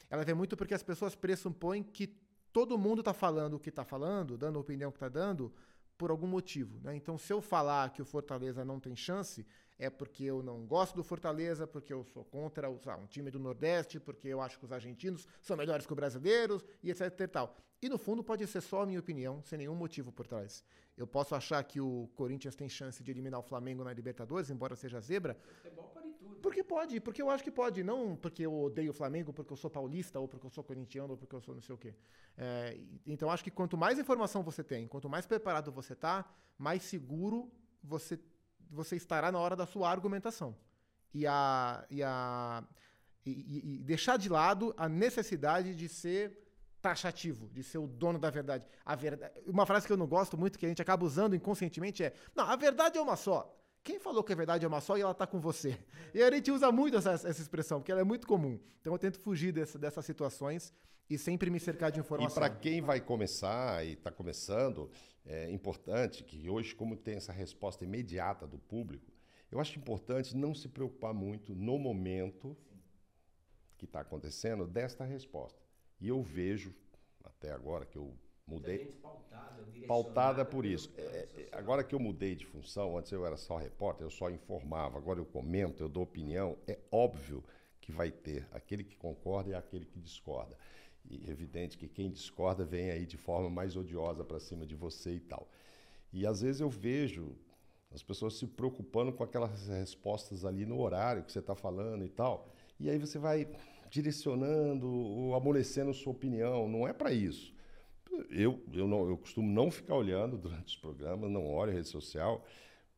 ela 0.10 0.26
vem 0.26 0.36
muito 0.36 0.58
porque 0.58 0.74
as 0.74 0.84
pessoas 0.84 1.16
pressupõem 1.16 1.82
que 1.82 2.08
todo 2.52 2.78
mundo 2.78 3.00
está 3.00 3.14
falando 3.14 3.56
o 3.56 3.60
que 3.60 3.70
está 3.70 3.86
falando, 3.86 4.38
dando 4.38 4.58
a 4.58 4.62
opinião 4.62 4.91
que 4.91 4.98
está 4.98 5.10
dando, 5.10 5.54
por 5.98 6.12
algum 6.12 6.28
motivo. 6.28 6.80
Né? 6.82 6.95
Então, 6.95 7.18
se 7.18 7.32
eu 7.32 7.41
falar 7.41 7.91
que 7.91 8.02
o 8.02 8.06
Fortaleza 8.06 8.66
não 8.66 8.80
tem 8.80 8.95
chance, 8.95 9.45
é 9.78 9.90
porque 9.90 10.24
eu 10.24 10.42
não 10.44 10.66
gosto 10.66 10.96
do 10.96 11.04
Fortaleza, 11.04 11.66
porque 11.68 11.92
eu 11.92 12.04
sou 12.04 12.24
contra 12.26 12.70
um 12.70 13.08
time 13.08 13.30
do 13.32 13.40
Nordeste, 13.40 14.00
porque 14.00 14.28
eu 14.28 14.42
acho 14.42 14.58
que 14.58 14.66
os 14.66 14.72
argentinos 14.72 15.28
são 15.42 15.58
melhores 15.58 15.86
que 15.86 15.92
os 15.92 15.96
brasileiros, 15.96 16.64
e 16.82 16.92
etc 16.92 17.20
e 17.20 17.28
tal. 17.28 17.58
E 17.82 17.90
no 17.90 17.98
fundo 17.98 18.24
pode 18.24 18.48
ser 18.48 18.62
só 18.62 18.84
a 18.84 18.86
minha 18.86 19.00
opinião, 19.00 19.42
sem 19.44 19.58
nenhum 19.58 19.76
motivo 19.76 20.10
por 20.10 20.26
trás. 20.26 20.64
Eu 20.96 21.06
posso 21.06 21.36
achar 21.36 21.62
que 21.64 21.82
o 21.82 22.10
Corinthians 22.16 22.56
tem 22.56 22.70
chance 22.70 23.04
de 23.04 23.12
eliminar 23.12 23.40
o 23.40 23.44
Flamengo 23.44 23.84
na 23.84 23.92
Libertadores, 23.92 24.50
embora 24.50 24.74
seja 24.76 25.02
zebra. 25.02 25.38
Porque 26.42 26.64
pode, 26.64 27.00
porque 27.00 27.22
eu 27.22 27.30
acho 27.30 27.44
que 27.44 27.52
pode. 27.52 27.84
Não 27.84 28.16
porque 28.16 28.46
eu 28.46 28.54
odeio 28.54 28.92
o 28.92 28.94
Flamengo, 28.94 29.34
porque 29.34 29.52
eu 29.52 29.58
sou 29.58 29.70
paulista, 29.70 30.20
ou 30.20 30.28
porque 30.28 30.46
eu 30.46 30.50
sou 30.50 30.64
corintiano, 30.64 31.12
ou 31.12 31.18
porque 31.18 31.36
eu 31.36 31.42
sou 31.42 31.56
não 31.56 31.62
sei 31.62 31.76
o 31.76 31.78
quê. 31.78 31.94
É, 32.38 32.78
então 33.06 33.30
acho 33.30 33.44
que 33.44 33.52
quanto 33.52 33.76
mais 33.76 34.00
informação 34.00 34.44
você 34.44 34.64
tem, 34.64 34.88
quanto 34.88 35.10
mais 35.10 35.26
preparado 35.26 35.72
você 35.72 35.94
está, 35.94 36.26
mais 36.58 36.84
seguro 36.84 37.52
você, 37.84 38.18
você 38.74 38.96
estará 38.96 39.32
na 39.32 39.40
hora 39.40 39.56
da 39.56 39.66
sua 39.66 39.90
argumentação. 39.90 40.56
E, 41.14 41.28
a, 41.28 41.86
e, 41.90 42.02
a, 42.02 42.64
e, 43.26 43.76
e 43.76 43.84
deixar 43.84 44.18
de 44.18 44.30
lado 44.30 44.74
a 44.76 44.90
necessidade 44.90 45.76
de 45.76 45.88
ser 45.88 46.44
taxativo, 46.82 47.50
de 47.50 47.64
ser 47.64 47.78
o 47.78 47.88
dono 47.88 48.20
da 48.20 48.30
verdade. 48.30 48.66
A 48.86 48.96
verdade. 48.96 49.34
Uma 49.46 49.66
frase 49.66 49.88
que 49.88 49.94
eu 49.94 49.98
não 49.98 50.08
gosto 50.08 50.38
muito, 50.38 50.60
que 50.60 50.66
a 50.66 50.70
gente 50.70 50.82
acaba 50.82 51.06
usando 51.06 51.36
inconscientemente, 51.36 52.04
é: 52.04 52.14
Não, 52.36 52.44
a 52.44 52.56
verdade 52.56 52.98
é 52.98 53.02
uma 53.02 53.16
só. 53.16 53.58
Quem 53.84 54.00
falou 54.00 54.24
que 54.24 54.32
a 54.32 54.36
verdade 54.36 54.64
é 54.64 54.68
uma 54.68 54.82
só 54.82 54.98
e 54.98 55.02
ela 55.02 55.12
está 55.12 55.28
com 55.28 55.40
você? 55.40 55.78
E 56.14 56.22
a 56.22 56.32
gente 56.32 56.52
usa 56.52 56.72
muito 56.72 56.98
essa, 56.98 57.12
essa, 57.12 57.42
expressão, 57.42 57.80
porque 57.80 57.92
ela 57.92 58.02
é 58.02 58.04
muito 58.04 58.28
comum. 58.28 58.60
Então 58.80 58.94
eu 58.94 59.00
tento 59.00 59.20
fugir 59.20 59.52
dessa, 59.52 59.80
dessas 59.80 60.06
situações 60.06 60.74
e 61.10 61.18
sempre 61.18 61.49
me 61.49 61.60
cercar 61.60 61.91
de 61.91 61.99
informação. 61.99 62.32
E 62.32 62.34
para 62.34 62.49
quem 62.49 62.82
vai 62.82 62.99
começar 62.99 63.86
e 63.86 63.93
está 63.93 64.12
começando, 64.12 64.89
é 65.26 65.49
importante 65.51 66.24
que 66.24 66.49
hoje, 66.49 66.76
como 66.76 66.95
tem 66.95 67.16
essa 67.16 67.32
resposta 67.32 67.84
imediata 67.84 68.47
do 68.47 68.58
público, 68.58 69.12
eu 69.51 69.60
acho 69.60 69.78
importante 69.78 70.36
não 70.36 70.54
se 70.54 70.68
preocupar 70.68 71.14
muito 71.14 71.54
no 71.54 71.78
momento 71.78 72.58
que 73.78 73.86
está 73.86 73.99
acontecendo 73.99 74.66
desta 74.66 75.04
resposta. 75.04 75.62
E 75.99 76.08
eu 76.08 76.22
vejo, 76.22 76.74
até 77.24 77.51
agora 77.51 77.86
que 77.86 77.97
eu 77.97 78.18
mudei. 78.47 78.86
Pautada, 79.01 79.64
pautada 79.88 80.45
por 80.45 80.66
isso. 80.66 80.91
É, 80.97 81.01
é, 81.01 81.49
agora 81.51 81.84
que 81.84 81.93
eu 81.93 81.99
mudei 81.99 82.36
de 82.36 82.45
função, 82.45 82.97
antes 82.97 83.12
eu 83.12 83.26
era 83.26 83.38
só 83.38 83.58
repórter, 83.58 84.06
eu 84.06 84.10
só 84.10 84.30
informava, 84.30 84.97
agora 84.97 85.20
eu 85.20 85.26
comento, 85.26 85.84
eu 85.84 85.89
dou 85.89 86.04
opinião, 86.04 86.58
é 86.68 86.78
óbvio 86.91 87.43
que 87.80 87.91
vai 87.91 88.12
ter 88.12 88.47
aquele 88.51 88.84
que 88.84 88.95
concorda 88.95 89.51
e 89.51 89.54
aquele 89.54 89.86
que 89.86 89.99
discorda. 89.99 90.58
E 91.10 91.24
é 91.28 91.32
evidente 91.32 91.78
que 91.78 91.88
quem 91.88 92.10
discorda 92.10 92.64
vem 92.64 92.89
aí 92.89 93.06
de 93.06 93.18
forma 93.18 93.49
mais 93.49 93.76
odiosa 93.76 94.24
para 94.24 94.39
cima 94.39 94.66
de 94.66 94.76
você 94.76 95.14
e 95.16 95.20
tal. 95.20 95.49
E 96.12 96.26
às 96.26 96.41
vezes 96.41 96.62
eu 96.62 96.70
vejo 96.70 97.36
as 97.93 98.01
pessoas 98.01 98.36
se 98.36 98.47
preocupando 98.47 99.12
com 99.14 99.24
aquelas 99.24 99.68
respostas 99.68 100.45
ali 100.45 100.66
no 100.66 100.80
horário 100.80 101.24
que 101.24 101.32
você 101.32 101.39
está 101.39 101.56
falando 101.56 102.04
e 102.04 102.10
tal. 102.10 102.49
E 102.80 102.89
aí 102.89 102.97
você 102.97 103.20
vai 103.20 103.47
direcionando 103.89 104.91
ou 104.91 105.36
amolecendo 105.36 105.93
sua 105.93 106.12
opinião. 106.12 106.68
Não 106.68 106.88
é 106.88 106.93
para 106.93 107.14
isso. 107.14 107.54
Eu, 108.30 108.64
eu, 108.74 108.88
não, 108.88 109.08
eu 109.08 109.18
costumo 109.18 109.51
não 109.51 109.70
ficar 109.70 109.95
olhando 109.95 110.38
durante 110.39 110.76
os 110.76 110.78
programas, 110.78 111.30
não 111.30 111.45
olho 111.47 111.72
a 111.72 111.76
rede 111.76 111.88
social, 111.88 112.43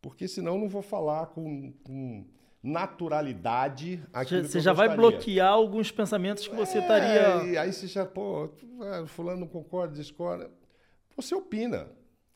porque 0.02 0.28
senão 0.28 0.58
não 0.58 0.70
vou 0.70 0.82
falar 0.82 1.28
com, 1.28 1.74
com 1.84 2.26
naturalidade 2.66 4.04
aquilo 4.12 4.44
Você 4.44 4.60
já 4.60 4.74
vai 4.74 4.96
bloquear 4.96 5.52
alguns 5.52 5.92
pensamentos 5.92 6.48
que 6.48 6.56
você 6.56 6.80
é, 6.80 6.82
estaria. 6.82 7.52
E 7.52 7.58
aí 7.58 7.72
você 7.72 7.86
já, 7.86 8.06
pô, 8.06 8.50
é, 8.82 9.06
fulano 9.06 9.42
não 9.42 9.48
concorda, 9.48 9.94
discorda. 9.94 10.50
Você 11.16 11.36
opina. 11.36 11.88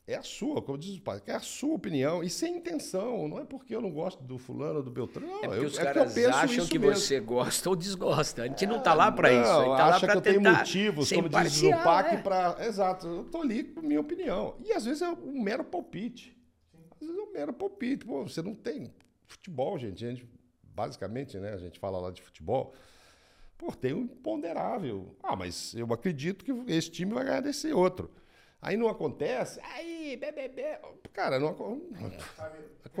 É 0.06 0.16
a 0.16 0.22
sua, 0.22 0.60
como 0.60 0.76
diz 0.76 0.96
o 0.96 1.02
pai, 1.02 1.22
é 1.24 1.34
a 1.34 1.40
sua 1.40 1.74
opinião 1.74 2.20
e 2.20 2.28
sem 2.28 2.56
intenção. 2.56 3.28
Não 3.28 3.38
é 3.38 3.44
porque 3.44 3.74
eu 3.74 3.80
não 3.80 3.92
gosto 3.92 4.24
do 4.24 4.38
fulano 4.38 4.78
ou 4.78 4.82
do 4.82 4.90
Beltrano. 4.90 5.28
Não, 5.28 5.36
é 5.36 5.40
porque 5.46 5.58
eu, 5.60 5.64
os 5.66 5.78
é 5.78 5.84
caras 5.84 6.12
que 6.12 6.18
eu 6.18 6.24
penso 6.24 6.36
acham 6.36 6.66
que 6.66 6.78
mesmo. 6.80 6.96
você 6.96 7.20
gosta 7.20 7.70
ou 7.70 7.76
desgosta. 7.76 8.42
A 8.42 8.46
gente 8.48 8.66
não 8.66 8.78
está 8.78 8.92
lá 8.92 9.12
para 9.12 9.32
isso. 9.32 9.48
A 9.48 9.64
gente 9.64 9.76
tá 9.76 9.86
acha 9.86 10.06
lá 10.06 10.12
que 10.12 10.18
eu 10.18 10.22
tenho 10.22 10.40
motivos, 10.40 11.12
como 11.12 11.28
diz 11.28 11.62
o 11.62 11.70
PAC, 11.70 12.14
é. 12.14 12.22
para. 12.22 12.66
Exato, 12.66 13.06
eu 13.06 13.20
estou 13.22 13.42
ali 13.42 13.62
com 13.62 13.78
a 13.78 13.82
minha 13.84 14.00
opinião. 14.00 14.56
E 14.64 14.72
às 14.72 14.84
vezes 14.84 15.00
é 15.00 15.08
um 15.08 15.40
mero 15.40 15.62
palpite. 15.62 16.36
Às 17.00 17.06
vezes 17.06 17.16
é 17.16 17.22
um 17.22 17.32
mero 17.32 17.52
palpite. 17.52 18.04
Pô, 18.04 18.24
você 18.24 18.42
não 18.42 18.54
tem 18.54 18.92
futebol, 19.32 19.78
gente. 19.78 20.00
Gente 20.00 20.28
basicamente, 20.74 21.38
né, 21.38 21.52
a 21.52 21.58
gente 21.58 21.78
fala 21.78 21.98
lá 21.98 22.10
de 22.10 22.22
futebol. 22.22 22.74
Pô, 23.58 23.72
tem 23.72 23.92
um 23.92 24.02
imponderável. 24.02 25.14
Ah, 25.22 25.36
mas 25.36 25.74
eu 25.74 25.92
acredito 25.92 26.44
que 26.44 26.52
esse 26.72 26.90
time 26.90 27.12
vai 27.12 27.24
ganhar 27.24 27.40
desse 27.40 27.72
outro. 27.72 28.10
Aí 28.62 28.76
não 28.76 28.88
acontece, 28.88 29.60
aí, 29.62 30.16
BBB. 30.16 30.78
Cara, 31.12 31.38
não, 31.38 31.54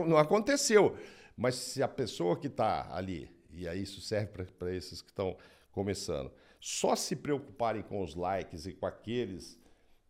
não 0.06 0.16
aconteceu. 0.16 0.96
Mas 1.36 1.54
se 1.54 1.82
a 1.82 1.88
pessoa 1.88 2.38
que 2.38 2.46
está 2.46 2.94
ali, 2.94 3.30
e 3.50 3.68
aí 3.68 3.82
isso 3.82 4.00
serve 4.00 4.44
para 4.58 4.74
esses 4.74 5.02
que 5.02 5.10
estão 5.10 5.36
começando, 5.70 6.32
só 6.58 6.94
se 6.96 7.16
preocuparem 7.16 7.82
com 7.82 8.02
os 8.02 8.14
likes 8.14 8.66
e 8.66 8.72
com 8.72 8.86
aqueles 8.86 9.58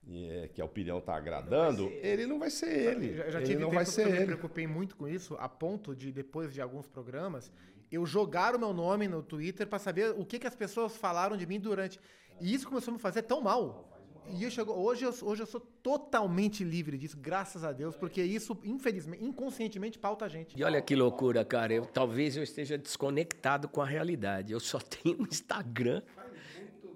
é, 0.09 0.49
que 0.53 0.61
a 0.61 0.65
opinião 0.65 0.99
está 0.99 1.15
agradando, 1.15 1.85
não 1.85 1.93
ele 1.93 2.27
não 2.27 2.39
vai 2.39 2.51
ser 2.51 2.71
ele. 2.71 3.15
Já, 3.17 3.31
já 3.31 3.39
ele 3.39 3.47
tive 3.47 3.61
não 3.61 3.69
tempo 3.69 3.75
vai 3.77 3.85
que 3.85 3.91
ser 3.91 4.07
eu 4.07 4.11
me 4.11 4.17
ele. 4.17 4.27
preocupei 4.27 4.67
muito 4.67 4.97
com 4.97 5.09
isso, 5.09 5.37
a 5.39 5.49
ponto 5.49 5.95
de, 5.95 6.11
depois 6.11 6.53
de 6.53 6.61
alguns 6.61 6.87
programas, 6.87 7.53
eu 7.91 8.07
jogar 8.07 8.55
o 8.55 8.59
meu 8.59 8.73
nome 8.73 9.09
no 9.09 9.23
Twitter 9.23 9.67
para 9.67 9.79
saber 9.79 10.15
o 10.17 10.25
que, 10.25 10.39
que 10.39 10.47
as 10.47 10.55
pessoas 10.55 10.97
falaram 10.97 11.37
de 11.37 11.47
mim 11.47 11.61
durante. 11.61 12.01
E 12.41 12.53
isso 12.55 12.67
começou 12.67 12.93
a 12.93 12.95
me 12.95 13.01
fazer 13.01 13.23
tão 13.23 13.41
mal. 13.41 13.87
E 14.33 14.45
eu 14.45 14.51
chegou, 14.51 14.79
hoje, 14.79 15.05
eu, 15.05 15.13
hoje 15.23 15.43
eu 15.43 15.47
sou 15.47 15.61
totalmente 15.61 16.63
livre 16.63 16.97
disso, 16.97 17.17
graças 17.19 17.65
a 17.65 17.73
Deus, 17.73 17.97
porque 17.97 18.23
isso, 18.23 18.57
infelizmente, 18.63 19.25
inconscientemente 19.25 19.99
pauta 19.99 20.25
a 20.25 20.29
gente. 20.29 20.57
E 20.57 20.63
olha 20.63 20.81
que 20.81 20.95
loucura, 20.95 21.45
cara. 21.45 21.73
Eu, 21.73 21.85
talvez 21.85 22.37
eu 22.37 22.43
esteja 22.43 22.79
desconectado 22.79 23.69
com 23.69 23.81
a 23.81 23.87
realidade. 23.87 24.53
Eu 24.53 24.61
só 24.61 24.79
tenho 25.03 25.23
Instagram 25.23 26.03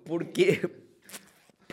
porque 0.04 0.70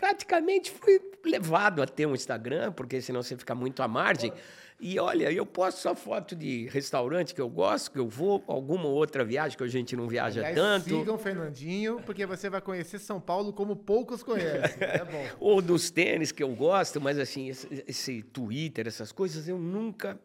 praticamente 0.02 0.72
fui 0.72 1.00
levado 1.24 1.80
a 1.80 1.86
ter 1.86 2.06
um 2.06 2.14
Instagram, 2.14 2.72
porque 2.72 3.00
senão 3.00 3.22
você 3.22 3.36
fica 3.36 3.54
muito 3.54 3.84
à 3.84 3.86
margem. 3.86 4.32
E 4.80 4.98
olha, 4.98 5.30
eu 5.30 5.46
posto 5.46 5.78
só 5.78 5.94
foto 5.94 6.34
de 6.34 6.66
restaurante 6.66 7.32
que 7.32 7.40
eu 7.40 7.48
gosto, 7.48 7.92
que 7.92 8.00
eu 8.00 8.08
vou, 8.08 8.42
alguma 8.48 8.86
outra 8.86 9.24
viagem 9.24 9.56
que 9.56 9.62
a 9.62 9.68
gente 9.68 9.94
não 9.94 10.08
viaja 10.08 10.40
Aliás, 10.40 10.56
tanto. 10.56 10.88
Sigam 10.88 11.14
o 11.14 11.18
Fernandinho, 11.18 12.00
porque 12.04 12.26
você 12.26 12.50
vai 12.50 12.60
conhecer 12.60 12.98
São 12.98 13.20
Paulo 13.20 13.52
como 13.52 13.76
poucos 13.76 14.24
conhecem. 14.24 14.82
É 14.82 15.04
bom. 15.04 15.24
Ou 15.38 15.62
dos 15.62 15.88
tênis 15.88 16.32
que 16.32 16.42
eu 16.42 16.52
gosto, 16.52 17.00
mas 17.00 17.16
assim, 17.16 17.48
esse, 17.48 17.84
esse 17.86 18.22
Twitter, 18.24 18.88
essas 18.88 19.12
coisas, 19.12 19.46
eu 19.46 19.56
nunca 19.56 20.18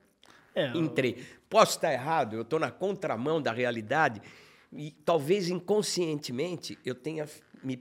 É, 0.56 0.76
entrei. 0.76 1.24
Posso 1.48 1.74
estar 1.74 1.94
errado, 1.94 2.36
eu 2.36 2.42
estou 2.42 2.58
na 2.58 2.72
contramão 2.72 3.40
da 3.40 3.52
realidade 3.52 4.24
e 4.74 4.90
talvez 5.06 5.50
inconscientemente 5.50 6.80
eu 6.84 6.96
tenha 6.96 7.28
me 7.64 7.78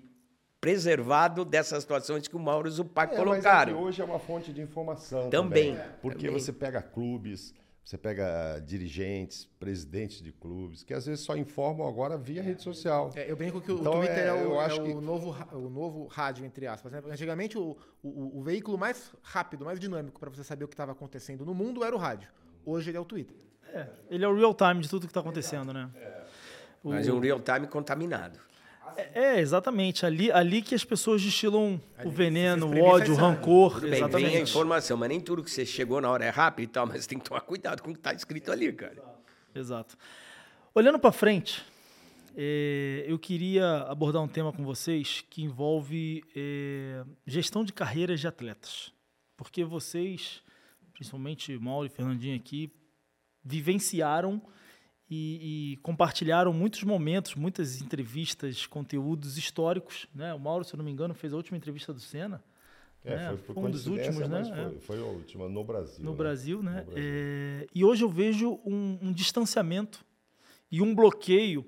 preservado 0.71 1.45
dessas 1.45 1.81
situações 1.85 2.27
que 2.27 2.35
o 2.35 2.41
Mauro 2.41 2.69
e 2.69 2.73
o 2.73 2.83
É, 2.83 2.87
mas 2.93 3.17
colocaram. 3.17 3.73
é 3.73 3.77
que 3.77 3.81
hoje 3.85 4.03
é 4.03 4.05
uma 4.05 4.19
fonte 4.19 4.53
de 4.53 4.61
informação 4.61 5.31
Também, 5.31 5.77
também. 5.77 5.91
porque 6.03 6.27
também. 6.27 6.41
você 6.41 6.53
pega 6.53 6.83
clubes, 6.83 7.55
você 7.85 7.97
pega 7.97 8.59
dirigentes, 8.67 9.45
presidentes 9.61 10.21
de 10.21 10.33
clubes, 10.33 10.83
que 10.83 10.93
às 10.93 11.07
vezes 11.07 11.25
só 11.25 11.37
informam 11.37 11.87
agora 11.87 12.19
via 12.19 12.43
rede 12.43 12.63
social. 12.65 13.13
É, 13.15 13.31
eu 13.31 13.37
brinco 13.37 13.61
que 13.61 13.71
o 13.71 13.79
Então, 13.79 13.93
Twitter 13.93 14.19
é, 14.19 14.27
é, 14.27 14.33
o, 14.33 14.37
eu 14.39 14.61
é 14.61 14.75
o 14.75 14.83
que- 14.83 14.95
novo, 14.95 15.37
o 15.53 15.69
novo 15.71 16.07
rádio, 16.09 16.45
entre 16.45 16.67
aspas. 16.67 16.91
né? 16.91 17.01
Antigamente, 17.09 17.57
o, 17.57 17.77
o, 18.03 18.41
o 18.41 18.43
veículo 18.43 18.77
mais 18.77 19.13
rápido, 19.23 19.65
mais 19.65 19.79
dinâmico 19.79 20.19
para 20.19 20.31
você 20.31 20.43
saber 20.43 20.65
o 20.65 20.69
que 20.69 20.75
estava 20.75 20.91
acontecendo 20.91 21.45
no 21.47 21.55
mundo 21.55 21.85
era 21.85 21.95
o 21.95 21.99
rádio. 21.99 22.29
Hoje 22.65 22.91
ele 22.91 22.97
é 22.97 23.01
o 23.01 23.05
Twitter. 23.05 23.37
é, 23.73 23.87
ele 24.11 24.25
é 24.25 24.29
o 24.29 24.35
real 24.37 24.53
time 24.53 24.81
de 24.81 24.89
tudo 24.89 25.03
que 25.07 25.11
está 25.13 25.21
acontecendo, 25.21 25.73
né? 25.73 25.89
O- 26.83 26.91
Mas 26.91 27.07
é 27.07 27.13
um 27.13 27.21
real 27.21 27.39
time 27.39 27.69
contaminado. 27.69 28.41
É, 29.15 29.41
exatamente. 29.41 30.05
Ali, 30.05 30.31
ali 30.31 30.63
que 30.63 30.75
as 30.75 30.85
pessoas 30.85 31.23
destilam 31.23 31.81
o 32.05 32.11
veneno, 32.11 32.67
o 32.67 32.81
ódio, 32.83 33.15
o 33.15 33.17
rancor. 33.17 33.75
Tudo 33.75 33.83
bem, 33.83 33.91
vem 33.91 34.03
a 34.03 34.07
exatamente. 34.07 34.51
informação, 34.51 34.97
mas 34.97 35.09
nem 35.09 35.21
tudo 35.21 35.43
que 35.43 35.51
você 35.51 35.65
chegou 35.67 36.01
na 36.01 36.11
hora 36.11 36.25
é 36.25 36.31
rápido 36.31 36.65
e 36.65 36.69
tal, 36.69 36.87
mas 36.87 37.03
você 37.03 37.09
tem 37.09 37.19
que 37.19 37.25
tomar 37.25 37.41
cuidado 37.41 37.83
com 37.83 37.91
o 37.91 37.93
que 37.93 37.99
está 37.99 38.13
escrito 38.13 38.51
ali, 38.51 38.73
cara. 38.73 39.03
Exato. 39.55 39.97
Olhando 40.75 40.99
para 40.99 41.13
frente, 41.13 41.65
eh, 42.37 43.05
eu 43.07 43.19
queria 43.19 43.79
abordar 43.89 44.23
um 44.23 44.29
tema 44.29 44.53
com 44.53 44.63
vocês 44.63 45.25
que 45.31 45.43
envolve 45.43 46.23
eh, 46.37 47.03
gestão 47.27 47.65
de 47.65 47.73
carreiras 47.73 48.21
de 48.21 48.29
atletas. 48.29 48.93
Porque 49.37 49.65
vocês, 49.65 50.43
principalmente 50.93 51.57
Mauro 51.59 51.87
e 51.87 51.89
Fernandinho 51.89 52.37
aqui, 52.37 52.71
vivenciaram 53.43 54.43
e, 55.09 55.73
e 55.73 55.77
compartilharam 55.79 56.53
muitos 56.53 56.83
momentos, 56.83 57.35
muitas 57.35 57.81
entrevistas, 57.81 58.67
conteúdos 58.67 59.39
históricos. 59.39 60.07
Né? 60.15 60.35
O 60.35 60.39
Mauro, 60.39 60.65
se 60.65 60.75
eu 60.75 60.79
não 60.79 60.85
me 60.85 60.91
engano, 60.91 61.15
fez 61.15 61.33
a 61.33 61.37
última 61.37 61.57
entrevista 61.57 61.93
do 61.93 62.01
Senna. 62.01 62.43
É, 63.05 63.17
né? 63.17 63.37
foi, 63.37 63.55
Foi 63.55 63.65
um 63.65 63.71
dos 63.71 63.87
últimos, 63.87 64.29
né? 64.29 64.45
Foi, 64.45 64.81
foi 64.81 65.01
a 65.01 65.05
última 65.05 65.49
no 65.49 65.63
Brasil. 65.63 66.05
no 66.05 66.11
né? 66.11 66.17
Brasil, 66.17 66.63
né? 66.63 66.81
No 66.81 66.93
Brasil. 66.93 67.05
É, 67.05 67.67
e 67.73 67.85
hoje 67.85 68.03
eu 68.03 68.09
vejo 68.09 68.61
um, 68.65 68.99
um 69.01 69.13
distanciamento 69.13 70.05
e 70.71 70.83
um 70.83 70.93
bloqueio 70.93 71.65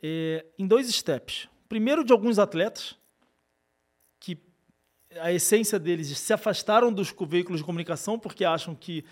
é, 0.00 0.46
em 0.56 0.66
dois 0.66 0.88
steps. 0.88 1.48
Primeiro, 1.68 2.04
de 2.04 2.12
alguns 2.12 2.38
atletas 2.38 2.96
que 4.20 4.38
a 5.20 5.32
essência 5.32 5.80
deles 5.80 6.16
se 6.16 6.32
afastaram 6.32 6.92
dos 6.92 7.12
veículos 7.26 7.60
de 7.60 7.64
comunicação 7.64 8.16
porque 8.18 8.44
acham 8.44 8.74
que 8.74 9.04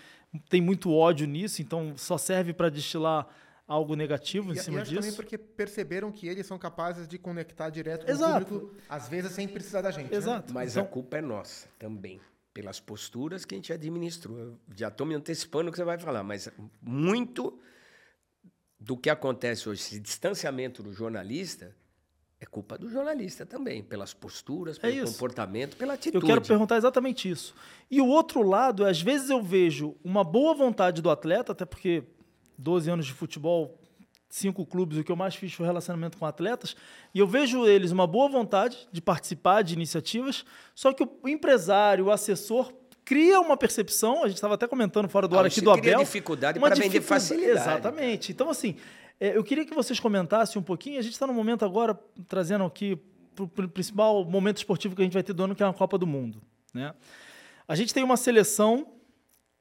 tem 0.49 0.61
muito 0.61 0.91
ódio 0.93 1.27
nisso, 1.27 1.61
então 1.61 1.93
só 1.97 2.17
serve 2.17 2.53
para 2.53 2.69
destilar 2.69 3.27
algo 3.67 3.95
negativo 3.95 4.51
em 4.51 4.55
e, 4.55 4.59
cima 4.59 4.79
e 4.79 4.81
acho 4.81 4.89
disso. 4.89 5.01
também 5.01 5.15
porque 5.15 5.37
perceberam 5.37 6.11
que 6.11 6.27
eles 6.27 6.45
são 6.45 6.57
capazes 6.57 7.07
de 7.07 7.17
conectar 7.17 7.69
direto 7.69 8.05
com 8.05 8.11
Exato. 8.11 8.43
o 8.55 8.59
público, 8.59 8.75
às 8.89 9.07
vezes 9.07 9.31
sem 9.31 9.47
precisar 9.47 9.81
da 9.81 9.91
gente. 9.91 10.11
né? 10.11 10.17
Exato. 10.17 10.53
Mas 10.53 10.71
Então- 10.71 10.83
a 10.83 10.87
culpa 10.87 11.17
é 11.17 11.21
nossa 11.21 11.67
também, 11.79 12.19
pelas 12.53 12.79
posturas 12.81 13.45
que 13.45 13.55
a 13.55 13.57
gente 13.57 13.71
administrou. 13.71 14.37
Eu 14.37 14.57
já 14.75 14.89
estou 14.89 15.07
me 15.07 15.15
antecipando 15.15 15.69
o 15.69 15.71
que 15.71 15.77
você 15.77 15.85
vai 15.85 15.97
falar, 15.97 16.21
mas 16.23 16.49
muito 16.81 17.57
do 18.79 18.97
que 18.97 19.09
acontece 19.09 19.69
hoje, 19.69 19.79
esse 19.81 19.99
distanciamento 19.99 20.81
do 20.83 20.91
jornalista, 20.91 21.73
é 22.41 22.45
culpa 22.47 22.75
do 22.75 22.89
jornalista 22.89 23.45
também, 23.45 23.83
pelas 23.83 24.13
posturas, 24.15 24.79
pelo 24.79 24.91
isso. 25.03 25.13
comportamento, 25.13 25.77
pela 25.77 25.93
Eu 25.93 25.95
atitude. 25.95 26.25
quero 26.25 26.41
perguntar 26.41 26.75
exatamente 26.77 27.29
isso. 27.29 27.53
E 27.89 28.01
o 28.01 28.07
outro 28.07 28.41
lado, 28.41 28.83
é, 28.85 28.89
às 28.89 28.99
vezes 28.99 29.29
eu 29.29 29.41
vejo 29.43 29.95
uma 30.03 30.23
boa 30.23 30.55
vontade 30.55 31.01
do 31.03 31.09
atleta, 31.11 31.51
até 31.51 31.65
porque 31.65 32.03
12 32.57 32.89
anos 32.89 33.05
de 33.05 33.13
futebol, 33.13 33.77
cinco 34.27 34.65
clubes, 34.65 34.97
o 34.97 35.03
que 35.03 35.11
eu 35.11 35.15
mais 35.15 35.35
fiz 35.35 35.53
foi 35.53 35.67
relacionamento 35.67 36.17
com 36.17 36.25
atletas, 36.25 36.75
e 37.13 37.19
eu 37.19 37.27
vejo 37.27 37.67
eles 37.67 37.91
uma 37.91 38.07
boa 38.07 38.27
vontade 38.27 38.87
de 38.91 39.01
participar 39.01 39.61
de 39.61 39.75
iniciativas, 39.75 40.43
só 40.73 40.91
que 40.93 41.03
o 41.03 41.29
empresário, 41.29 42.05
o 42.05 42.11
assessor 42.11 42.73
cria 43.05 43.39
uma 43.39 43.55
percepção, 43.57 44.23
a 44.23 44.27
gente 44.27 44.37
estava 44.37 44.55
até 44.55 44.67
comentando 44.67 45.07
fora 45.09 45.27
do 45.27 45.35
Ah, 45.35 45.41
ar 45.41 45.45
aqui 45.45 45.61
do 45.61 45.69
Abel. 45.69 45.99
dificuldade 45.99 46.57
uma 46.57 46.67
para 46.69 46.75
vender 46.75 46.89
dificuldade- 46.99 47.21
facilidade. 47.23 47.59
Exatamente. 47.69 48.31
Então, 48.31 48.49
assim, 48.49 48.75
é, 49.21 49.37
eu 49.37 49.43
queria 49.43 49.63
que 49.63 49.75
vocês 49.75 49.99
comentassem 49.99 50.59
um 50.59 50.63
pouquinho, 50.63 50.97
a 50.97 51.01
gente 51.03 51.13
está 51.13 51.27
no 51.27 51.33
momento 51.33 51.63
agora, 51.63 51.93
trazendo 52.27 52.63
aqui 52.63 52.99
para 53.35 53.65
o 53.65 53.69
principal 53.69 54.25
momento 54.25 54.57
esportivo 54.57 54.95
que 54.95 55.01
a 55.03 55.05
gente 55.05 55.13
vai 55.13 55.21
ter 55.21 55.31
do 55.31 55.43
ano, 55.43 55.55
que 55.55 55.61
é 55.61 55.65
a 55.65 55.71
Copa 55.71 55.95
do 55.95 56.07
Mundo. 56.07 56.41
Né? 56.73 56.91
A 57.67 57.75
gente 57.75 57.93
tem 57.93 58.01
uma 58.01 58.17
seleção 58.17 58.87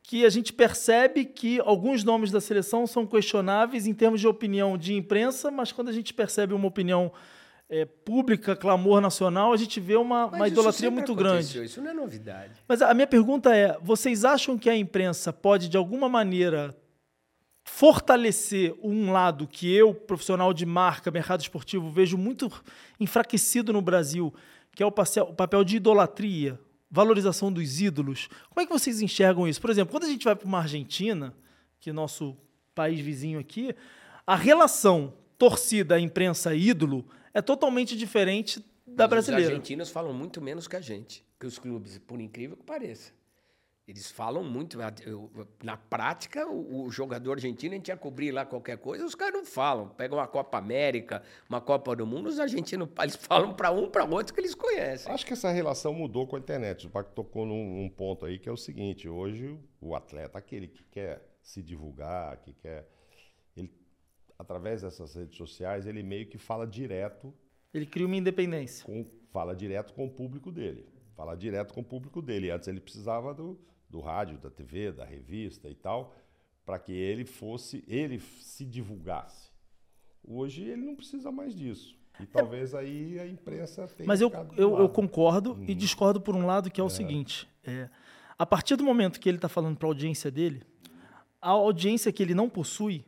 que 0.03 0.25
a 0.25 0.31
gente 0.31 0.51
percebe 0.51 1.27
que 1.27 1.61
alguns 1.61 2.03
nomes 2.03 2.31
da 2.31 2.41
seleção 2.41 2.87
são 2.87 3.07
questionáveis 3.07 3.87
em 3.87 3.93
termos 3.93 4.19
de 4.19 4.27
opinião 4.27 4.79
de 4.79 4.95
imprensa, 4.95 5.51
mas 5.51 5.71
quando 5.71 5.91
a 5.91 5.93
gente 5.93 6.15
percebe 6.15 6.55
uma 6.55 6.67
opinião 6.67 7.13
é, 7.69 7.85
pública, 7.85 8.57
clamor 8.57 8.99
nacional, 9.03 9.53
a 9.53 9.59
gente 9.59 9.79
vê 9.79 9.95
uma, 9.95 10.25
uma 10.25 10.49
idolatria 10.49 10.91
muito 10.91 11.13
aconteceu, 11.13 11.61
grande. 11.61 11.71
Isso 11.71 11.83
não 11.83 11.91
é 11.91 11.95
novidade. 11.95 12.55
Mas 12.67 12.81
a 12.81 12.95
minha 12.95 13.07
pergunta 13.07 13.55
é: 13.55 13.77
vocês 13.83 14.25
acham 14.25 14.57
que 14.57 14.71
a 14.71 14.77
imprensa 14.77 15.35
pode, 15.35 15.69
de 15.69 15.77
alguma 15.77 16.09
maneira, 16.09 16.75
fortalecer 17.73 18.75
um 18.83 19.11
lado 19.11 19.47
que 19.47 19.73
eu, 19.73 19.95
profissional 19.95 20.53
de 20.53 20.67
marca, 20.67 21.11
mercado 21.11 21.41
esportivo, 21.41 21.91
vejo 21.91 22.19
muito 22.19 22.51
enfraquecido 22.99 23.73
no 23.73 23.81
Brasil, 23.81 24.35
que 24.73 24.83
é 24.83 24.87
o 24.87 24.93
papel, 24.93 25.65
de 25.65 25.77
idolatria, 25.77 26.61
valorização 26.91 27.51
dos 27.51 27.81
ídolos? 27.81 28.29
Como 28.51 28.63
é 28.63 28.67
que 28.67 28.73
vocês 28.73 29.01
enxergam 29.01 29.49
isso? 29.49 29.61
Por 29.61 29.71
exemplo, 29.71 29.93
quando 29.93 30.05
a 30.05 30.09
gente 30.09 30.25
vai 30.25 30.37
para 30.37 30.47
uma 30.47 30.59
Argentina, 30.59 31.33
que 31.79 31.89
é 31.89 31.93
nosso 31.93 32.37
país 32.75 33.01
vizinho 33.01 33.39
aqui, 33.39 33.75
a 34.27 34.37
relação 34.37 35.15
torcida, 35.39 35.99
imprensa, 35.99 36.55
ídolo 36.55 37.07
é 37.33 37.41
totalmente 37.41 37.97
diferente 37.97 38.63
da 38.87 39.09
brasileira. 39.09 39.47
Os 39.47 39.53
argentinos 39.53 39.89
falam 39.89 40.13
muito 40.13 40.43
menos 40.43 40.69
que 40.69 40.77
a 40.77 40.81
gente, 40.83 41.25
que 41.39 41.47
os 41.47 41.59
clubes, 41.59 41.99
por 41.99 42.21
incrível 42.21 42.57
que 42.57 42.65
pareça. 42.65 43.13
Eles 43.91 44.09
falam 44.09 44.45
muito. 44.45 44.79
eu- 45.05 45.29
na 45.65 45.77
prática, 45.77 46.47
o, 46.49 46.85
o 46.85 46.91
jogador 46.91 47.33
argentino, 47.33 47.75
a 47.75 47.77
gente 47.77 47.89
ia 47.89 47.97
cobrir 47.97 48.31
lá 48.31 48.47
qualquer 48.47 48.79
coisa, 48.79 49.05
os 49.05 49.17
caras 49.17 49.35
não 49.35 49.45
falam. 49.45 49.89
Pegam 49.89 50.17
uma 50.17 50.29
Copa 50.29 50.59
América, 50.59 51.25
uma 51.49 51.61
Copa 51.61 51.97
do 51.97 52.07
Mundo, 52.07 52.29
os 52.29 52.39
argentinos 52.39 52.89
eles 53.03 53.17
falam 53.17 53.53
para 53.53 53.73
um, 53.73 53.91
para 53.91 54.05
outro 54.05 54.33
que 54.33 54.41
eles 54.41 54.55
conhecem. 54.55 55.13
Acho 55.13 55.27
que 55.27 55.33
essa 55.33 55.51
relação 55.51 55.93
mudou 55.93 56.25
com 56.25 56.37
a 56.37 56.39
internet. 56.39 56.87
O 56.87 56.91
Paco 56.91 57.11
tocou 57.13 57.45
num, 57.45 57.83
num 57.83 57.89
ponto 57.91 58.25
aí 58.25 58.39
que 58.39 58.49
é 58.49 58.53
o 58.53 58.57
seguinte: 58.57 59.09
hoje 59.09 59.59
o 59.81 59.95
atleta, 59.97 60.39
aquele 60.39 60.69
que 60.69 60.85
quer 60.85 61.21
se 61.43 61.61
divulgar, 61.61 62.37
que 62.37 62.53
quer. 62.53 62.89
Ele, 63.57 63.73
através 64.39 64.83
dessas 64.83 65.17
redes 65.17 65.37
sociais, 65.37 65.85
ele 65.85 66.05
meio 66.05 66.27
que 66.29 66.39
fala 66.39 66.65
direto 66.65 67.35
Ele 67.75 67.87
cria 67.87 68.07
uma 68.07 68.17
independência. 68.17 68.85
com, 68.87 69.05
fala 69.33 69.53
direto 69.57 69.93
com 69.95 70.07
o 70.07 70.11
público 70.11 70.53
dele. 70.53 70.87
Fala 71.17 71.37
direto 71.37 71.75
com 71.75 71.81
o 71.81 71.85
público 71.85 72.23
dele. 72.23 72.51
Antes 72.53 72.69
ele 72.69 72.81
precisava 72.81 73.35
do, 73.35 73.59
do 73.91 74.01
rádio, 74.01 74.39
da 74.39 74.49
TV, 74.51 74.93
da 74.93 75.05
revista 75.05 75.69
e 75.69 75.75
tal, 75.75 76.15
para 76.65 76.79
que 76.79 76.93
ele 76.93 77.25
fosse, 77.25 77.83
ele 77.89 78.21
se 78.21 78.65
divulgasse. 78.65 79.51
Hoje 80.23 80.63
ele 80.63 80.83
não 80.83 80.95
precisa 80.95 81.33
mais 81.33 81.55
disso. 81.55 81.99
E 82.21 82.27
talvez 82.27 82.75
aí 82.75 83.19
a 83.19 83.27
imprensa 83.27 83.87
tenha 83.89 84.07
Mas 84.07 84.21
eu, 84.21 84.31
eu, 84.57 84.79
eu 84.79 84.89
concordo 84.89 85.53
Uhum. 85.55 85.65
e 85.67 85.75
discordo 85.75 86.21
por 86.21 86.37
um 86.37 86.45
lado, 86.47 86.71
que 86.71 86.81
é 86.81 86.85
o 86.85 86.91
seguinte: 86.91 87.49
é, 87.65 87.89
a 88.39 88.45
partir 88.47 88.77
do 88.77 88.85
momento 88.85 89.19
que 89.19 89.29
ele 89.29 89.39
está 89.39 89.49
falando 89.49 89.77
para 89.77 89.89
a 89.89 89.91
audiência 89.91 90.31
dele, 90.31 90.63
a 91.41 91.51
audiência 91.51 92.13
que 92.13 92.23
ele 92.23 92.35
não 92.35 92.49
possui, 92.49 93.05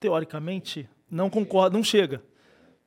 teoricamente, 0.00 0.88
não 1.08 1.30
concorda, 1.30 1.76
não 1.76 1.84
chega. 1.84 2.22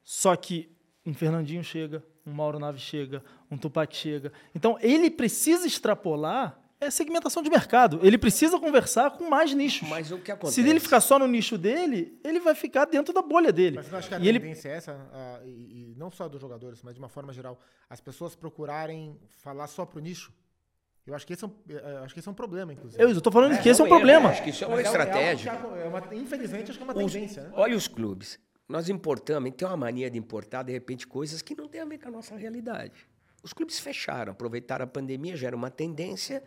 Só 0.04 0.36
que 0.36 0.70
um 1.06 1.14
Fernandinho 1.14 1.64
chega, 1.64 2.04
um 2.26 2.32
Mauro 2.34 2.60
Naves 2.60 2.82
chega, 2.82 3.24
um 3.50 3.58
Tupac 3.58 3.96
chega. 3.96 4.34
Então 4.54 4.78
ele 4.82 5.10
precisa 5.10 5.66
extrapolar 5.66 6.60
é 6.84 6.92
segmentação 6.92 7.42
de 7.44 7.50
mercado. 7.50 8.00
Ele 8.04 8.18
precisa 8.18 8.60
conversar 8.60 9.12
com 9.12 9.30
mais 9.30 9.54
nichos. 9.54 9.88
Mas 9.90 10.12
o 10.12 10.18
que 10.20 10.32
acontece? 10.32 10.62
Se 10.62 10.68
ele 10.70 10.80
ficar 10.80 11.02
só 11.02 11.18
no 11.20 11.28
nicho 11.28 11.58
dele, 11.58 12.20
ele 12.24 12.40
vai 12.40 12.54
ficar 12.56 12.86
dentro 12.86 13.14
da 13.14 13.22
bolha 13.22 13.52
dele. 13.52 13.76
Mas 13.78 13.86
você 13.86 13.92
não 13.92 14.00
acha 14.00 14.08
que 14.10 14.16
a 14.16 14.20
E 14.20 14.28
ele 14.28 14.40
tendência 14.40 14.70
é 14.70 14.76
essa, 14.78 14.92
ah, 15.12 15.40
e, 15.46 15.92
e 15.92 15.96
não 15.98 16.12
só 16.12 16.28
dos 16.30 16.40
jogadores, 16.42 16.82
mas 16.84 16.94
de 16.94 17.00
uma 17.00 17.10
forma 17.10 17.32
geral, 17.34 17.60
as 17.90 18.00
pessoas 18.02 18.36
procurarem 18.36 19.20
falar 19.42 19.68
só 19.68 19.86
pro 19.86 20.00
nicho? 20.00 20.32
Eu 21.06 21.14
acho 21.14 21.28
que 21.28 21.34
esse 21.34 21.44
é 21.44 21.48
um, 21.48 21.52
eh, 21.68 22.02
acho 22.06 22.14
que 22.14 22.20
esse 22.22 22.30
é 22.30 22.32
um 22.32 22.36
problema, 22.36 22.72
inclusive. 22.72 23.04
Eu 23.04 23.12
estou 23.12 23.32
falando 23.34 23.60
que 23.62 23.68
esse 23.68 23.82
é 23.82 23.84
um 23.84 23.88
erro, 23.88 23.96
problema. 23.98 24.30
Acho 24.30 24.42
que 24.44 24.52
isso 24.52 24.64
é 24.64 24.68
uma 24.68 24.78
Mas 24.78 24.86
algo 24.86 24.98
estratégia. 25.00 25.52
que 25.52 25.58
é 25.82 25.86
uma- 25.88 26.16
infelizmente, 26.16 26.72
acho 26.72 26.80
que 26.80 26.84
é 26.84 26.88
uma 26.90 27.04
Os- 27.04 27.12
tendência, 27.12 27.44
né? 27.44 27.50
Olha 27.54 27.76
os 27.76 27.90
clubes. 27.90 28.40
Nós 28.70 28.88
importamos, 28.88 29.52
tem 29.52 29.68
uma 29.68 29.76
mania 29.76 30.10
de 30.10 30.18
importar, 30.18 30.64
de 30.64 30.72
repente, 30.72 31.06
coisas 31.06 31.42
que 31.42 31.54
não 31.56 31.68
têm 31.68 31.82
a 31.82 31.86
ver 31.86 31.98
com 31.98 32.08
a 32.08 32.12
nossa 32.12 32.38
realidade. 32.38 32.94
Os 33.44 33.52
clubes 33.52 33.78
fecharam, 33.78 34.32
aproveitaram 34.32 34.86
a 34.86 34.88
pandemia, 34.88 35.36
já 35.36 35.48
era 35.48 35.56
uma 35.58 35.70
tendência. 35.70 36.42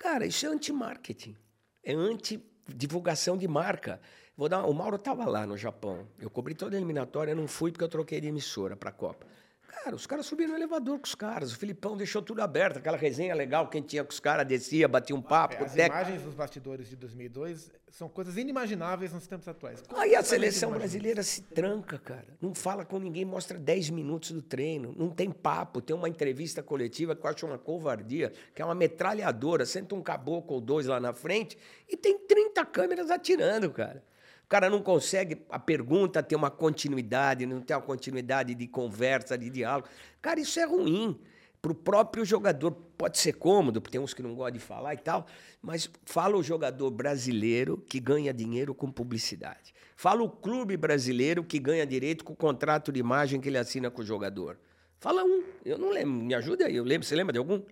Cara, 0.00 0.24
isso 0.24 0.46
é 0.46 0.48
anti-marketing. 0.48 1.36
É 1.84 1.92
anti-divulgação 1.92 3.36
de 3.36 3.46
marca. 3.46 4.00
Vou 4.34 4.48
dar, 4.48 4.64
o 4.64 4.72
Mauro 4.72 4.96
estava 4.96 5.26
lá 5.26 5.46
no 5.46 5.58
Japão. 5.58 6.08
Eu 6.18 6.30
cobri 6.30 6.54
toda 6.54 6.74
a 6.74 6.78
eliminatória, 6.78 7.34
não 7.34 7.46
fui 7.46 7.70
porque 7.70 7.84
eu 7.84 7.88
troquei 7.88 8.18
de 8.18 8.28
emissora 8.28 8.74
para 8.74 8.88
a 8.88 8.94
Copa. 8.94 9.26
Cara, 9.70 9.94
os 9.94 10.04
caras 10.04 10.26
subiram 10.26 10.50
no 10.50 10.56
elevador 10.56 10.98
com 10.98 11.06
os 11.06 11.14
caras. 11.14 11.52
O 11.52 11.56
Filipão 11.56 11.96
deixou 11.96 12.20
tudo 12.20 12.42
aberto, 12.42 12.78
aquela 12.78 12.96
resenha 12.96 13.34
legal 13.34 13.68
que 13.68 13.78
a 13.78 13.80
gente 13.80 13.90
tinha 13.90 14.02
com 14.02 14.10
os 14.10 14.18
caras, 14.18 14.44
descia, 14.44 14.88
batia 14.88 15.14
um 15.14 15.22
papo. 15.22 15.62
o 15.62 15.64
As 15.64 15.76
imagens 15.76 16.22
dos 16.22 16.34
bastidores 16.34 16.88
de 16.88 16.96
2002 16.96 17.70
são 17.88 18.08
coisas 18.08 18.36
inimagináveis 18.36 19.12
nos 19.12 19.28
tempos 19.28 19.46
atuais. 19.46 19.82
Aí 19.94 20.16
a 20.16 20.22
seleção 20.22 20.72
brasileira 20.72 21.22
se 21.22 21.42
tranca, 21.42 21.98
cara. 21.98 22.26
Não 22.40 22.52
fala 22.52 22.84
com 22.84 22.98
ninguém, 22.98 23.24
mostra 23.24 23.58
10 23.58 23.90
minutos 23.90 24.32
do 24.32 24.42
treino. 24.42 24.92
Não 24.96 25.08
tem 25.08 25.30
papo. 25.30 25.80
Tem 25.80 25.94
uma 25.94 26.08
entrevista 26.08 26.62
coletiva 26.62 27.14
que 27.14 27.24
eu 27.24 27.30
acho 27.30 27.46
uma 27.46 27.58
covardia, 27.58 28.32
que 28.54 28.60
é 28.60 28.64
uma 28.64 28.74
metralhadora. 28.74 29.64
Senta 29.64 29.94
um 29.94 30.02
caboclo 30.02 30.56
ou 30.56 30.60
dois 30.60 30.86
lá 30.86 30.98
na 30.98 31.12
frente 31.12 31.56
e 31.88 31.96
tem 31.96 32.18
30 32.18 32.64
câmeras 32.66 33.08
atirando, 33.08 33.70
cara. 33.70 34.02
Cara 34.50 34.68
não 34.68 34.82
consegue 34.82 35.40
a 35.48 35.60
pergunta 35.60 36.20
ter 36.24 36.34
uma 36.34 36.50
continuidade, 36.50 37.46
não 37.46 37.60
tem 37.60 37.76
uma 37.76 37.82
continuidade 37.82 38.52
de 38.52 38.66
conversa, 38.66 39.38
de 39.38 39.48
diálogo. 39.48 39.86
Cara, 40.20 40.40
isso 40.40 40.58
é 40.58 40.64
ruim. 40.64 41.16
Para 41.62 41.70
o 41.70 41.74
próprio 41.74 42.24
jogador 42.24 42.72
pode 42.72 43.16
ser 43.18 43.34
cômodo, 43.34 43.80
porque 43.80 43.92
tem 43.92 44.00
uns 44.00 44.12
que 44.12 44.24
não 44.24 44.34
gostam 44.34 44.54
de 44.54 44.58
falar 44.58 44.94
e 44.94 44.96
tal, 44.96 45.24
mas 45.62 45.88
fala 46.04 46.36
o 46.36 46.42
jogador 46.42 46.90
brasileiro 46.90 47.78
que 47.78 48.00
ganha 48.00 48.34
dinheiro 48.34 48.74
com 48.74 48.90
publicidade. 48.90 49.72
Fala 49.94 50.20
o 50.24 50.28
clube 50.28 50.76
brasileiro 50.76 51.44
que 51.44 51.60
ganha 51.60 51.86
direito 51.86 52.24
com 52.24 52.32
o 52.32 52.36
contrato 52.36 52.90
de 52.90 52.98
imagem 52.98 53.40
que 53.40 53.48
ele 53.48 53.58
assina 53.58 53.88
com 53.88 54.02
o 54.02 54.04
jogador. 54.04 54.58
Fala 54.98 55.22
um. 55.22 55.44
Eu 55.64 55.78
não 55.78 55.90
lembro. 55.90 56.24
Me 56.24 56.34
ajuda 56.34 56.66
aí. 56.66 56.74
Eu 56.74 56.82
lembro. 56.82 57.06
Você 57.06 57.14
lembra 57.14 57.32
de 57.32 57.38
algum? 57.38 57.62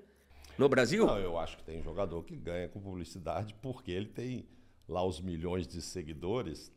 No 0.57 0.69
Brasil? 0.69 1.07
Não, 1.07 1.19
eu 1.19 1.37
acho 1.39 1.57
que 1.57 1.65
tem 1.65 1.83
jogador 1.83 2.23
que 2.23 2.37
ganha 2.37 2.69
com 2.69 2.81
publicidade 2.81 3.53
porque 3.61 3.91
ele 3.91 4.07
tem 4.07 4.47
lá 4.89 5.05
os 5.05 5.21
milhões 5.21 5.67
de 5.67 5.83
seguidores 5.83 6.73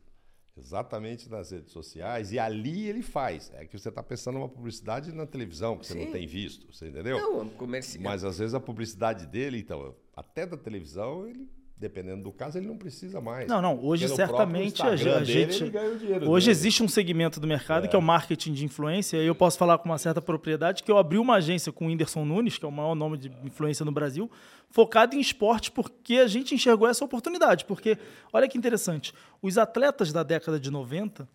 exatamente 0.56 1.30
nas 1.30 1.50
redes 1.50 1.72
sociais 1.72 2.30
e 2.30 2.38
ali 2.38 2.86
ele 2.86 3.02
faz. 3.02 3.50
É 3.54 3.64
que 3.64 3.78
você 3.78 3.88
está 3.88 4.02
pensando 4.02 4.34
numa 4.34 4.48
publicidade 4.48 5.12
na 5.12 5.26
televisão 5.26 5.78
que 5.78 5.86
você 5.86 5.94
Sim. 5.94 6.04
não 6.04 6.12
tem 6.12 6.26
visto, 6.26 6.72
você 6.72 6.88
entendeu? 6.88 7.18
Não, 7.18 7.48
comercial. 7.48 8.04
Mas 8.04 8.22
às 8.22 8.38
vezes 8.38 8.54
a 8.54 8.60
publicidade 8.60 9.26
dele, 9.26 9.58
então, 9.58 9.94
até 10.14 10.46
da 10.46 10.56
televisão, 10.56 11.26
ele, 11.26 11.48
dependendo 11.82 12.22
do 12.22 12.30
caso, 12.30 12.58
ele 12.58 12.68
não 12.68 12.76
precisa 12.76 13.20
mais. 13.20 13.48
Não, 13.48 13.60
não. 13.60 13.84
Hoje, 13.84 14.06
no 14.06 14.14
certamente, 14.14 14.80
a, 14.80 14.90
dele, 14.90 15.24
gente. 15.24 15.64
ele 15.64 15.70
ganha 15.70 15.90
o 15.90 15.98
dinheiro 15.98 16.30
Hoje 16.30 16.46
dele. 16.46 16.56
existe 16.56 16.80
um 16.80 16.86
segmento 16.86 17.40
do 17.40 17.46
mercado 17.46 17.88
que 17.88 17.96
é 17.96 17.98
o 17.98 18.02
marketing 18.02 18.52
de 18.52 18.64
influência. 18.64 19.16
E 19.16 19.26
eu 19.26 19.34
posso 19.34 19.58
falar 19.58 19.78
com 19.78 19.88
uma 19.88 19.98
certa 19.98 20.22
propriedade 20.22 20.84
que 20.84 20.92
eu 20.92 20.96
abri 20.96 21.18
uma 21.18 21.34
agência 21.34 21.72
com 21.72 21.86
o 21.86 21.88
Whindersson 21.88 22.24
Nunes, 22.24 22.56
que 22.56 22.64
é 22.64 22.68
o 22.68 22.72
maior 22.72 22.94
nome 22.94 23.18
de 23.18 23.32
influência 23.44 23.84
no 23.84 23.90
Brasil, 23.90 24.30
focado 24.70 25.16
em 25.16 25.20
esporte, 25.20 25.72
porque 25.72 26.14
a 26.14 26.28
gente 26.28 26.54
enxergou 26.54 26.86
essa 26.86 27.04
oportunidade. 27.04 27.64
Porque, 27.64 27.98
olha 28.32 28.48
que 28.48 28.56
interessante, 28.56 29.12
os 29.42 29.58
atletas 29.58 30.12
da 30.12 30.22
década 30.22 30.60
de 30.60 30.70
90, 30.70 31.28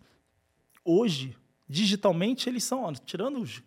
hoje, 0.82 1.36
digitalmente, 1.68 2.48
eles 2.48 2.64
são, 2.64 2.84
ó, 2.84 2.92
tirando 3.04 3.38
os 3.38 3.62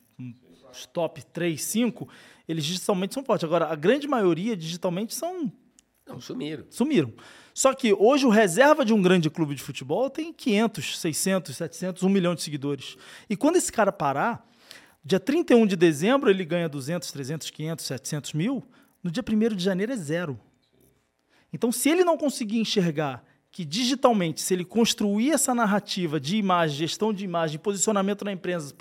os 0.71 0.86
top 0.86 1.21
3, 1.25 1.61
5, 1.61 2.07
eles 2.47 2.63
digitalmente 2.63 3.13
são 3.13 3.23
fortes. 3.23 3.43
Agora, 3.43 3.65
a 3.65 3.75
grande 3.75 4.07
maioria 4.07 4.55
digitalmente 4.55 5.13
são 5.13 5.51
Não, 6.08 6.20
sumiram. 6.20 6.66
sumiram. 6.70 7.14
Só 7.54 7.74
que 7.74 7.93
hoje 7.93 8.26
o 8.26 8.30
reserva 8.30 8.84
de 8.84 8.93
um 8.93 9.02
grande 9.02 9.30
clube 9.30 9.54
de 9.56 9.62
futebol 9.62 10.10
tem 10.10 10.34
500, 10.34 10.99
600, 10.99 11.56
700, 11.56 12.04
1 12.04 12.10
milhão 12.10 12.34
de 12.36 12.41
seguidores. 12.41 12.97
E 13.30 13.36
quando 13.36 13.58
esse 13.58 13.72
cara 13.72 13.91
parar, 13.91 14.45
dia 15.04 15.20
31 15.20 15.66
de 15.68 15.76
dezembro 15.76 16.30
ele 16.30 16.43
ganha 16.45 16.68
200, 16.68 17.12
300, 17.12 17.49
500, 17.49 17.86
700 17.86 18.34
mil, 18.34 18.64
no 19.04 19.12
dia 19.12 19.24
1 19.24 19.56
de 19.56 19.64
janeiro 19.64 19.91
é 19.91 19.95
zero. 19.97 20.39
Então, 21.54 21.72
se 21.72 21.89
ele 21.89 22.04
não 22.04 22.18
conseguir 22.18 22.60
enxergar 22.60 23.24
que 23.52 23.66
digitalmente, 23.66 24.39
se 24.39 24.54
ele 24.54 24.64
construir 24.64 25.32
essa 25.32 25.54
narrativa 25.54 26.18
de 26.22 26.38
imagem, 26.38 26.78
gestão 26.78 27.12
de 27.14 27.26
imagem, 27.26 27.60
posicionamento 27.60 28.24
na 28.24 28.32
imprensa, 28.32 28.74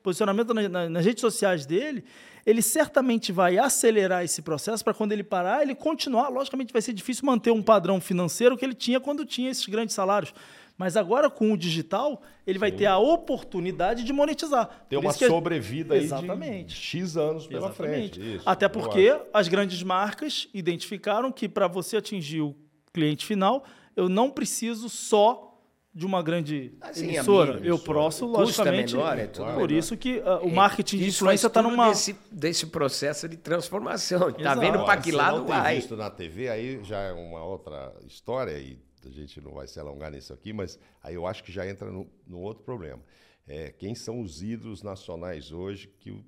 posicionamento 0.00 0.54
na- 0.54 0.68
na- 0.68 0.88
nas 0.88 1.04
redes 1.04 1.20
sociais 1.20 1.66
dele, 1.66 2.04
ele 2.46 2.62
certamente 2.62 3.32
vai 3.32 3.58
acelerar 3.58 4.24
esse 4.24 4.42
processo 4.42 4.84
para 4.84 4.94
quando 4.94 5.12
ele 5.12 5.24
parar, 5.24 5.62
ele 5.62 5.74
continuar. 5.74 6.28
Logicamente, 6.28 6.72
vai 6.72 6.82
ser 6.82 6.92
difícil 6.92 7.24
manter 7.26 7.50
um 7.50 7.62
padrão 7.62 8.00
financeiro 8.00 8.56
que 8.56 8.64
ele 8.64 8.74
tinha 8.74 9.00
quando 9.00 9.24
tinha 9.24 9.50
esses 9.50 9.66
grandes 9.66 9.94
salários. 9.94 10.34
Mas 10.76 10.96
agora, 10.96 11.30
com 11.30 11.52
o 11.52 11.56
digital, 11.56 12.20
ele 12.46 12.58
vai 12.58 12.72
ter 12.72 12.86
a 12.86 12.98
oportunidade 12.98 14.02
de 14.02 14.12
monetizar. 14.12 14.84
Tem 14.88 14.98
Por 14.98 15.06
uma 15.06 15.12
sobrevida 15.12 15.94
aí 15.94 16.02
Exatamente. 16.02 16.74
de 16.74 16.80
X 16.80 17.16
anos 17.16 17.46
pela 17.46 17.68
Exatamente. 17.68 18.18
frente. 18.18 18.36
Isso, 18.36 18.48
Até 18.48 18.68
porque 18.68 19.16
as 19.32 19.46
grandes 19.46 19.82
marcas 19.84 20.48
identificaram 20.52 21.30
que 21.30 21.48
para 21.48 21.68
você 21.68 21.96
atingir 21.96 22.40
o 22.40 22.56
cliente 22.92 23.24
final, 23.24 23.64
eu 23.94 24.08
não 24.08 24.30
preciso 24.30 24.88
só 24.88 25.53
de 25.94 26.04
uma 26.04 26.22
grande 26.22 26.72
Assim, 26.80 27.04
emissora. 27.14 27.52
amigo, 27.52 27.66
eu 27.66 27.78
posso, 27.78 28.26
logicamente. 28.26 28.94
menor, 28.94 29.16
é 29.18 29.26
tudo 29.28 29.44
por 29.46 29.68
menor. 29.68 29.70
isso 29.70 29.96
que 29.96 30.20
ah, 30.24 30.40
o 30.42 30.48
É, 30.48 30.52
marketing 30.52 30.98
de 30.98 31.06
influência 31.08 31.46
está 31.46 31.62
numa. 31.62 31.88
Desse, 31.90 32.16
desse 32.32 32.66
processo 32.66 33.28
de 33.28 33.36
transformação. 33.36 34.32
Tá 34.32 34.40
Exato. 34.40 34.60
vendo 34.60 34.84
para 34.84 34.96
que 35.00 35.10
se 35.10 35.16
lado 35.16 35.38
não 35.38 35.46
tem 35.46 35.54
vai? 35.54 35.76
visto 35.76 35.96
na 35.96 36.10
TV, 36.10 36.48
aí 36.48 36.82
já 36.82 36.98
é 36.98 37.12
uma 37.12 37.44
outra 37.44 37.94
história 38.06 38.58
e 38.58 38.76
a 39.06 39.10
gente 39.10 39.40
não 39.40 39.52
vai 39.52 39.66
se 39.68 39.78
alongar 39.78 40.10
nisso 40.10 40.32
aqui, 40.32 40.52
mas 40.52 40.78
aí 41.02 41.14
eu 41.14 41.26
acho 41.26 41.44
que 41.44 41.52
já 41.52 41.64
entra 41.68 41.90
no, 41.92 42.10
no 42.26 42.40
outro 42.40 42.64
problema. 42.64 43.00
É, 43.46 43.70
quem 43.70 43.94
são 43.94 44.20
os 44.20 44.42
ídolos 44.42 44.82
nacionais 44.82 45.52
hoje 45.52 45.86
que 46.00 46.10
o 46.10 46.24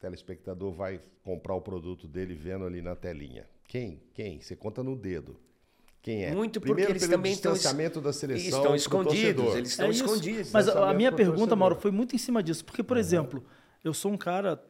telespectador 0.00 0.72
vai 0.72 1.00
comprar 1.22 1.54
o 1.54 1.60
produto 1.60 2.08
dele 2.08 2.34
vendo 2.34 2.64
ali 2.64 2.82
na 2.82 2.96
telinha? 2.96 3.48
Quem? 3.68 4.02
Quem? 4.12 4.40
Você 4.40 4.56
conta 4.56 4.82
no 4.82 4.96
dedo. 4.96 5.38
Quem 6.04 6.22
é? 6.22 6.34
Muito 6.34 6.60
porque 6.60 6.74
Primeiro 6.74 6.92
eles 6.92 7.02
pelo 7.02 7.12
também 7.16 7.32
estão 7.32 7.54
distanciamento 7.54 7.98
da 7.98 8.12
seleção 8.12 8.58
estão 8.60 8.74
escondidos, 8.76 9.54
eles 9.54 9.70
estão 9.70 9.86
É 9.86 9.90
escondidos. 9.90 10.52
Mas 10.52 10.68
a- 10.68 10.72
Pensamento 10.72 10.96
minha 10.96 11.10
pergunta. 11.10 11.56
Mauro, 11.56 11.76
foi 11.76 11.90
muito 11.90 12.14
em 12.14 12.18
cima 12.18 12.42
disso. 12.42 12.62
Porque, 12.62 12.82
por 12.82 12.98
exemplo, 12.98 13.42
eu 13.82 13.94
sou 13.94 14.12
um 14.12 14.16
cara 14.18 14.62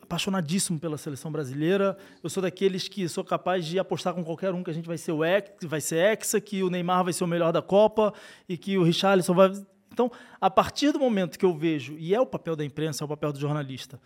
apaixonadíssimo 0.00 0.78
pela 0.78 0.96
seleção 0.96 1.32
brasileira. 1.32 1.98
Eu 2.22 2.30
sou 2.30 2.40
daqueles 2.40 2.86
que 2.86 3.08
sou 3.08 3.24
capaz 3.24 3.66
de 3.66 3.80
apostar 3.80 4.14
com 4.14 4.22
qualquer 4.22 4.54
um 4.54 4.62
que 4.62 4.70
a 4.70 4.72
gente 4.72 4.86
vai 4.86 4.96
ser 4.96 5.10
o 5.10 5.24
ex, 5.24 5.50
vai 5.64 5.80
ser 5.80 5.96
hexa, 5.96 6.40
que 6.40 6.62
o 6.62 6.70
Neymar 6.70 7.02
vai 7.02 7.12
ser 7.12 7.24
o 7.24 7.26
melhor 7.26 7.52
da 7.52 7.60
Copa 7.62 8.14
e 8.48 8.56
que 8.56 8.78
o 8.78 8.84
Richarlison 8.84 9.34
vai. 9.34 9.52
Então, 9.92 10.08
a 10.40 10.48
partir 10.48 10.92
do 10.92 11.00
momento 11.00 11.36
que 11.36 11.44
eu 11.44 11.52
vejo, 11.56 11.96
e 11.98 12.14
é 12.14 12.20
o 12.20 12.26
papel 12.26 12.54
da 12.54 12.64
imprensa, 12.64 13.02
é 13.02 13.04
o 13.04 13.08
papel 13.08 13.32
do 13.32 13.40
jornalista, 13.40 14.00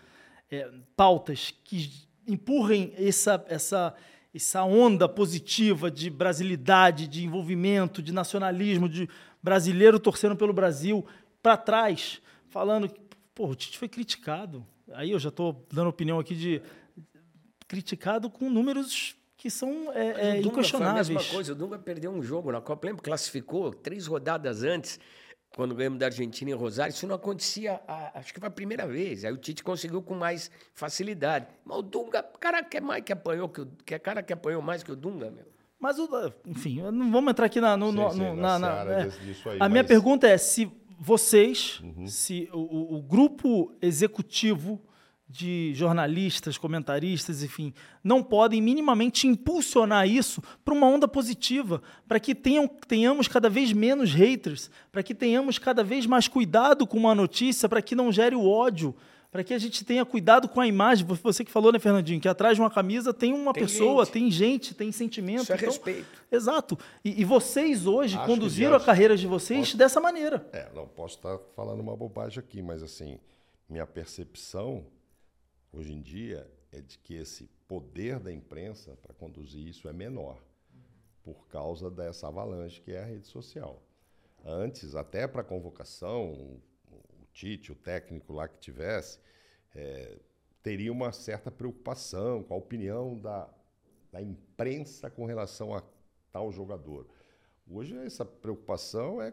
é, 0.50 0.66
pautas 0.96 1.52
que 1.62 1.90
empurrem 2.26 2.94
essa, 2.96 3.44
essa, 3.48 3.92
essa 4.34 4.62
onda 4.62 5.08
positiva 5.08 5.90
de 5.90 6.08
brasilidade, 6.08 7.08
de 7.08 7.24
envolvimento, 7.24 8.02
de 8.02 8.12
nacionalismo, 8.12 8.88
de 8.88 9.08
brasileiro 9.42 9.98
torcendo 9.98 10.36
pelo 10.36 10.52
Brasil 10.52 11.04
para 11.42 11.56
trás, 11.56 12.20
falando 12.48 12.88
que 12.88 13.00
pô, 13.34 13.46
o 13.46 13.54
Tite 13.54 13.78
foi 13.78 13.88
criticado. 13.88 14.64
Aí 14.92 15.10
eu 15.10 15.18
já 15.18 15.28
estou 15.28 15.66
dando 15.72 15.88
opinião 15.88 16.18
aqui 16.18 16.34
de 16.34 16.62
criticado 17.66 18.28
com 18.28 18.50
números 18.50 19.16
que 19.36 19.48
são 19.48 19.90
é, 19.94 20.08
é, 20.08 20.12
Dunga 20.12 20.22
foi 20.22 20.34
a 20.34 20.38
inquestionáveis. 20.38 21.08
mesma 21.08 21.32
coisa. 21.32 21.52
O 21.52 21.54
Dunga 21.54 21.78
perdeu 21.78 22.10
um 22.10 22.22
jogo 22.22 22.52
na 22.52 22.60
Copa. 22.60 22.86
Lembra? 22.86 23.02
Classificou 23.02 23.72
três 23.72 24.06
rodadas 24.06 24.62
antes, 24.62 25.00
quando 25.54 25.74
ganhamos 25.74 25.98
da 25.98 26.06
Argentina 26.06 26.50
em 26.50 26.54
Rosário. 26.54 26.92
Isso 26.92 27.06
não 27.06 27.14
acontecia, 27.16 27.80
a- 27.86 28.18
acho 28.18 28.32
que 28.32 28.38
foi 28.40 28.48
a 28.48 28.52
primeira 28.52 28.86
vez. 28.86 29.24
Aí 29.24 29.32
o 29.32 29.36
Tite 29.36 29.62
conseguiu 29.64 30.00
com 30.02 30.14
mais 30.14 30.50
facilidade. 30.74 31.46
Mas 31.64 31.78
o 31.78 31.82
Dunga, 31.82 32.22
cara 32.22 32.62
que 32.62 32.76
é 32.76 32.80
mais 32.80 33.02
que 33.04 33.12
apanhou, 33.12 33.48
que, 33.48 33.60
o, 33.62 33.66
que 33.84 33.94
é 33.94 33.98
cara 33.98 34.22
que 34.22 34.32
apanhou 34.32 34.62
mais 34.62 34.82
que 34.82 34.92
o 34.92 34.96
Dunga, 34.96 35.30
meu. 35.30 35.44
Mas, 35.78 35.98
o- 35.98 36.08
enfim, 36.46 36.82
não 36.92 37.10
vamos 37.10 37.30
entrar 37.30 37.46
aqui 37.46 37.60
na, 37.60 37.76
no, 37.76 37.88
Sim, 37.90 37.94
no- 37.96 38.10
sim, 38.12 38.18
no- 38.18 38.36
na 38.36 38.58
na- 38.58 38.82
é. 38.84 39.06
disso 39.08 39.48
aí, 39.48 39.56
A 39.60 39.68
minha 39.68 39.82
mas- 39.82 39.88
pergunta 39.88 40.26
é 40.28 40.36
se 40.36 40.70
vocês, 40.98 41.80
Uhum. 41.82 42.06
se 42.06 42.48
o- 42.52 42.96
o 42.98 43.02
grupo 43.02 43.74
executivo 43.80 44.80
de 45.30 45.72
jornalistas, 45.74 46.58
comentaristas, 46.58 47.44
enfim, 47.44 47.72
não 48.02 48.20
podem 48.20 48.60
minimamente 48.60 49.28
impulsionar 49.28 50.08
isso 50.08 50.42
para 50.64 50.74
uma 50.74 50.88
onda 50.88 51.06
positiva, 51.06 51.80
para 52.08 52.18
que 52.18 52.34
tenham, 52.34 52.66
tenhamos 52.66 53.28
cada 53.28 53.48
vez 53.48 53.72
menos 53.72 54.12
haters, 54.12 54.68
para 54.90 55.04
que 55.04 55.14
tenhamos 55.14 55.56
cada 55.56 55.84
vez 55.84 56.04
mais 56.04 56.26
cuidado 56.26 56.84
com 56.84 56.98
uma 56.98 57.14
notícia, 57.14 57.68
para 57.68 57.80
que 57.80 57.94
não 57.94 58.10
gere 58.10 58.34
o 58.34 58.44
ódio, 58.44 58.92
para 59.30 59.44
que 59.44 59.54
a 59.54 59.58
gente 59.58 59.84
tenha 59.84 60.04
cuidado 60.04 60.48
com 60.48 60.60
a 60.60 60.66
imagem. 60.66 61.06
Você 61.06 61.44
que 61.44 61.52
falou, 61.52 61.70
né, 61.70 61.78
Fernandinho, 61.78 62.20
que 62.20 62.26
atrás 62.28 62.56
de 62.56 62.60
uma 62.60 62.70
camisa 62.70 63.14
tem 63.14 63.32
uma 63.32 63.52
Tem 63.52 63.62
pessoa, 63.62 64.04
gente. 64.04 64.12
tem 64.12 64.30
gente, 64.32 64.74
tem 64.74 64.90
sentimento. 64.90 65.44
Isso 65.44 65.52
é 65.52 65.54
Então, 65.54 65.68
respeito. 65.68 66.24
Exato. 66.32 66.76
E, 67.04 67.20
e 67.20 67.24
vocês 67.24 67.86
hoje 67.86 68.16
Acho 68.16 68.26
conduziram 68.26 68.74
a 68.74 68.80
carreira 68.80 69.16
de 69.16 69.28
vocês 69.28 69.76
dessa 69.76 70.00
maneira. 70.00 70.44
É, 70.52 70.68
não 70.74 70.88
posso 70.88 71.18
estar 71.18 71.38
falando 71.54 71.78
uma 71.78 71.96
bobagem 71.96 72.40
aqui, 72.40 72.60
mas 72.60 72.82
assim, 72.82 73.20
minha 73.68 73.86
percepção 73.86 74.84
hoje 75.72 75.92
em 75.92 76.00
dia 76.00 76.50
é 76.72 76.80
de 76.80 76.98
que 76.98 77.14
esse 77.14 77.48
poder 77.66 78.18
da 78.18 78.32
imprensa 78.32 78.96
para 79.02 79.14
conduzir 79.14 79.66
isso 79.66 79.88
é 79.88 79.92
menor 79.92 80.42
por 81.22 81.46
causa 81.48 81.90
dessa 81.90 82.28
avalanche 82.28 82.80
que 82.80 82.92
é 82.92 83.02
a 83.02 83.06
rede 83.06 83.26
social. 83.26 83.82
Antes, 84.44 84.94
até 84.94 85.26
para 85.28 85.44
convocação, 85.44 86.32
o 86.32 87.26
Tite, 87.32 87.72
o 87.72 87.74
técnico 87.74 88.32
lá 88.32 88.48
que 88.48 88.58
tivesse, 88.58 89.18
é, 89.74 90.18
teria 90.62 90.90
uma 90.90 91.12
certa 91.12 91.50
preocupação 91.50 92.42
com 92.42 92.54
a 92.54 92.56
opinião 92.56 93.18
da, 93.18 93.48
da 94.10 94.20
imprensa 94.20 95.10
com 95.10 95.26
relação 95.26 95.74
a 95.74 95.82
tal 96.32 96.50
jogador. 96.50 97.06
Hoje 97.70 97.96
essa 97.98 98.24
preocupação 98.24 99.22
é 99.22 99.32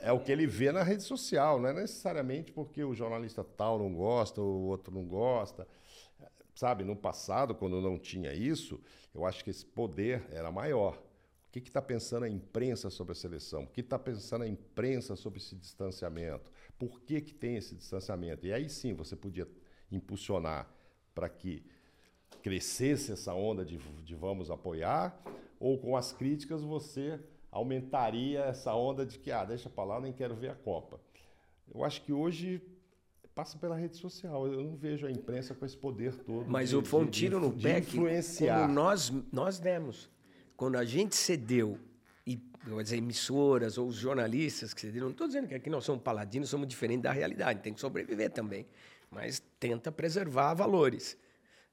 é 0.00 0.12
o 0.12 0.20
que 0.20 0.32
ele 0.32 0.46
vê 0.46 0.72
na 0.72 0.82
rede 0.82 1.02
social, 1.02 1.60
não 1.60 1.68
é 1.68 1.72
necessariamente 1.72 2.52
porque 2.52 2.82
o 2.82 2.94
jornalista 2.94 3.44
tal 3.44 3.78
não 3.78 3.92
gosta, 3.92 4.40
o 4.40 4.66
outro 4.66 4.92
não 4.94 5.04
gosta. 5.04 5.66
Sabe, 6.54 6.84
no 6.84 6.96
passado, 6.96 7.54
quando 7.54 7.80
não 7.80 7.98
tinha 7.98 8.34
isso, 8.34 8.80
eu 9.14 9.24
acho 9.24 9.42
que 9.44 9.50
esse 9.50 9.64
poder 9.64 10.26
era 10.30 10.50
maior. 10.50 11.02
O 11.48 11.52
que 11.52 11.58
está 11.58 11.82
pensando 11.82 12.24
a 12.24 12.28
imprensa 12.28 12.90
sobre 12.90 13.12
a 13.12 13.14
seleção? 13.14 13.64
O 13.64 13.66
que 13.66 13.80
está 13.80 13.98
pensando 13.98 14.42
a 14.42 14.48
imprensa 14.48 15.16
sobre 15.16 15.38
esse 15.38 15.56
distanciamento? 15.56 16.50
Por 16.78 17.00
que, 17.00 17.20
que 17.20 17.34
tem 17.34 17.56
esse 17.56 17.74
distanciamento? 17.74 18.46
E 18.46 18.52
aí 18.52 18.68
sim 18.68 18.94
você 18.94 19.16
podia 19.16 19.48
impulsionar 19.90 20.70
para 21.14 21.28
que 21.28 21.64
crescesse 22.42 23.12
essa 23.12 23.34
onda 23.34 23.64
de, 23.64 23.78
de 23.78 24.14
vamos 24.14 24.50
apoiar, 24.50 25.20
ou 25.58 25.78
com 25.78 25.96
as 25.96 26.12
críticas 26.12 26.62
você 26.62 27.20
aumentaria 27.50 28.40
essa 28.44 28.74
onda 28.74 29.04
de 29.04 29.18
que, 29.18 29.30
ah, 29.30 29.44
deixa 29.44 29.68
para 29.68 29.84
lá, 29.84 30.00
nem 30.00 30.12
quero 30.12 30.34
ver 30.34 30.50
a 30.50 30.54
Copa. 30.54 31.00
Eu 31.72 31.84
acho 31.84 32.02
que 32.02 32.12
hoje 32.12 32.60
passa 33.34 33.58
pela 33.58 33.76
rede 33.76 33.96
social. 33.96 34.46
Eu 34.46 34.62
não 34.62 34.76
vejo 34.76 35.06
a 35.06 35.10
imprensa 35.10 35.54
com 35.54 35.64
esse 35.64 35.76
poder 35.76 36.14
todo. 36.16 36.48
Mas 36.48 36.70
de, 36.70 36.76
o 36.76 36.84
foi 36.84 37.00
um 37.02 37.04
de- 37.06 37.10
tiro 37.10 37.40
no 37.40 37.52
de 37.52 37.62
pé 37.62 37.78
influenciar. 37.78 38.62
como 38.62 38.74
nós, 38.74 39.12
nós 39.32 39.58
demos. 39.58 40.10
Quando 40.56 40.76
a 40.76 40.84
gente 40.84 41.14
cedeu, 41.16 41.78
e 42.26 42.38
dizer, 42.82 42.96
emissoras 42.98 43.78
ou 43.78 43.88
os 43.88 43.96
jornalistas 43.96 44.74
que 44.74 44.80
cederam, 44.80 45.06
não 45.06 45.12
estou 45.12 45.26
dizendo 45.26 45.48
que 45.48 45.54
aqui 45.54 45.70
nós 45.70 45.84
somos 45.84 46.02
paladinos, 46.02 46.50
somos 46.50 46.66
diferentes 46.68 47.02
da 47.02 47.12
realidade, 47.12 47.60
tem 47.60 47.72
que 47.72 47.80
sobreviver 47.80 48.30
também. 48.30 48.66
Mas 49.10 49.42
tenta 49.58 49.90
preservar 49.90 50.54
valores. 50.54 51.16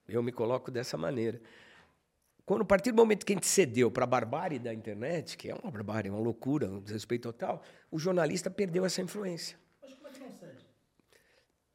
Eu 0.07 0.23
me 0.23 0.31
coloco 0.31 0.71
dessa 0.71 0.97
maneira. 0.97 1.41
Quando, 2.47 2.61
a 2.61 2.65
partir 2.65 2.91
do 2.93 2.95
momento 2.95 3.25
que 3.25 3.33
a 3.33 3.35
gente 3.35 3.45
cedeu 3.45 3.91
para 3.91 4.05
a 4.05 4.07
barbárie 4.07 4.57
da 4.57 4.73
internet, 4.73 5.35
que 5.37 5.49
é 5.49 5.53
uma 5.53 5.69
barbárie, 5.69 6.09
uma 6.09 6.17
loucura, 6.17 6.65
um 6.69 6.79
desrespeito 6.79 7.23
total, 7.29 7.61
o 7.91 7.99
jornalista 7.99 8.49
perdeu 8.49 8.85
essa 8.85 9.01
influência. 9.01 9.59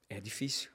É 0.09 0.19
difícil. 0.19 0.71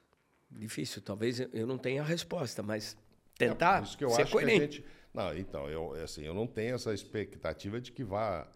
Difícil. 0.51 1.01
Talvez 1.01 1.39
eu- 1.39 1.65
não 1.65 1.79
tenha 1.79 2.03
a 2.03 2.05
resposta, 2.05 2.61
mas 2.61 2.95
tentar 3.39 3.77
É, 3.77 3.79
por 3.79 3.87
isso 3.87 3.97
que 3.97 4.05
eu 4.05 4.09
ser 4.11 4.21
acho 4.21 4.31
coerente. 4.33 4.59
que 4.59 4.63
a 4.63 4.65
gente. 4.69 4.85
Não, 5.11 5.35
então, 5.35 5.67
eu, 5.67 5.93
assim, 6.03 6.23
eu 6.23 6.33
não 6.35 6.45
tenho 6.45 6.75
essa 6.75 6.93
expectativa 6.93 7.81
de 7.81 7.91
que 7.91 8.03
vá 8.03 8.47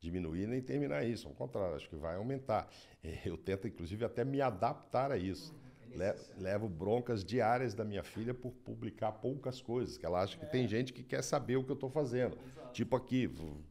diminuir 0.00 0.46
nem 0.46 0.62
terminar 0.62 1.04
isso. 1.04 1.28
Ao 1.28 1.34
contrário, 1.34 1.76
acho 1.76 1.90
que 1.90 1.96
vai 1.96 2.16
aumentar. 2.16 2.70
Eh, 3.04 3.20
Eu 3.26 3.36
tento, 3.36 3.68
inclusive, 3.68 4.02
até 4.02 4.24
me 4.24 4.40
adaptar 4.40 5.12
a 5.12 5.18
isso. 5.18 5.54
Le- 5.96 6.14
levo 6.38 6.68
broncas 6.68 7.24
diárias 7.24 7.74
da 7.74 7.84
minha 7.84 8.02
filha 8.02 8.34
por 8.34 8.52
publicar 8.52 9.12
poucas 9.12 9.60
coisas, 9.62 9.96
que 9.96 10.04
ela 10.04 10.22
acha 10.22 10.36
que 10.36 10.44
tem 10.46 10.68
gente 10.68 10.92
que 10.92 11.02
quer 11.02 11.22
saber 11.22 11.56
o 11.56 11.64
que 11.64 11.70
eu 11.70 11.74
estou 11.74 11.88
fazendo. 11.90 12.36
Tipo 12.72 12.96
aqui, 12.96 13.30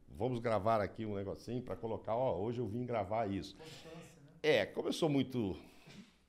vamos 0.10 0.40
gravar 0.40 0.82
aqui 0.82 1.06
um 1.06 1.16
negocinho 1.16 1.62
para 1.62 1.76
colocar, 1.76 2.16
ó, 2.16 2.38
hoje 2.40 2.60
eu 2.60 2.68
vim 2.68 2.84
gravar 2.86 3.30
isso. 3.30 3.56
É, 4.42 4.66
como 4.66 4.88
eu 4.90 4.94
sou 4.94 5.08
muito 5.10 5.56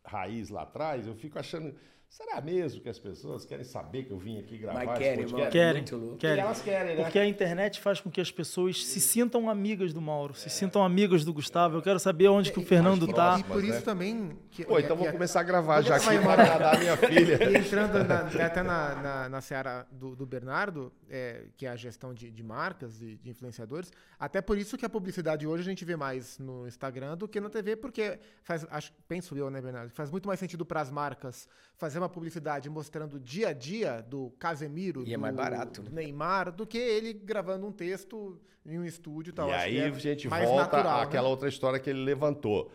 raiz 0.05 0.51
lá 0.51 0.63
atrás, 0.63 1.07
eu 1.07 1.15
fico 1.15 1.39
achando. 1.39 1.75
Será 2.09 2.41
mesmo 2.41 2.81
que 2.81 2.89
as 2.89 2.99
pessoas 2.99 3.45
querem 3.45 3.65
saber 3.65 4.05
que 4.05 4.11
eu 4.11 4.17
vim 4.19 4.39
aqui 4.39 4.57
gravar 4.57 4.87
Mas 4.87 4.91
esse 4.93 4.99
querem, 5.01 5.25
podcast? 5.29 5.41
mano. 5.43 5.51
Querem, 5.53 6.17
querem. 6.17 6.37
E 6.37 6.41
elas 6.41 6.63
querem, 6.63 6.97
né? 6.97 7.03
Porque 7.03 7.19
a 7.19 7.27
internet 7.27 7.81
faz 7.81 8.01
com 8.01 8.11
que 8.11 8.21
as 8.23 8.31
pessoas 8.31 8.87
se 8.87 9.01
sintam 9.01 9.51
amigas 9.51 9.93
do 9.93 10.01
Mauro, 10.01 10.33
se 10.33 10.49
sintam 10.49 10.83
amigas 10.83 11.25
do 11.25 11.33
Gustavo. 11.35 11.77
Eu 11.77 11.83
quero 11.83 11.99
saber 12.01 12.29
onde 12.29 12.51
que 12.53 12.59
o 12.59 12.65
Fernando 12.65 13.07
e, 13.09 13.13
tá. 13.13 13.39
E 13.39 13.45
por 13.45 13.63
isso 13.63 13.75
né? 13.75 13.81
também. 13.83 14.39
Que, 14.51 14.65
Pô, 14.65 14.79
então 14.79 14.97
vou 14.97 15.11
começar 15.13 15.41
a 15.41 15.43
gravar 15.43 15.83
já 15.83 15.97
aqui 15.97 16.17
a 16.17 16.23
para 16.23 16.43
agradar 16.43 16.77
a 16.77 16.79
minha 16.79 16.97
filha. 16.97 17.51
E 17.51 17.57
entrando 17.59 18.03
na- 18.05 18.47
até 18.47 18.63
na, 18.63 18.95
na, 18.95 19.29
na 19.29 19.41
seara 19.43 19.87
do, 19.91 20.17
do 20.17 20.25
Bernardo, 20.25 20.91
é, 21.11 21.45
que 21.57 21.67
é 21.67 21.69
a 21.69 21.77
gestão 21.77 22.15
de, 22.15 22.31
de 22.31 22.43
marcas 22.43 23.03
e 23.03 23.17
de 23.17 23.29
influenciadores, 23.29 23.93
até 24.19 24.41
por 24.41 24.57
isso 24.57 24.79
que 24.79 24.87
a 24.87 24.89
publicidade 24.89 25.47
hoje 25.47 25.63
a 25.63 25.67
gente 25.67 25.85
vê 25.85 25.97
mais 25.97 26.39
no 26.39 26.67
Instagram 26.67 27.17
do 27.17 27.29
que 27.29 27.41
na 27.41 27.51
TV, 27.51 27.77
porque 27.77 28.19
faz, 28.43 28.67
acho, 28.71 28.91
penso 29.07 29.37
eu, 29.37 29.51
né, 29.51 29.61
Bernardo? 29.61 29.91
Faz 29.91 30.11
muito 30.11 30.27
mais 30.27 30.41
sentido 30.41 30.65
para 30.65 30.81
as 30.81 30.91
marcas 30.91 31.47
fazer 31.77 31.96
uma 32.01 32.09
publicidade 32.09 32.69
mostrando 32.69 33.15
o 33.15 33.21
dia 33.21 33.49
a 33.49 33.53
dia 33.53 34.03
do 34.03 34.31
Casemiro, 34.39 35.05
E 35.07 35.13
é 35.13 35.17
do, 35.17 35.21
mais 35.21 35.35
barato, 35.35 35.83
né? 35.83 35.89
do 35.89 35.95
Neymar, 35.95 36.53
do 36.53 36.67
que 36.67 36.79
ele 36.79 37.13
gravando 37.13 37.67
um 37.67 37.73
texto 37.73 38.41
em 38.65 38.79
um 38.79 38.85
estúdio 38.85 39.31
e 39.31 39.35
tal. 39.35 39.49
E 39.49 39.53
Acho 39.53 39.65
aí 39.65 39.75
que 39.75 39.81
é 39.81 39.87
a 39.87 39.93
gente 39.93 40.29
volta 40.29 40.57
natural, 40.57 40.99
né? 40.99 41.05
àquela 41.05 41.29
outra 41.29 41.49
história 41.49 41.79
que 41.79 41.89
ele 41.89 42.03
levantou. 42.03 42.71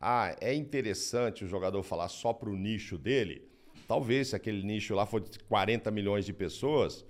Ah, 0.00 0.34
é 0.40 0.54
interessante 0.54 1.44
o 1.44 1.48
jogador 1.48 1.82
falar 1.82 2.08
só 2.08 2.32
para 2.32 2.48
o 2.48 2.56
nicho 2.56 2.96
dele? 2.96 3.48
Talvez, 3.86 4.28
se 4.28 4.36
aquele 4.36 4.62
nicho 4.62 4.94
lá 4.94 5.04
for 5.04 5.20
de 5.20 5.38
40 5.40 5.90
milhões 5.90 6.24
de 6.24 6.32
pessoas, 6.32 7.04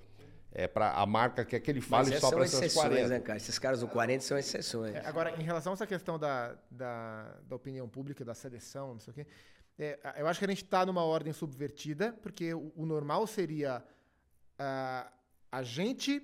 é 0.53 0.67
para 0.67 0.93
a 0.93 1.07
marca 1.07 1.45
quer 1.45 1.61
que 1.61 1.71
ele 1.71 1.81
fale 1.81 2.11
Mas 2.11 2.21
só 2.21 2.31
para 2.31 2.45
essas 2.45 2.61
exceções, 2.61 2.89
40. 2.89 3.09
né, 3.09 3.21
cara? 3.21 3.37
Esses 3.37 3.59
caras 3.59 3.81
do 3.81 3.89
40 3.89 4.25
são 4.25 4.37
exceções. 4.37 4.95
É, 4.95 5.07
agora, 5.07 5.41
em 5.41 5.45
relação 5.45 5.73
a 5.73 5.75
essa 5.75 5.87
questão 5.87 6.19
da, 6.19 6.57
da, 6.71 7.37
da 7.47 7.55
opinião 7.55 7.89
pública, 7.89 8.25
da 8.25 8.35
seleção, 8.35 8.95
não 8.95 9.01
sei 9.01 9.13
o 9.13 9.15
quê, 9.15 9.27
é, 9.83 9.99
eu 10.19 10.27
acho 10.29 10.39
que 10.39 10.45
a 10.45 10.49
gente 10.49 10.63
está 10.63 10.85
numa 10.85 11.03
ordem 11.03 11.33
subvertida, 11.33 12.13
porque 12.21 12.53
o, 12.53 12.71
o 12.77 12.85
normal 12.85 13.27
seria 13.27 13.83
ah, 14.59 15.11
a 15.51 15.63
gente 15.63 16.23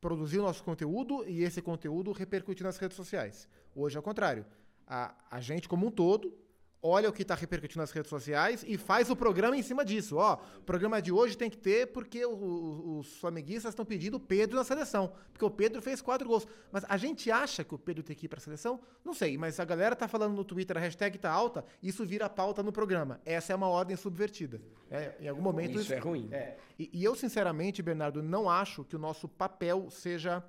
produzir 0.00 0.38
o 0.38 0.42
nosso 0.42 0.64
conteúdo 0.64 1.28
e 1.28 1.42
esse 1.42 1.60
conteúdo 1.60 2.12
repercutir 2.12 2.64
nas 2.64 2.78
redes 2.78 2.96
sociais. 2.96 3.46
Hoje 3.74 3.96
é 3.96 4.00
o 4.00 4.02
contrário. 4.02 4.46
A, 4.86 5.14
a 5.30 5.40
gente, 5.40 5.68
como 5.68 5.86
um 5.86 5.90
todo, 5.90 6.34
olha 6.82 7.08
o 7.08 7.12
que 7.12 7.22
está 7.22 7.34
repercutindo 7.34 7.80
nas 7.80 7.90
redes 7.90 8.08
sociais 8.08 8.64
e 8.66 8.78
faz 8.78 9.10
o 9.10 9.16
programa 9.16 9.56
em 9.56 9.62
cima 9.62 9.84
disso. 9.84 10.16
Ó, 10.16 10.38
o 10.58 10.62
programa 10.62 11.02
de 11.02 11.10
hoje 11.10 11.36
tem 11.36 11.50
que 11.50 11.56
ter 11.56 11.88
porque 11.88 12.24
o- 12.24 12.30
o- 12.32 12.98
os 13.00 13.16
flamenguistas 13.18 13.72
estão 13.72 13.84
pedindo 13.84 14.16
o 14.16 14.20
Pedro 14.20 14.56
na 14.56 14.64
seleção. 14.64 15.12
Porque 15.32 15.44
o 15.44 15.50
Pedro 15.50 15.82
fez 15.82 16.00
quatro 16.00 16.28
gols. 16.28 16.46
Mas 16.70 16.84
a 16.88 16.96
gente 16.96 17.30
acha 17.30 17.64
que 17.64 17.74
o 17.74 17.78
Pedro 17.78 18.02
tem 18.02 18.14
que 18.14 18.26
ir 18.26 18.28
para 18.28 18.38
a 18.38 18.42
seleção? 18.42 18.80
Não 19.04 19.12
sei, 19.12 19.36
mas 19.36 19.58
a 19.58 19.64
galera 19.64 19.96
tá 19.96 20.06
falando 20.06 20.34
no 20.34 20.44
Twitter, 20.44 20.76
a 20.76 20.80
hashtag 20.80 21.18
tá 21.18 21.30
alta, 21.30 21.64
isso 21.82 22.04
vira 22.06 22.28
pauta 22.28 22.62
no 22.62 22.70
programa. 22.72 23.20
Essa 23.24 23.52
é 23.52 23.56
uma 23.56 23.68
ordem 23.68 23.96
subvertida. 23.96 24.60
É, 24.90 25.14
em 25.20 25.28
algum 25.28 25.42
momento 25.42 25.80
Isso 25.80 25.92
é 25.92 25.98
ruim. 25.98 26.28
é. 26.32 26.56
E, 26.78 26.88
e 26.92 27.04
eu, 27.04 27.14
sinceramente, 27.14 27.82
Bernardo, 27.82 28.22
não 28.22 28.48
acho 28.48 28.84
que 28.84 28.94
o 28.96 28.98
nosso 28.98 29.26
papel 29.28 29.90
seja 29.90 30.42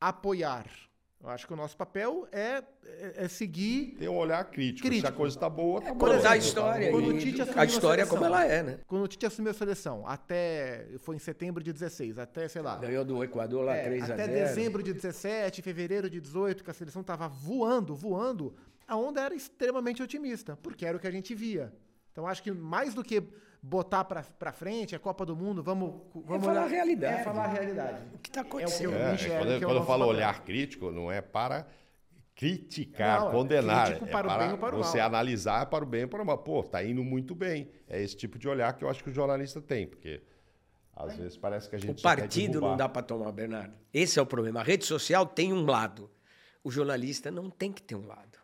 apoiar. 0.00 0.66
Eu 1.22 1.30
acho 1.30 1.46
que 1.46 1.52
o 1.52 1.56
nosso 1.56 1.76
papel 1.76 2.28
é, 2.30 2.62
é- 2.84 3.24
é 3.24 3.28
seguir. 3.28 3.96
Tem 3.98 4.08
um 4.08 4.16
olhar 4.16 4.44
crítico. 4.44 4.86
Se 4.86 4.90
Crítico. 4.90 5.08
a 5.08 5.12
coisa 5.12 5.34
está 5.36 5.48
boa, 5.48 5.80
tá 5.80 5.88
Por 5.88 5.96
boa. 5.98 6.16
Contar 6.16 6.30
a 6.32 6.36
história. 6.36 6.90
quando 6.90 7.08
o 7.08 7.18
Tite 7.18 7.40
assumiu 7.42 7.58
a 7.58 7.62
a 7.62 7.64
história 7.66 8.04
seleção. 8.04 8.18
como 8.18 8.24
ela 8.26 8.44
é, 8.46 8.62
né? 8.62 8.78
Quando 8.86 9.02
o 9.02 9.08
Tite 9.08 9.26
assumiu 9.26 9.50
a 9.50 9.54
seleção, 9.54 10.06
até. 10.06 10.86
Foi 10.98 11.16
em 11.16 11.18
setembro 11.18 11.64
de 11.64 11.72
16, 11.72 12.18
até, 12.18 12.46
sei 12.48 12.62
lá. 12.62 12.76
Ganhou 12.76 13.04
do 13.04 13.24
Equador 13.24 13.64
lá 13.64 13.74
É, 13.74 13.84
3 13.84 14.02
a 14.10 14.14
até 14.14 14.26
0 14.26 14.32
dezembro 14.32 14.82
de 14.82 14.92
17, 14.92 15.62
fevereiro 15.62 16.08
de 16.10 16.20
18, 16.20 16.62
que 16.62 16.70
a 16.70 16.74
seleção 16.74 17.00
estava 17.00 17.26
voando, 17.28 17.94
voando, 17.94 18.54
a 18.86 18.94
onda 18.96 19.20
era 19.22 19.34
extremamente 19.34 20.02
otimista, 20.02 20.56
porque 20.62 20.84
era 20.86 20.96
o 20.96 21.00
que 21.00 21.08
a 21.08 21.10
gente 21.10 21.34
via. 21.34 21.72
Então 22.12 22.26
acho 22.26 22.42
que 22.42 22.52
mais 22.52 22.94
do 22.94 23.02
que 23.02 23.22
botar 23.62 24.04
pra, 24.04 24.22
pra 24.22 24.52
frente 24.52 24.94
a 24.94 24.98
Copa 24.98 25.24
do 25.26 25.34
Mundo, 25.36 25.62
vamos. 25.62 25.92
vamos 26.14 26.44
falar 26.44 26.60
olhar- 26.60 26.64
a 26.64 26.68
realidade. 26.68 27.20
É 27.20 27.24
falar 27.24 27.44
a 27.44 27.48
realidade. 27.48 28.02
O 28.14 28.18
que 28.18 28.28
está 28.28 28.40
É 28.40 28.42
acontecendo? 28.42 28.92
eu 28.92 28.98
É, 28.98 29.14
enxergo 29.14 29.36
quando 29.38 29.46
que 29.48 29.52
é 29.54 29.56
o 29.56 29.60
quando 29.70 29.76
eu 29.78 29.84
falo 29.86 30.04
papel. 30.04 30.16
olhar 30.16 30.44
crítico, 30.44 30.90
não 30.90 31.10
é 31.10 31.20
para 31.20 31.66
criticar, 32.34 33.20
Não, 33.20 33.28
é 33.28 33.32
condenar. 33.32 33.92
é 33.92 33.94
para 34.06 34.26
o 34.34 34.38
bem 34.38 34.52
ou 34.52 34.58
para 34.58 34.74
o 34.74 34.78
você 34.82 34.98
mal. 34.98 35.06
analisar 35.06 35.66
para 35.66 35.84
o 35.84 35.86
bem 35.86 36.02
ou 36.04 36.08
para 36.08 36.22
o 36.22 36.26
mal. 36.26 36.38
Pô, 36.38 36.62
tá 36.62 36.84
indo 36.84 37.02
muito 37.02 37.34
bem. 37.34 37.70
É 37.88 38.00
esse 38.02 38.16
tipo 38.16 38.38
de 38.38 38.48
olhar 38.48 38.72
que 38.74 38.84
eu 38.84 38.90
acho 38.90 39.02
que 39.02 39.10
o 39.10 39.12
jornalista 39.12 39.60
tem, 39.60 39.86
porque 39.86 40.20
às 40.94 41.16
vezes 41.16 41.36
parece 41.36 41.68
que 41.68 41.76
a 41.76 41.78
gente 41.78 42.00
O 42.00 42.02
partido 42.02 42.60
não 42.60 42.76
dá 42.76 42.88
para 42.88 43.02
tomar, 43.02 43.32
Bernardo. 43.32 43.74
Esse 43.92 44.18
é 44.18 44.22
o 44.22 44.26
problema. 44.26 44.60
A 44.60 44.62
rede 44.62 44.84
social 44.84 45.24
tem 45.26 45.52
um 45.52 45.64
lado. 45.64 46.10
O 46.62 46.70
jornalista 46.70 47.30
não 47.30 47.48
tem 47.48 47.72
que 47.72 47.82
ter 47.82 47.94
um 47.94 48.06
lado. 48.06 48.36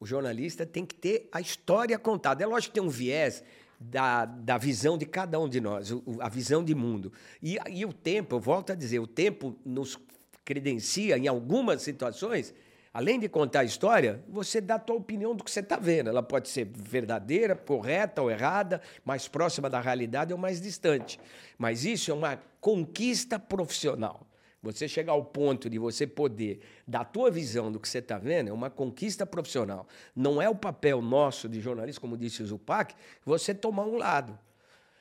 O 0.00 0.06
jornalista 0.06 0.64
tem 0.64 0.86
que 0.86 0.94
ter 0.94 1.28
a 1.32 1.40
história 1.40 1.98
contada. 1.98 2.42
É 2.42 2.46
lógico 2.46 2.72
que 2.72 2.80
tem 2.80 2.88
um 2.88 2.90
viés 2.90 3.42
da, 3.80 4.24
da 4.24 4.58
visão 4.58 4.98
de 4.98 5.06
cada 5.06 5.38
um 5.38 5.48
de 5.48 5.60
nós, 5.60 5.90
o- 5.92 6.02
a 6.20 6.28
visão 6.28 6.64
de 6.64 6.74
mundo. 6.74 7.12
E, 7.42 7.58
e 7.70 7.84
o 7.84 7.92
tempo, 7.92 8.36
eu 8.36 8.40
volto 8.40 8.72
a 8.72 8.74
dizer, 8.74 8.98
o 8.98 9.06
tempo 9.06 9.56
nos 9.64 9.98
credencia 10.44 11.16
em 11.18 11.28
algumas 11.28 11.82
situações, 11.82 12.54
além 12.92 13.20
de 13.20 13.28
contar 13.28 13.60
a 13.60 13.64
história, 13.64 14.24
você 14.28 14.60
dá 14.60 14.74
a 14.76 14.78
tua 14.78 14.96
opinião 14.96 15.34
do 15.34 15.44
que 15.44 15.50
você 15.50 15.60
está 15.60 15.76
vendo. 15.76 16.08
Ela 16.08 16.22
pode 16.22 16.48
ser 16.48 16.64
verdadeira, 16.64 17.54
correta 17.54 18.22
ou 18.22 18.30
errada, 18.30 18.80
mais 19.04 19.28
próxima 19.28 19.68
da 19.70 19.80
realidade 19.80 20.32
ou 20.32 20.38
mais 20.38 20.60
distante. 20.60 21.20
Mas 21.56 21.84
isso 21.84 22.10
é 22.10 22.14
uma 22.14 22.40
conquista 22.60 23.38
profissional. 23.38 24.27
Você 24.62 24.88
chegar 24.88 25.12
ao 25.12 25.24
ponto 25.24 25.70
de 25.70 25.78
você 25.78 26.04
poder 26.06 26.60
dar 26.86 27.00
a 27.00 27.04
tua 27.04 27.30
visão 27.30 27.70
do 27.70 27.78
que 27.78 27.88
você 27.88 27.98
está 27.98 28.18
vendo 28.18 28.48
é 28.48 28.52
uma 28.52 28.68
conquista 28.68 29.24
profissional. 29.24 29.86
Não 30.16 30.42
é 30.42 30.48
o 30.48 30.54
papel 30.54 31.00
nosso 31.00 31.48
de 31.48 31.60
jornalista, 31.60 32.00
como 32.00 32.16
disse 32.16 32.42
o 32.42 32.46
Zupac, 32.46 32.94
você 33.24 33.54
tomar 33.54 33.84
um 33.84 33.96
lado. 33.96 34.36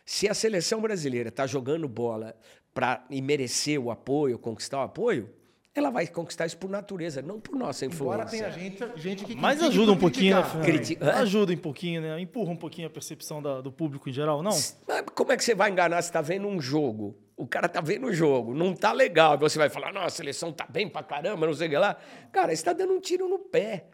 Se 0.05 0.29
a 0.29 0.33
seleção 0.33 0.79
brasileira 0.79 1.29
está 1.29 1.47
jogando 1.47 1.87
bola 1.87 2.35
para 2.73 3.03
e 3.09 3.19
merecer 3.21 3.79
o 3.81 3.89
apoio, 3.89 4.37
conquistar 4.37 4.77
o 4.77 4.83
apoio, 4.83 5.27
ela 5.73 5.89
vai 5.89 6.07
conquistar 6.07 6.45
isso 6.45 6.57
por 6.57 6.69
natureza, 6.69 7.21
não 7.21 7.39
por 7.39 7.55
nossa 7.55 7.85
influência. 7.85 8.25
tenha 8.27 8.51
gente, 8.51 8.83
gente 8.95 9.25
que 9.25 9.35
Mas 9.35 9.61
ajuda 9.61 9.91
um 9.91 9.97
pouquinho, 9.97 10.35
né? 10.37 11.11
Ajuda 11.15 11.53
um 11.53 11.57
pouquinho, 11.57 12.01
né? 12.01 12.19
Empurra 12.19 12.51
um 12.51 12.55
pouquinho 12.55 12.87
a 12.87 12.89
percepção 12.91 13.41
da- 13.41 13.59
do 13.61 13.71
público 13.71 14.07
em 14.09 14.13
geral, 14.13 14.41
não? 14.41 14.51
Mas 14.87 15.03
como 15.15 15.31
é 15.31 15.37
que 15.37 15.43
você 15.43 15.53
vai 15.55 15.69
enganar 15.71 16.01
se 16.03 16.09
está 16.09 16.21
vendo 16.21 16.47
um 16.47 16.61
jogo? 16.61 17.15
O 17.37 17.45
cara 17.47 17.69
tá 17.69 17.79
vendo 17.79 18.07
o 18.07 18.13
jogo, 18.13 18.53
não 18.55 18.73
tá 18.73 18.91
legal. 18.91 19.35
E 19.35 19.37
você 19.37 19.59
vai 19.59 19.69
falar, 19.69 19.93
nossa, 19.93 20.07
a 20.07 20.09
seleção 20.09 20.51
tá 20.51 20.65
bem 20.67 20.89
pra 20.89 21.03
caramba, 21.03 21.45
não 21.45 21.53
sei 21.53 21.67
o 21.67 21.69
que 21.69 21.77
lá. 21.77 21.95
Cara, 22.31 22.47
você 22.47 22.53
está 22.53 22.73
dando 22.73 22.93
um 22.93 22.99
tiro 22.99 23.29
no 23.29 23.37
pé. 23.37 23.85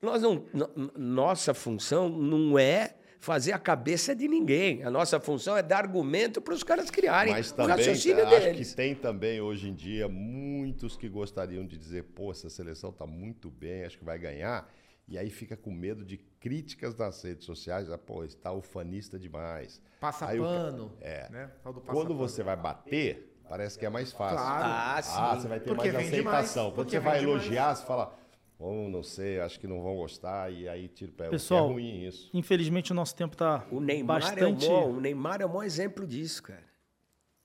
Nós 0.00 0.22
não, 0.22 0.44
no- 0.54 0.70
nossa 0.96 1.52
função 1.52 2.08
não 2.08 2.58
é 2.58 2.94
fazer 3.20 3.52
a 3.52 3.58
cabeça 3.58 4.14
de 4.16 4.26
ninguém. 4.26 4.82
A 4.84 4.90
nossa 4.90 5.20
função 5.20 5.54
é 5.56 5.62
dar 5.62 5.78
argumento 5.78 6.40
para 6.40 6.54
os 6.54 6.62
caras 6.62 6.88
criarem 6.88 7.32
Mas 7.34 7.50
o 7.50 7.54
também 7.56 7.76
raciocínio 7.76 8.24
acho 8.26 8.40
deles. 8.40 8.70
que 8.70 8.76
tem 8.76 8.94
também 8.94 9.40
hoje 9.40 9.68
em 9.68 9.74
dia 9.74 10.08
muitos 10.08 10.96
que 10.96 11.08
gostariam 11.08 11.66
de 11.66 11.76
dizer, 11.76 12.04
pô, 12.04 12.30
essa 12.30 12.48
seleção 12.48 12.88
está 12.90 13.06
muito 13.06 13.50
bem, 13.50 13.84
acho 13.84 13.98
que 13.98 14.04
vai 14.04 14.18
ganhar. 14.18 14.72
E 15.08 15.16
aí 15.16 15.30
fica 15.30 15.56
com 15.56 15.70
medo 15.70 16.04
de 16.04 16.18
críticas 16.18 16.94
nas 16.94 17.22
redes 17.22 17.46
sociais, 17.46 17.90
ah, 17.90 17.96
pô, 17.96 18.24
está 18.24 18.52
ufanista 18.52 19.18
demais. 19.18 19.80
Passa 19.98 20.26
Aí 20.26 20.38
o 20.38 20.42
pano. 20.42 20.92
É. 21.00 21.30
Né? 21.30 21.50
Passa 21.64 21.80
Quando 21.80 22.08
pano. 22.08 22.18
você 22.18 22.42
vai 22.42 22.56
bater, 22.56 23.40
parece 23.48 23.78
que 23.78 23.86
é 23.86 23.88
mais 23.88 24.12
fácil. 24.12 24.36
Claro. 24.36 24.64
Ah, 24.66 25.02
sim. 25.02 25.10
Ah, 25.16 25.34
você 25.34 25.48
vai 25.48 25.60
ter 25.60 25.74
Porque 25.74 25.90
mais 25.90 26.06
aceitação. 26.06 26.66
Quando 26.66 26.74
porque 26.74 26.90
você 26.90 27.00
vai 27.00 27.20
vende 27.20 27.26
mais. 27.26 27.42
elogiar, 27.42 27.74
você 27.74 27.86
fala, 27.86 28.18
oh, 28.58 28.88
não 28.90 29.02
sei, 29.02 29.40
acho 29.40 29.58
que 29.58 29.66
não 29.66 29.82
vão 29.82 29.96
gostar, 29.96 30.52
e 30.52 30.68
aí 30.68 30.88
tira 30.88 31.10
o 31.10 31.14
pé. 31.14 31.30
Pessoal, 31.30 31.70
é 31.70 31.72
ruim 31.72 32.04
isso. 32.04 32.28
Infelizmente 32.34 32.92
o 32.92 32.94
nosso 32.94 33.14
tempo 33.16 33.34
está 33.34 33.66
O 33.70 33.80
Neymar, 33.80 34.20
bastante... 34.20 34.66
é 34.66 34.68
o, 34.68 34.72
maior, 34.74 34.88
o 34.90 35.00
Neymar 35.00 35.40
é 35.40 35.46
o 35.46 35.48
maior 35.48 35.64
exemplo 35.64 36.06
disso, 36.06 36.42
cara. 36.42 36.68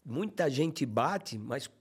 Muita 0.06 0.50
gente 0.50 0.86
bate, 0.86 1.38
mas 1.38 1.72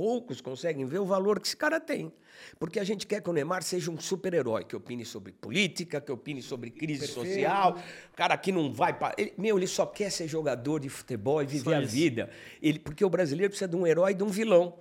poucos 0.00 0.40
conseguem 0.40 0.86
ver 0.86 0.98
o 0.98 1.04
valor 1.04 1.38
que 1.38 1.46
esse 1.46 1.54
cara 1.54 1.78
tem. 1.78 2.10
Porque 2.58 2.80
a 2.80 2.84
gente 2.84 3.06
quer 3.06 3.20
que 3.20 3.28
o 3.28 3.34
Neymar 3.34 3.62
seja 3.62 3.90
um 3.90 4.00
super-herói, 4.00 4.64
que 4.64 4.74
opine 4.74 5.04
sobre 5.04 5.30
política, 5.30 6.00
que 6.00 6.10
opine 6.10 6.40
sobre 6.40 6.70
crise 6.70 7.06
social. 7.06 7.76
Cara 8.16 8.34
que 8.38 8.50
não 8.50 8.72
vai. 8.72 8.96
Meu, 9.36 9.58
ele 9.58 9.66
só 9.66 9.84
quer 9.84 10.10
ser 10.10 10.26
jogador 10.26 10.80
de 10.80 10.88
futebol 10.88 11.42
e 11.42 11.46
viver 11.46 11.74
a 11.74 11.80
vida. 11.82 12.30
Ele, 12.62 12.78
porque 12.78 13.04
o 13.04 13.10
brasileiro 13.10 13.50
precisa 13.50 13.68
de 13.68 13.76
um 13.76 13.86
herói 13.86 14.12
e 14.12 14.14
de 14.14 14.24
um 14.24 14.28
vilão. 14.28 14.78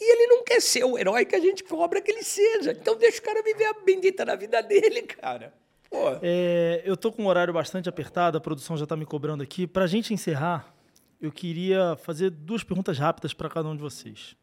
E 0.00 0.12
ele 0.12 0.28
não 0.28 0.42
quer 0.42 0.62
ser 0.62 0.82
o 0.84 0.96
herói 0.96 1.26
que 1.26 1.36
a 1.36 1.40
gente 1.40 1.62
cobra 1.62 2.00
que 2.00 2.10
ele 2.10 2.22
seja. 2.22 2.72
Então 2.72 2.96
deixa 2.96 3.18
o 3.18 3.22
cara 3.22 3.42
viver 3.42 3.66
a 3.66 3.74
bendita 3.84 4.24
da 4.24 4.34
vida 4.34 4.62
dele, 4.62 5.02
cara. 5.02 5.52
Pô. 5.90 6.18
É, 6.22 6.80
eu 6.86 6.96
tô 6.96 7.12
com 7.12 7.24
um 7.24 7.26
horário 7.26 7.52
bastante 7.52 7.86
apertado, 7.86 8.38
a 8.38 8.40
produção 8.40 8.78
já 8.78 8.84
está 8.84 8.96
me 8.96 9.04
cobrando 9.04 9.42
aqui. 9.42 9.66
Para 9.66 9.84
a 9.84 9.86
gente 9.86 10.14
encerrar, 10.14 10.74
eu 11.20 11.30
queria 11.30 11.96
fazer 11.96 12.30
duas 12.30 12.64
perguntas 12.64 12.98
rápidas 12.98 13.34
para 13.34 13.50
cada 13.50 13.68
um 13.68 13.76
de 13.76 13.82
vocês. 13.82 14.34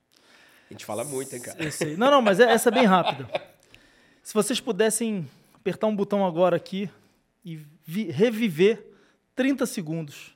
A 0.72 0.74
gente 0.74 0.86
fala 0.86 1.04
muito, 1.04 1.36
hein, 1.36 1.42
cara. 1.42 1.62
Eu 1.62 1.70
sei. 1.70 1.98
Não, 1.98 2.10
não, 2.10 2.22
mas 2.22 2.40
é- 2.40 2.50
essa 2.50 2.70
é 2.70 2.72
bem 2.72 2.86
rápida. 2.86 3.28
Se 4.24 4.34
vocês 4.34 4.60
pudessem 4.62 5.28
apertar 5.54 5.88
um 5.88 5.96
botão 5.96 6.26
agora 6.26 6.56
aqui 6.56 6.90
e 7.44 7.60
vi- 7.86 8.10
reviver 8.10 8.82
30 9.36 9.66
segundos 9.66 10.34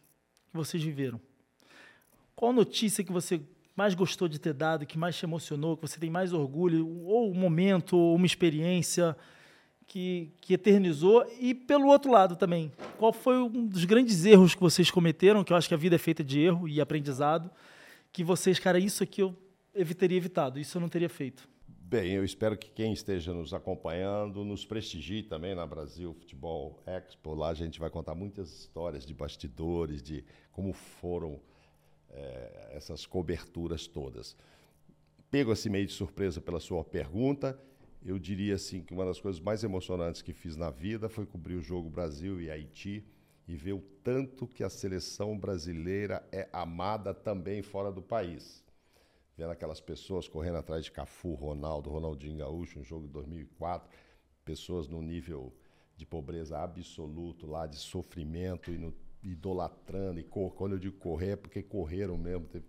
que 0.52 0.58
vocês 0.58 0.84
viveram, 0.84 1.22
qual 2.36 2.52
notícia 2.52 3.02
que 3.02 3.14
você 3.14 3.40
mais 3.78 3.94
gostou 3.96 4.28
de 4.28 4.38
ter 4.38 4.54
dado, 4.54 4.86
que 4.86 4.98
mais 4.98 5.16
te 5.16 5.24
emocionou, 5.26 5.78
que 5.78 5.88
você 5.88 5.98
tem 5.98 6.10
mais 6.10 6.34
orgulho, 6.34 6.86
ou 7.06 7.32
um 7.32 7.34
momento, 7.34 7.96
ou 7.98 8.16
uma 8.16 8.26
experiência 8.26 9.16
que, 9.88 10.32
que 10.42 10.54
eternizou? 10.54 11.26
E 11.40 11.54
pelo 11.54 11.88
outro 11.88 12.12
lado 12.12 12.36
também, 12.36 12.74
qual 12.98 13.14
foi 13.14 13.38
um 13.38 13.68
dos 13.68 13.86
grandes 13.86 14.26
erros 14.26 14.54
que 14.54 14.60
vocês 14.62 14.92
cometeram? 14.92 15.46
Que 15.46 15.54
eu 15.54 15.58
acho 15.58 15.70
que 15.70 15.74
a 15.74 15.78
vida 15.78 15.96
é 15.96 16.00
feita 16.00 16.22
de 16.26 16.42
erro 16.42 16.68
e 16.68 16.82
aprendizado. 16.82 17.50
Que 18.12 18.22
vocês, 18.22 18.60
cara, 18.60 18.78
isso 18.80 19.02
aqui 19.02 19.22
eu 19.22 19.34
teria 19.96 20.18
evitado, 20.18 20.60
isso 20.60 20.78
eu 20.78 20.82
não 20.82 20.90
teria 20.90 21.10
feito. 21.10 21.50
Bem, 21.88 22.14
eu 22.14 22.26
espero 22.26 22.58
que 22.58 22.72
quem 22.72 22.94
esteja 22.94 23.32
nos 23.32 23.54
acompanhando 23.54 24.44
nos 24.44 24.66
prestigie 24.66 25.22
também 25.22 25.54
na 25.54 25.68
Brasil 25.68 26.16
Futebol 26.16 26.82
Expo. 26.84 27.36
Lá 27.36 27.50
a 27.50 27.54
gente 27.54 27.80
vai 27.80 27.92
contar 27.92 28.16
muitas 28.16 28.52
histórias 28.52 29.06
de 29.06 29.14
bastidores, 29.14 30.02
de 30.02 30.26
como 30.52 30.74
foram 30.74 31.40
é, 32.10 32.72
essas 32.74 33.06
coberturas 33.06 33.86
todas. 33.86 34.36
Pego 35.30 35.52
assim 35.52 35.70
meio 35.70 35.86
de 35.86 35.94
surpresa 35.94 36.42
pela 36.42 36.60
sua 36.60 36.84
pergunta. 36.84 37.56
Eu 38.04 38.18
diria 38.18 38.56
assim 38.56 38.82
que 38.82 38.92
uma 38.92 39.06
das 39.06 39.20
coisas 39.20 39.40
mais 39.40 39.64
emocionantes 39.64 40.24
que 40.24 40.34
fiz 40.34 40.58
na 40.58 40.72
vida 40.72 41.08
foi 41.08 41.28
cobrir 41.28 41.54
o 41.54 41.62
jogo 41.62 41.88
Brasil 41.88 42.42
e 42.42 42.50
Haiti 42.50 43.06
e 43.48 43.56
ver 43.56 43.74
o 43.74 43.82
tanto 44.04 44.48
que 44.48 44.64
a 44.64 44.70
seleção 44.70 45.38
brasileira 45.38 46.28
é 46.32 46.50
amada 46.52 47.14
também 47.14 47.62
fora 47.62 47.92
do 47.92 48.02
país 48.02 48.65
vendo 49.38 49.52
aquelas 49.52 49.82
pessoas 49.82 50.28
correndo 50.28 50.58
atrás 50.58 50.86
de 50.86 50.92
Cafu, 50.92 51.34
Ronaldo, 51.34 51.90
Ronaldinho 51.90 52.38
Gaúcho, 52.38 52.80
um 52.80 52.84
jogo 52.84 53.08
de 53.08 53.14
2004, 53.14 53.90
pessoas 54.44 54.88
no 54.88 55.02
nível 55.02 55.54
de 55.98 56.06
pobreza 56.06 56.60
absoluto 56.60 57.46
lá, 57.46 57.66
de 57.66 57.78
sofrimento 57.78 58.72
e 58.72 58.78
no, 58.78 58.94
idolatrando. 59.24 60.20
E 60.20 60.24
cor, 60.24 60.54
quando 60.54 60.74
eu 60.74 60.80
digo 60.80 60.98
correr, 60.98 61.32
é 61.32 61.36
porque 61.36 61.62
correram 61.62 62.18
mesmo. 62.18 62.48
Teve, 62.48 62.66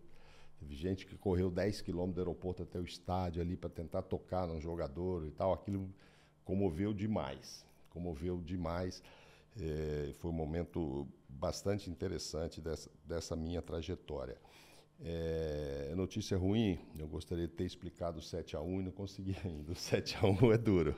teve 0.59 0.75
gente 0.75 1.07
que 1.07 1.17
correu 1.17 1.51
10 1.51 1.83
quilômetros 1.83 2.15
do 2.15 2.21
aeroporto 2.21 2.63
até 2.63 2.79
o 2.79 2.85
estádio 2.85 3.43
ali 3.43 3.57
para 3.57 3.71
tentar 3.71 4.03
tocar 4.03 4.47
num 4.47 4.61
jogador 4.61 5.27
e 5.27 5.31
tal. 5.31 5.53
Aquilo 5.53 5.89
comoveu 6.45 6.93
demais. 6.93 7.65
Comoveu 7.91 8.41
demais. 8.41 9.03
É, 9.59 10.13
foi 10.19 10.31
um 10.31 10.35
momento 10.35 11.09
bastante 11.29 11.91
interessante 11.91 12.61
dessa, 12.61 12.91
dessa 13.05 13.37
minha 13.37 13.63
trajetória. 13.63 14.37
É, 14.99 15.93
notícia 15.95 16.39
ruim, 16.39 16.79
eu 16.99 17.07
gostaria 17.07 17.47
de 17.47 17.53
ter 17.53 17.65
explicado 17.65 18.19
o 18.19 18.23
7x1 18.23 18.81
e 18.81 18.83
não 18.85 18.93
consegui 18.93 19.37
ainda. 19.45 19.73
O 19.73 19.75
7x1 19.75 20.55
é 20.55 20.59
duro. 20.59 20.95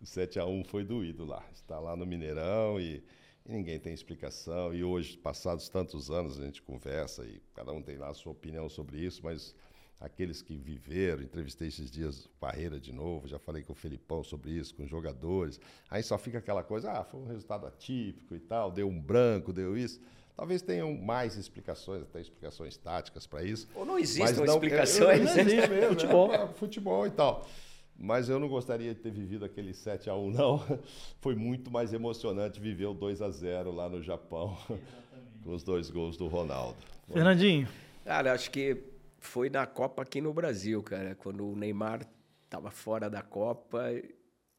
O 0.00 0.04
7x1 0.04 0.66
foi 0.66 0.84
doído 0.84 1.24
lá. 1.24 1.44
Está 1.52 1.78
lá 1.78 1.96
no 1.96 2.04
Mineirão 2.04 2.80
e, 2.80 3.02
e, 3.46 3.52
ninguém 3.52 3.78
tem 3.78 3.92
explicação. 3.92 4.74
E 4.74 4.82
hoje, 4.82 5.16
passados 5.16 5.68
tantos 5.68 6.10
anos, 6.10 6.40
a 6.40 6.44
gente 6.44 6.62
conversa 6.62 7.24
e 7.24 7.40
cada 7.54 7.72
um 7.72 7.82
tem 7.82 7.96
lá 7.96 8.08
a 8.08 8.14
sua 8.14 8.32
opinião 8.32 8.68
sobre 8.68 8.98
isso, 8.98 9.20
mas 9.22 9.54
aqueles 10.00 10.40
que 10.40 10.56
viveram, 10.56 11.22
entrevistei 11.22 11.68
esses 11.68 11.90
dias 11.90 12.24
o 12.24 12.30
Parreira 12.40 12.80
de 12.80 12.90
novo, 12.92 13.28
já 13.28 13.38
falei 13.38 13.62
com 13.62 13.74
o 13.74 13.76
Felipão 13.76 14.24
sobre 14.24 14.50
isso, 14.52 14.74
com 14.74 14.82
os 14.82 14.90
jogadores. 14.90 15.60
Aí 15.90 16.02
só 16.02 16.16
fica 16.16 16.38
aquela 16.38 16.64
coisa, 16.64 16.90
ah, 16.90 17.04
foi 17.04 17.20
um 17.20 17.26
resultado 17.26 17.66
atípico 17.66 18.34
e 18.34 18.40
tal, 18.40 18.72
deu 18.72 18.88
um 18.88 18.98
branco, 18.98 19.52
deu 19.52 19.76
isso. 19.76 20.00
Talvez 20.40 20.62
tenham 20.62 20.96
mais 20.96 21.36
explicações, 21.36 22.00
até 22.00 22.18
explicações 22.18 22.74
táticas 22.74 23.26
para 23.26 23.44
isso. 23.44 23.68
Ou 23.74 23.84
não 23.84 23.98
existam 23.98 24.42
não, 24.46 24.54
explicações. 24.54 25.20
Não 25.36 25.38
existe 25.38 25.68
mesmo, 25.68 25.90
futebol. 25.90 26.32
É, 26.32 26.48
futebol 26.54 27.06
e 27.06 27.10
tal. 27.10 27.46
Mas 27.94 28.30
eu 28.30 28.40
não 28.40 28.48
gostaria 28.48 28.94
de 28.94 29.00
ter 29.02 29.10
vivido 29.12 29.44
aquele 29.44 29.74
7 29.74 30.08
a 30.08 30.14
1 30.14 30.30
não. 30.32 30.80
Foi 31.20 31.34
muito 31.34 31.70
mais 31.70 31.92
emocionante 31.92 32.58
viver 32.58 32.86
o 32.86 32.94
2 32.94 33.20
a 33.20 33.28
0 33.28 33.70
lá 33.70 33.86
no 33.90 34.02
Japão, 34.02 34.56
com 35.44 35.52
os 35.52 35.62
dois 35.62 35.90
gols 35.90 36.16
do 36.16 36.26
Ronaldo. 36.26 36.78
Fernandinho. 37.12 37.68
Cara, 38.02 38.32
acho 38.32 38.50
que 38.50 38.82
foi 39.18 39.50
na 39.50 39.66
Copa 39.66 40.00
aqui 40.00 40.22
no 40.22 40.32
Brasil, 40.32 40.82
cara, 40.82 41.14
quando 41.16 41.46
o 41.46 41.54
Neymar 41.54 42.08
estava 42.46 42.70
fora 42.70 43.10
da 43.10 43.20
Copa 43.20 43.90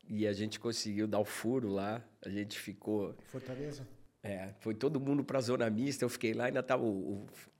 e 0.08 0.28
a 0.28 0.34
gente 0.34 0.60
conseguiu 0.60 1.08
dar 1.08 1.18
o 1.18 1.26
furo 1.26 1.70
lá. 1.70 2.04
A 2.24 2.30
gente 2.30 2.60
ficou. 2.60 3.16
Fortaleza? 3.32 3.84
É, 4.24 4.54
foi 4.60 4.76
todo 4.76 5.00
mundo 5.00 5.24
para 5.24 5.40
a 5.40 5.42
zona 5.42 5.70
mista. 5.70 6.06
Eu 6.06 6.10
fiquei 6.10 6.34
lá, 6.34 6.46
ainda 6.46 6.60
estava, 6.60 6.84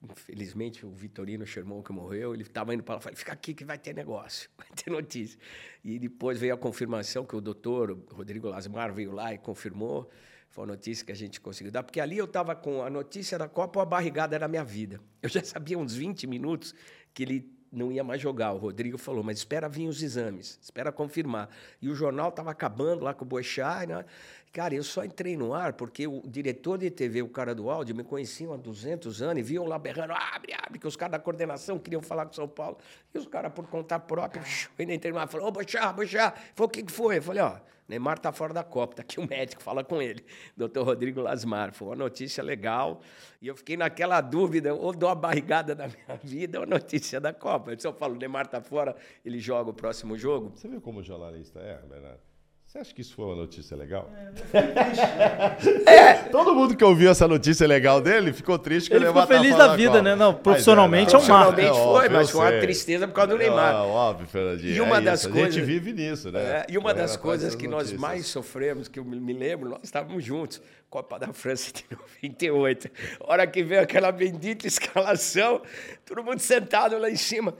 infelizmente, 0.04 0.86
o 0.86 0.92
Vitorino 0.92 1.46
Sherman 1.46 1.82
que 1.82 1.92
morreu. 1.92 2.34
Ele 2.34 2.44
estava 2.44 2.74
indo 2.74 2.84
para 2.84 2.96
lá, 2.96 3.02
falei: 3.02 3.16
fica 3.16 3.34
aqui 3.34 3.54
que 3.54 3.66
vai 3.66 3.80
ter 3.80 3.96
negócio, 3.96 4.50
vai 4.58 4.68
ter 4.76 4.92
notícia. 4.92 5.40
E 5.84 5.98
depois 5.98 6.40
veio 6.40 6.54
a 6.54 6.58
confirmação 6.58 7.26
que 7.26 7.36
o 7.36 7.42
doutor 7.42 7.98
Rodrigo 8.12 8.48
Lasmar 8.48 8.94
veio 8.94 9.12
lá 9.12 9.34
e 9.34 9.38
confirmou. 9.38 10.10
Foi 10.50 10.66
a 10.66 10.68
notícia 10.68 11.06
que 11.06 11.12
a 11.12 11.16
gente 11.16 11.40
conseguiu 11.40 11.72
dar, 11.72 11.82
porque 11.82 12.00
ali 12.00 12.18
eu 12.18 12.26
estava 12.26 12.54
com 12.54 12.84
a 12.84 12.90
notícia 12.90 13.38
da 13.40 13.48
Copa, 13.48 13.82
a 13.82 13.86
barrigada 13.86 14.36
era 14.36 14.46
a 14.46 14.50
minha 14.50 14.66
vida. 14.66 15.00
Eu 15.22 15.30
já 15.30 15.42
sabia 15.42 15.80
uns 15.80 15.96
20 15.96 16.28
minutos 16.28 16.76
que 17.14 17.24
ele 17.24 17.62
não 17.72 17.92
ia 17.92 18.04
mais 18.04 18.22
jogar. 18.22 18.52
O 18.52 18.58
Rodrigo 18.58 18.98
falou, 18.98 19.24
mas 19.24 19.38
espera 19.38 19.70
vir 19.70 19.88
os 19.88 20.04
exames, 20.04 20.60
espera 20.62 20.92
confirmar. 20.92 21.50
E 21.82 21.90
o 21.90 21.96
jornal 21.96 22.30
estava 22.30 22.52
acabando 22.52 23.06
lá 23.06 23.14
com 23.14 23.24
o 23.24 23.28
Boechat, 23.28 23.88
né? 23.88 24.04
Cara, 24.52 24.76
eu 24.76 24.84
só 24.84 25.06
entrei 25.06 25.38
no 25.38 25.54
ar 25.54 25.72
porque 25.72 26.06
o 26.06 26.22
diretor 26.26 26.78
de 26.78 26.92
TV, 26.92 27.22
o 27.22 27.30
cara 27.30 27.56
do 27.56 27.70
áudio, 27.70 27.96
me 27.96 28.04
conheciam 28.04 28.54
há 28.54 28.58
200 28.58 29.22
anos 29.22 29.40
e 29.40 29.42
viam 29.42 29.66
lá 29.66 29.80
berrando, 29.80 30.12
abre, 30.12 30.54
abre, 30.54 30.78
que 30.78 30.86
os 30.86 30.98
caras 30.98 31.14
da 31.14 31.20
coordenação 31.20 31.80
queriam 31.80 32.02
falar 32.02 32.26
com 32.26 32.34
São 32.34 32.50
Paulo. 32.50 32.78
E 33.14 33.18
os 33.18 33.28
caras, 33.28 33.54
por 33.54 33.66
conta 33.68 33.98
própria, 33.98 34.44
ainda 34.78 34.94
entrei 34.94 35.14
no 35.14 35.20
ar, 35.20 35.30
falou, 35.30 35.48
ô, 35.48 35.52
Bochá, 35.52 35.94
Bochá. 35.94 36.32
Falou, 36.54 36.68
o 36.68 36.70
que, 36.70 36.84
que 36.84 36.92
foi? 36.92 37.20
Eu 37.20 37.22
falei, 37.22 37.42
ó, 37.42 37.60
Neymar 37.88 38.20
tá 38.20 38.34
fora 38.34 38.54
da 38.54 38.62
Copa, 38.62 38.96
tá 38.96 39.04
aqui 39.04 39.22
o 39.22 39.28
médico, 39.28 39.64
fala 39.64 39.86
com 39.86 40.02
ele. 40.02 40.26
Doutor 40.58 40.86
Rodrigo 40.86 41.22
Lasmar. 41.22 41.72
Foi 41.72 41.88
uma 41.88 41.96
notícia 41.96 42.44
legal. 42.44 43.00
E 43.42 43.48
eu 43.48 43.56
fiquei 43.56 43.78
naquela 43.78 44.20
dúvida, 44.20 44.74
ou 44.74 44.92
dou 44.94 45.08
a 45.08 45.16
barrigada 45.16 45.74
da 45.74 45.88
minha 45.88 46.18
vida 46.22 46.58
ou 46.58 46.66
a 46.66 46.68
notícia 46.68 47.22
da 47.22 47.32
Copa. 47.32 47.72
Eu 47.72 47.94
falo, 47.94 48.16
Neymar 48.16 48.48
tá 48.48 48.60
fora, 48.60 48.98
ele 49.24 49.40
joga 49.40 49.70
o 49.70 49.74
próximo 49.74 50.18
jogo. 50.18 50.52
Você 50.58 50.68
viu 50.68 50.82
como 50.82 51.00
o 51.00 51.04
jornalista 51.04 51.62
é, 51.62 51.78
Bernardo? 51.88 52.31
Você 52.72 52.80
acha 52.80 52.94
que 52.94 53.02
isso 53.02 53.14
foi 53.14 53.26
uma 53.26 53.36
notícia 53.36 53.76
legal? 53.76 54.10
É, 54.54 55.92
é. 55.92 56.14
Todo 56.30 56.56
mundo 56.56 56.74
que 56.74 56.86
ouviu 56.86 57.12
essa 57.12 57.28
notícia 57.28 57.68
legal 57.68 58.00
dele 58.00 58.32
ficou 58.32 58.58
triste 58.58 58.90
que 58.90 58.96
ele 58.96 59.08
ficou 59.08 59.28
feliz 59.28 59.58
da 59.58 59.76
vida, 59.76 60.02
né? 60.02 60.16
Não, 60.16 60.34
profissionalmente 60.34 61.14
é, 61.14 61.20
não, 61.20 61.20
é 61.20 61.26
um 61.26 61.28
marco. 61.28 61.54
Profissionalmente 61.54 61.92
foi, 61.92 62.08
mas 62.08 62.30
foi 62.30 62.40
uma 62.40 62.62
tristeza 62.62 63.08
por 63.10 63.14
causa 63.14 63.32
do 63.32 63.38
Neymar. 63.38 63.74
Não, 63.74 63.90
óbvio, 63.90 64.26
Fernandinho. 64.26 64.74
E 64.74 64.80
uma 64.80 65.00
é 65.00 65.02
das 65.02 65.20
isso. 65.20 65.30
coisas, 65.30 65.50
a 65.50 65.52
gente 65.52 65.66
vive 65.66 65.92
nisso, 65.92 66.32
né? 66.32 66.40
É, 66.40 66.66
e 66.70 66.78
uma 66.78 66.94
das 66.94 67.18
coisas 67.18 67.56
que 67.56 67.68
nós 67.68 67.92
mais 67.92 68.28
sofremos, 68.28 68.88
que 68.88 69.00
eu 69.00 69.04
me 69.04 69.34
lembro, 69.34 69.72
nós 69.72 69.82
estávamos 69.84 70.24
juntos, 70.24 70.62
Copa 70.90 71.20
da 71.20 71.34
França 71.34 71.74
de 71.74 71.84
98. 72.24 72.90
Hora 73.20 73.46
que 73.48 73.64
veio 73.64 73.82
aquela 73.82 74.14
bendita 74.14 74.66
escalação, 74.66 75.62
todo 76.06 76.24
mundo 76.24 76.40
sentado 76.40 76.98
lá 76.98 77.10
em 77.10 77.18
cima. 77.18 77.54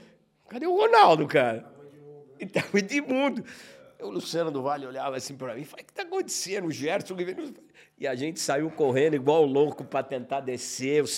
Cadê 0.48 0.66
o 0.66 0.74
Ronaldo, 0.74 1.26
cara? 1.26 1.70
E 2.40 2.46
tava 2.46 2.78
Edmundo. 2.78 3.44
O 4.02 4.10
Luciano 4.10 4.50
do 4.50 4.62
Vale 4.62 4.86
olhava 4.86 5.16
assim 5.16 5.36
para 5.36 5.54
mim 5.54 5.62
e 5.62 5.64
falava: 5.64 5.82
O 5.82 5.86
que 5.86 5.92
está 5.92 6.02
acontecendo? 6.02 6.66
O 6.66 6.70
Gerson. 6.70 7.16
E 7.98 8.06
a 8.06 8.14
gente 8.14 8.40
saiu 8.40 8.70
correndo 8.70 9.14
igual 9.14 9.44
louco 9.44 9.84
para 9.84 10.02
tentar 10.02 10.40
descer. 10.40 11.02
Os 11.02 11.16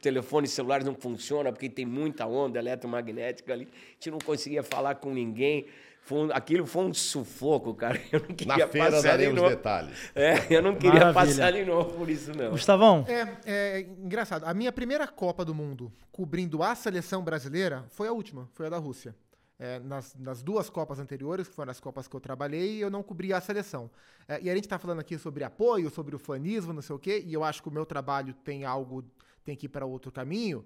telefones 0.00 0.50
celulares 0.50 0.84
não 0.84 0.94
funcionam 0.94 1.52
porque 1.52 1.68
tem 1.68 1.86
muita 1.86 2.26
onda 2.26 2.58
eletromagnética 2.58 3.52
ali. 3.52 3.64
A 3.64 3.92
gente 3.94 4.10
não 4.10 4.18
conseguia 4.18 4.62
falar 4.62 4.96
com 4.96 5.12
ninguém. 5.12 5.66
Foi 6.02 6.18
um, 6.18 6.30
aquilo 6.32 6.66
foi 6.66 6.84
um 6.84 6.94
sufoco, 6.94 7.74
cara. 7.74 8.00
Eu 8.12 8.20
não 8.20 8.28
queria 8.28 8.56
Na 8.58 8.68
feira 8.68 8.90
passar 8.92 9.08
daremos 9.08 9.42
de 9.42 9.48
detalhes. 9.48 9.98
É, 10.14 10.54
eu 10.54 10.62
não 10.62 10.76
queria 10.76 11.00
Maravilha. 11.00 11.14
passar 11.14 11.52
de 11.52 11.64
novo 11.64 11.98
por 11.98 12.08
isso, 12.08 12.32
não. 12.32 12.50
Gustavão? 12.50 13.04
É, 13.08 13.36
é, 13.44 13.80
engraçado. 13.80 14.44
A 14.44 14.54
minha 14.54 14.70
primeira 14.70 15.08
Copa 15.08 15.44
do 15.44 15.52
Mundo 15.52 15.92
cobrindo 16.12 16.62
a 16.62 16.74
seleção 16.76 17.24
brasileira 17.24 17.84
foi 17.90 18.06
a 18.06 18.12
última, 18.12 18.48
foi 18.52 18.66
a 18.66 18.70
da 18.70 18.78
Rússia. 18.78 19.16
É, 19.58 19.78
nas, 19.78 20.14
nas, 20.14 20.42
duas 20.42 20.68
Copas 20.68 20.98
anteriores, 20.98 21.48
que 21.48 21.54
foram 21.54 21.70
as 21.70 21.80
Copas 21.80 22.06
que 22.06 22.14
eu 22.14 22.20
trabalhei, 22.20 22.76
eu 22.82 22.90
não 22.90 23.02
cobria 23.02 23.38
a 23.38 23.40
seleção. 23.40 23.90
É, 24.28 24.38
e 24.42 24.50
a 24.50 24.54
gente 24.54 24.64
está 24.64 24.78
falando 24.78 25.00
aqui 25.00 25.16
sobre 25.16 25.44
apoio, 25.44 25.88
sobre 25.88 26.14
o 26.14 26.18
fanismo, 26.18 26.74
não 26.74 26.82
sei 26.82 26.94
o 26.94 26.98
quê, 26.98 27.24
e 27.26 27.32
eu 27.32 27.42
acho 27.42 27.62
que 27.62 27.68
o 27.68 27.72
meu 27.72 27.86
trabalho 27.86 28.34
tem 28.44 28.66
algo, 28.66 29.02
tem 29.42 29.56
que 29.56 29.64
ir 29.64 29.70
para 29.70 29.86
outro 29.86 30.12
caminho, 30.12 30.62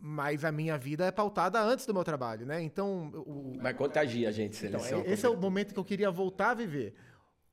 mas 0.00 0.44
a 0.44 0.52
minha 0.52 0.76
vida 0.78 1.06
é 1.06 1.10
pautada 1.10 1.60
antes 1.60 1.86
do 1.86 1.94
meu 1.94 2.04
trabalho, 2.04 2.46
né? 2.46 2.62
Então. 2.62 3.08
O, 3.14 3.56
mas 3.60 3.76
contagia 3.76 4.28
a 4.28 4.32
gente, 4.32 4.56
então, 4.66 4.78
seleção. 4.78 5.00
Então, 5.00 5.12
esse 5.12 5.26
é 5.26 5.28
o 5.28 5.36
momento 5.36 5.72
que 5.72 5.80
eu 5.80 5.84
queria 5.84 6.10
voltar 6.10 6.50
a 6.50 6.54
viver. 6.54 6.94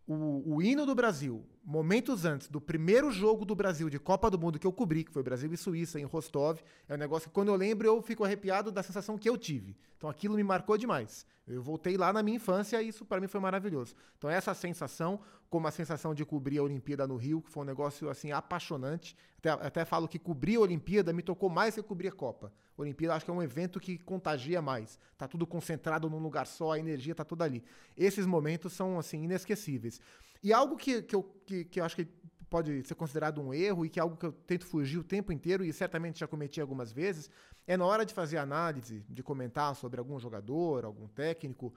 O, 0.08 0.56
o 0.56 0.62
hino 0.62 0.86
do 0.86 0.94
Brasil, 0.94 1.44
momentos 1.66 2.26
antes 2.26 2.48
do 2.48 2.62
primeiro 2.62 3.10
jogo 3.10 3.44
do 3.44 3.56
Brasil 3.56 3.90
de 3.90 3.98
Copa 3.98 4.30
do 4.30 4.38
Mundo 4.38 4.60
que 4.60 4.68
eu 4.68 4.72
cobri, 4.72 5.04
que 5.04 5.12
foi 5.12 5.24
Brasil 5.24 5.52
e 5.52 5.58
Suíça, 5.58 6.00
em 6.00 6.04
Rostov, 6.04 6.60
é 6.88 6.94
um 6.94 6.98
negócio 6.98 7.28
que 7.28 7.34
quando 7.34 7.48
eu 7.48 7.56
lembro 7.56 7.88
eu 7.88 8.02
fico 8.04 8.24
arrepiado 8.24 8.72
da 8.72 8.84
sensação 8.84 9.18
que 9.18 9.28
eu 9.28 9.36
tive. 9.36 9.76
Então 9.98 10.08
aquilo 10.08 10.36
me 10.36 10.44
marcou 10.44 10.78
demais. 10.78 11.26
Eu 11.48 11.64
voltei 11.64 11.98
lá 11.98 12.14
na 12.14 12.22
minha 12.22 12.38
infância 12.38 12.82
e 12.82 12.90
isso 12.90 13.04
para 13.04 13.20
mim 13.20 13.28
foi 13.28 13.42
maravilhoso. 13.42 13.96
Então 14.18 14.30
essa 14.30 14.54
sensação, 14.54 15.20
como 15.50 15.68
a 15.68 15.72
sensação 15.72 16.14
de 16.14 16.24
cobrir 16.24 16.60
a 16.60 16.64
Olimpíada 16.64 17.08
no 17.08 17.18
Rio, 17.18 17.42
que 17.42 17.50
foi 17.50 17.64
um 17.64 17.66
negócio 17.66 18.10
assim 18.10 18.32
apaixonante. 18.32 19.18
Até, 19.40 19.50
até 19.50 19.86
falo 19.86 20.08
que 20.08 20.20
cobrir 20.20 20.58
a 20.58 20.60
Olimpíada 20.60 21.12
me 21.14 21.24
tocou 21.24 21.50
mais 21.50 21.74
que 21.74 21.82
cobrir 21.82 22.10
a 22.10 22.12
Copa. 22.12 22.54
A 22.78 22.82
Olimpíada 22.82 23.16
acho 23.16 23.26
que 23.26 23.32
é 23.32 23.34
um 23.34 23.42
evento 23.42 23.80
que 23.80 23.98
contagia 23.98 24.62
mais. 24.62 25.00
Tá 25.18 25.28
tudo 25.28 25.48
concentrado 25.48 26.10
num 26.10 26.20
lugar 26.20 26.46
só, 26.46 26.74
a 26.74 26.80
energia 26.80 27.16
tá 27.16 27.24
toda 27.24 27.44
ali. 27.44 27.64
Esses 27.96 28.26
momentos 28.26 28.74
são 28.74 29.00
assim 29.00 29.24
inesquecíveis. 29.24 30.00
E 30.46 30.54
algo 30.54 30.78
que, 30.78 31.02
que, 31.02 31.16
eu, 31.16 31.24
que, 31.44 31.66
que 31.66 31.80
eu 31.80 31.84
acho 31.84 31.96
que 31.96 32.06
pode 32.48 32.84
ser 32.84 32.94
considerado 32.94 33.42
um 33.42 33.52
erro 33.52 33.84
e 33.84 33.90
que 33.90 34.00
é 34.00 34.04
algo 34.04 34.16
que 34.16 34.28
eu 34.28 34.32
tento 34.32 34.64
fugir 34.68 35.00
o 35.00 35.04
tempo 35.04 35.34
inteiro 35.34 35.66
e 35.66 35.74
certamente 35.74 36.20
já 36.20 36.28
cometi 36.28 36.62
algumas 36.62 36.92
vezes, 36.92 37.32
é 37.66 37.76
na 37.76 37.84
hora 37.84 38.06
de 38.06 38.14
fazer 38.14 38.38
análise, 38.38 39.04
de 39.10 39.24
comentar 39.24 39.76
sobre 39.76 40.00
algum 40.00 40.20
jogador, 40.20 40.86
algum 40.86 41.08
técnico, 41.08 41.74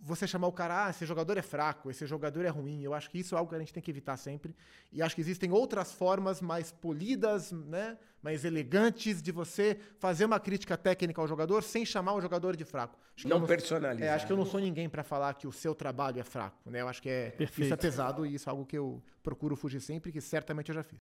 você 0.00 0.26
chamar 0.26 0.46
o 0.46 0.52
cara, 0.52 0.86
ah, 0.86 0.90
esse 0.90 1.04
jogador 1.04 1.36
é 1.36 1.42
fraco, 1.42 1.90
esse 1.90 2.06
jogador 2.06 2.44
é 2.44 2.48
ruim. 2.48 2.82
Eu 2.82 2.94
acho 2.94 3.10
que 3.10 3.18
isso 3.18 3.34
é 3.34 3.38
algo 3.38 3.50
que 3.50 3.56
a 3.56 3.58
gente 3.58 3.72
tem 3.72 3.82
que 3.82 3.90
evitar 3.90 4.16
sempre. 4.16 4.54
E 4.92 5.02
acho 5.02 5.14
que 5.14 5.20
existem 5.20 5.52
outras 5.52 5.92
formas 5.92 6.40
mais 6.40 6.70
polidas, 6.70 7.52
né, 7.52 7.98
mais 8.22 8.44
elegantes 8.44 9.22
de 9.22 9.32
você 9.32 9.78
fazer 9.98 10.24
uma 10.24 10.40
crítica 10.40 10.76
técnica 10.76 11.20
ao 11.20 11.28
jogador 11.28 11.62
sem 11.62 11.84
chamar 11.84 12.14
o 12.14 12.20
jogador 12.20 12.56
de 12.56 12.64
fraco. 12.64 12.98
Acho 13.16 13.28
não, 13.28 13.40
não 13.40 13.46
personalizar. 13.46 14.08
É, 14.08 14.12
acho 14.12 14.26
que 14.26 14.32
eu 14.32 14.36
não 14.36 14.46
sou 14.46 14.60
ninguém 14.60 14.88
para 14.88 15.02
falar 15.02 15.34
que 15.34 15.46
o 15.46 15.52
seu 15.52 15.74
trabalho 15.74 16.20
é 16.20 16.24
fraco, 16.24 16.70
né? 16.70 16.80
Eu 16.80 16.88
acho 16.88 17.02
que 17.02 17.08
é 17.08 17.30
Perfeito. 17.30 17.66
isso 17.66 17.74
é 17.74 17.76
pesado 17.76 18.24
e 18.24 18.34
isso 18.34 18.48
é 18.48 18.50
algo 18.50 18.64
que 18.64 18.78
eu 18.78 19.02
procuro 19.22 19.56
fugir 19.56 19.80
sempre, 19.80 20.12
que 20.12 20.20
certamente 20.20 20.68
eu 20.68 20.74
já 20.74 20.82
fiz. 20.82 20.98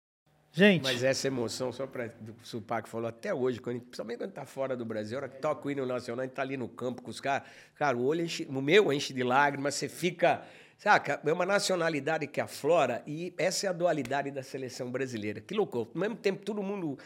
Gente. 0.54 0.82
Mas 0.82 1.02
essa 1.02 1.26
emoção, 1.26 1.72
só 1.72 1.86
para 1.86 2.06
o 2.06 2.46
Supac 2.46 2.86
falou 2.86 3.08
até 3.08 3.32
hoje, 3.32 3.58
quando, 3.58 3.80
principalmente 3.80 4.18
quando 4.18 4.32
tá 4.32 4.44
fora 4.44 4.76
do 4.76 4.84
Brasil, 4.84 5.16
a 5.16 5.22
hora 5.22 5.28
que 5.30 5.40
toca 5.40 5.66
o 5.66 5.70
hino 5.70 5.86
nacional, 5.86 6.22
a 6.22 6.26
gente 6.26 6.34
tá 6.34 6.42
ali 6.42 6.58
no 6.58 6.68
campo 6.68 7.00
com 7.00 7.10
os 7.10 7.20
caras. 7.20 7.48
Cara, 7.74 7.96
o 7.96 8.04
olho 8.04 8.22
enche, 8.22 8.46
o 8.48 8.60
meu 8.60 8.92
enche 8.92 9.14
de 9.14 9.22
lágrimas, 9.22 9.74
você 9.74 9.88
fica. 9.88 10.42
Saca? 10.76 11.20
É 11.24 11.32
uma 11.32 11.46
nacionalidade 11.46 12.26
que 12.26 12.40
aflora 12.40 13.02
e 13.06 13.32
essa 13.38 13.66
é 13.66 13.70
a 13.70 13.72
dualidade 13.72 14.30
da 14.30 14.42
seleção 14.42 14.90
brasileira. 14.90 15.40
Que 15.40 15.54
louco. 15.54 15.78
Ao 15.78 16.00
mesmo 16.00 16.16
tempo, 16.16 16.44
todo 16.44 16.62
mundo 16.62 16.98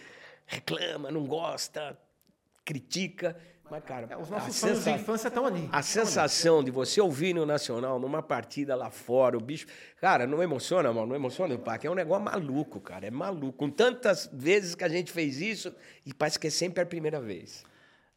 reclama, 0.47 1.11
não 1.11 1.25
gosta, 1.25 1.97
critica. 2.65 3.37
Mas, 3.71 3.83
cara, 3.85 4.07
é, 4.09 4.17
os 4.17 4.31
nossos 4.31 4.61
fãs 4.61 4.77
sensa... 4.77 4.93
de 4.93 5.01
infância 5.01 5.29
estão 5.29 5.45
ali. 5.45 5.69
A 5.73 5.83
sensação 5.83 6.57
ali. 6.57 6.67
de 6.67 6.71
você 6.71 7.01
ouvir 7.01 7.35
no 7.35 7.45
Nacional, 7.45 7.99
numa 7.99 8.23
partida 8.23 8.77
lá 8.77 8.91
fora, 8.91 9.37
o 9.37 9.41
bicho. 9.41 9.67
Cara, 10.01 10.27
não 10.27 10.41
emociona, 10.43 10.93
mano? 10.93 11.09
Não 11.09 11.17
emociona 11.17 11.55
o 11.55 11.59
parque. 11.59 11.87
É 11.87 11.91
um 11.91 11.95
negócio 11.95 12.25
maluco, 12.25 12.81
cara. 12.81 13.07
É 13.07 13.11
maluco. 13.11 13.59
Com 13.59 13.69
tantas 13.69 14.31
vezes 14.33 14.75
que 14.77 14.85
a 14.85 14.89
gente 14.89 15.11
fez 15.11 15.41
isso, 15.41 15.75
e 16.05 16.15
parece 16.15 16.39
que 16.39 16.47
é 16.47 16.51
sempre 16.51 16.83
a 16.83 16.87
primeira 16.87 17.21
vez. 17.21 17.65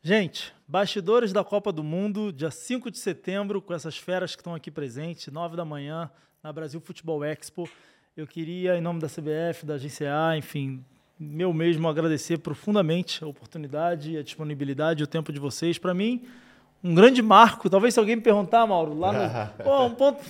Gente, 0.02 0.54
bastidores 0.68 1.34
da 1.34 1.43
Copa 1.43 1.74
do 1.74 1.84
Mundo, 1.84 2.32
dia 2.32 2.52
5 2.52 2.91
de 2.91 3.00
setembro, 3.00 3.62
com 3.62 3.74
essas 3.74 3.97
feras 3.97 4.36
que 4.36 4.41
estão 4.41 4.54
aqui 4.54 4.70
presentes, 4.70 5.28
9 5.28 5.58
da 5.58 5.66
manhã, 5.66 6.12
na 6.43 6.54
Brasil 6.54 6.80
Futebol 6.80 7.24
Expo. 7.24 7.68
Eu 8.16 8.28
queria, 8.28 8.78
em 8.78 8.82
nome 8.82 9.02
da 9.02 9.08
CBF, 9.08 9.66
da 9.66 9.78
GCA, 9.78 10.38
enfim, 10.38 10.86
meu 11.20 11.52
mesmo 11.52 11.88
agradecer 11.88 12.38
profundamente 12.38 13.24
a 13.24 13.28
oportunidade, 13.28 14.18
a 14.18 14.24
disponibilidade 14.24 15.02
e 15.02 15.04
o 15.04 15.08
tempo 15.08 15.34
de 15.34 15.40
vocês. 15.40 15.78
Para 15.78 15.94
mim, 15.94 16.24
um 16.84 16.96
grande 16.96 17.22
marco. 17.22 17.70
Talvez 17.70 17.94
se 17.94 18.00
alguém 18.00 18.16
me 18.16 18.22
perguntar, 18.22 18.66
Mauro, 18.66 18.98
lá 18.98 19.12
no. 19.12 19.20
Pô, 19.64 19.86
um 19.86 19.92
ponto. 19.92 20.22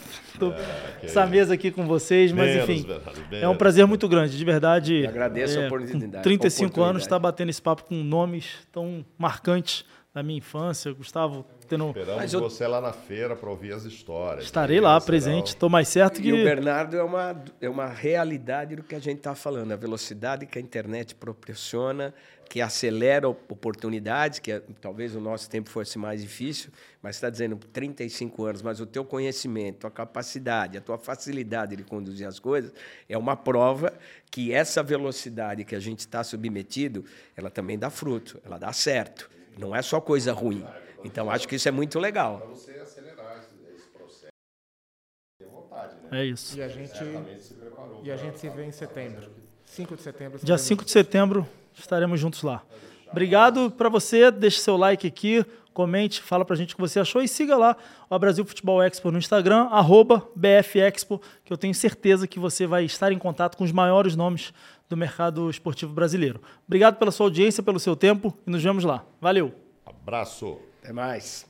É, 0.41 1.05
essa 1.05 1.25
mesa 1.27 1.53
aqui 1.53 1.69
com 1.69 1.85
vocês, 1.85 2.31
mas 2.31 2.49
menos, 2.49 2.69
enfim. 2.69 2.87
é 3.31 3.47
um 3.47 3.55
prazer 3.55 3.85
muito 3.85 4.07
grande, 4.07 4.35
de 4.37 4.45
verdade. 4.45 5.03
Eu 5.03 5.09
agradeço 5.09 5.59
é, 5.59 5.63
a 5.63 5.67
oportunidade. 5.67 6.23
35 6.23 6.65
oportunidade. 6.65 6.89
anos, 6.89 7.03
estar 7.03 7.15
tá 7.15 7.19
batendo 7.19 7.49
esse 7.49 7.61
papo 7.61 7.83
com 7.83 7.95
nomes 7.95 8.45
tão 8.71 9.05
marcantes 9.17 9.85
da 10.13 10.23
minha 10.23 10.37
infância. 10.37 10.91
Gustavo, 10.91 11.45
tendo. 11.67 11.87
Esperamos 11.87 12.33
eu... 12.33 12.39
você 12.39 12.65
lá 12.67 12.81
na 12.81 12.91
feira 12.91 13.35
para 13.35 13.49
ouvir 13.49 13.73
as 13.73 13.83
histórias. 13.83 14.45
Estarei 14.45 14.79
lá, 14.79 14.99
presente. 14.99 15.49
Estou 15.49 15.69
mais 15.69 15.87
certo 15.87 16.21
que. 16.21 16.29
E 16.29 16.33
o 16.33 16.43
Bernardo 16.43 16.97
é 16.97 17.03
uma, 17.03 17.43
é 17.61 17.69
uma 17.69 17.87
realidade 17.87 18.75
do 18.75 18.83
que 18.83 18.95
a 18.95 18.99
gente 18.99 19.17
está 19.17 19.35
falando. 19.35 19.71
A 19.71 19.75
velocidade 19.75 20.45
que 20.45 20.57
a 20.57 20.61
internet 20.61 21.13
proporciona, 21.13 22.13
que 22.49 22.59
acelera 22.59 23.29
oportunidades, 23.29 24.39
que 24.39 24.51
é, 24.51 24.61
talvez 24.81 25.15
o 25.15 25.21
nosso 25.21 25.47
tempo 25.47 25.69
fosse 25.69 25.99
mais 25.99 26.21
difícil, 26.21 26.71
mas 26.99 27.15
está 27.15 27.29
dizendo 27.29 27.55
35 27.55 28.43
anos, 28.43 28.61
mas 28.63 28.79
o 28.79 28.87
teu 28.87 29.05
conhecimento, 29.05 29.85
a 29.85 29.91
capacidade, 29.91 30.75
a 30.75 30.81
tua 30.81 30.97
facilidade 30.97 31.75
de 31.75 31.83
conduzir 31.83 32.27
as 32.27 32.39
coisas 32.39 32.73
é 33.07 33.15
uma 33.15 33.35
prova 33.35 33.93
que 34.31 34.51
essa 34.51 34.81
velocidade 34.81 35.63
que 35.63 35.75
a 35.75 35.79
gente 35.79 35.99
está 35.99 36.23
submetido, 36.23 37.05
ela 37.37 37.51
também 37.51 37.77
dá 37.77 37.91
fruto, 37.91 38.41
ela 38.43 38.57
dá 38.57 38.73
certo. 38.73 39.29
Não 39.57 39.75
é 39.75 39.81
só 39.81 39.99
coisa 39.99 40.33
ruim. 40.33 40.65
Então, 41.03 41.29
acho 41.29 41.47
que 41.47 41.55
isso 41.55 41.67
é 41.67 41.71
muito 41.71 41.99
legal. 41.99 42.39
Para 42.39 42.47
você 42.47 42.71
acelerar 42.71 43.45
esse 43.73 43.87
processo, 43.89 44.27
tem 45.39 45.47
vontade, 45.47 45.95
né? 45.95 46.21
É 46.21 46.25
isso. 46.25 46.57
E 46.57 46.61
a 46.61 46.67
gente, 46.67 46.97
se 46.97 47.57
e 48.03 48.11
a 48.11 48.17
gente 48.17 48.39
se 48.39 48.49
vê 48.49 48.65
em 48.65 48.71
setembro. 48.71 49.29
5 49.65 49.95
de 49.95 50.01
setembro. 50.01 50.39
Dia 50.43 50.57
5 50.57 50.83
de 50.83 50.91
setembro 50.91 51.47
estaremos 51.73 52.19
juntos 52.19 52.41
lá. 52.43 52.63
Obrigado 53.11 53.71
para 53.71 53.89
você, 53.89 54.29
deixe 54.29 54.59
seu 54.59 54.77
like 54.77 55.07
aqui, 55.07 55.45
comente, 55.73 56.21
fala 56.21 56.43
para 56.43 56.55
a 56.55 56.57
gente 56.57 56.73
o 56.73 56.75
que 56.75 56.81
você 56.81 56.99
achou 56.99 57.21
e 57.21 57.27
siga 57.27 57.55
lá 57.55 57.75
o 58.09 58.19
Brasil 58.19 58.45
Futebol 58.45 58.83
Expo 58.83 59.11
no 59.11 59.17
Instagram, 59.17 59.67
arroba 59.71 60.27
BFExpo, 60.35 61.21
que 61.43 61.53
eu 61.53 61.57
tenho 61.57 61.73
certeza 61.73 62.27
que 62.27 62.39
você 62.39 62.67
vai 62.67 62.83
estar 62.83 63.11
em 63.11 63.17
contato 63.17 63.57
com 63.57 63.63
os 63.63 63.71
maiores 63.71 64.15
nomes 64.15 64.53
do 64.89 64.97
mercado 64.97 65.49
esportivo 65.49 65.93
brasileiro. 65.93 66.41
Obrigado 66.67 66.97
pela 66.97 67.11
sua 67.11 67.27
audiência, 67.27 67.63
pelo 67.63 67.79
seu 67.79 67.95
tempo 67.95 68.35
e 68.45 68.49
nos 68.49 68.61
vemos 68.61 68.83
lá. 68.83 69.05
Valeu! 69.21 69.53
Abraço! 69.85 70.59
Até 70.81 70.91
mais! 70.91 71.48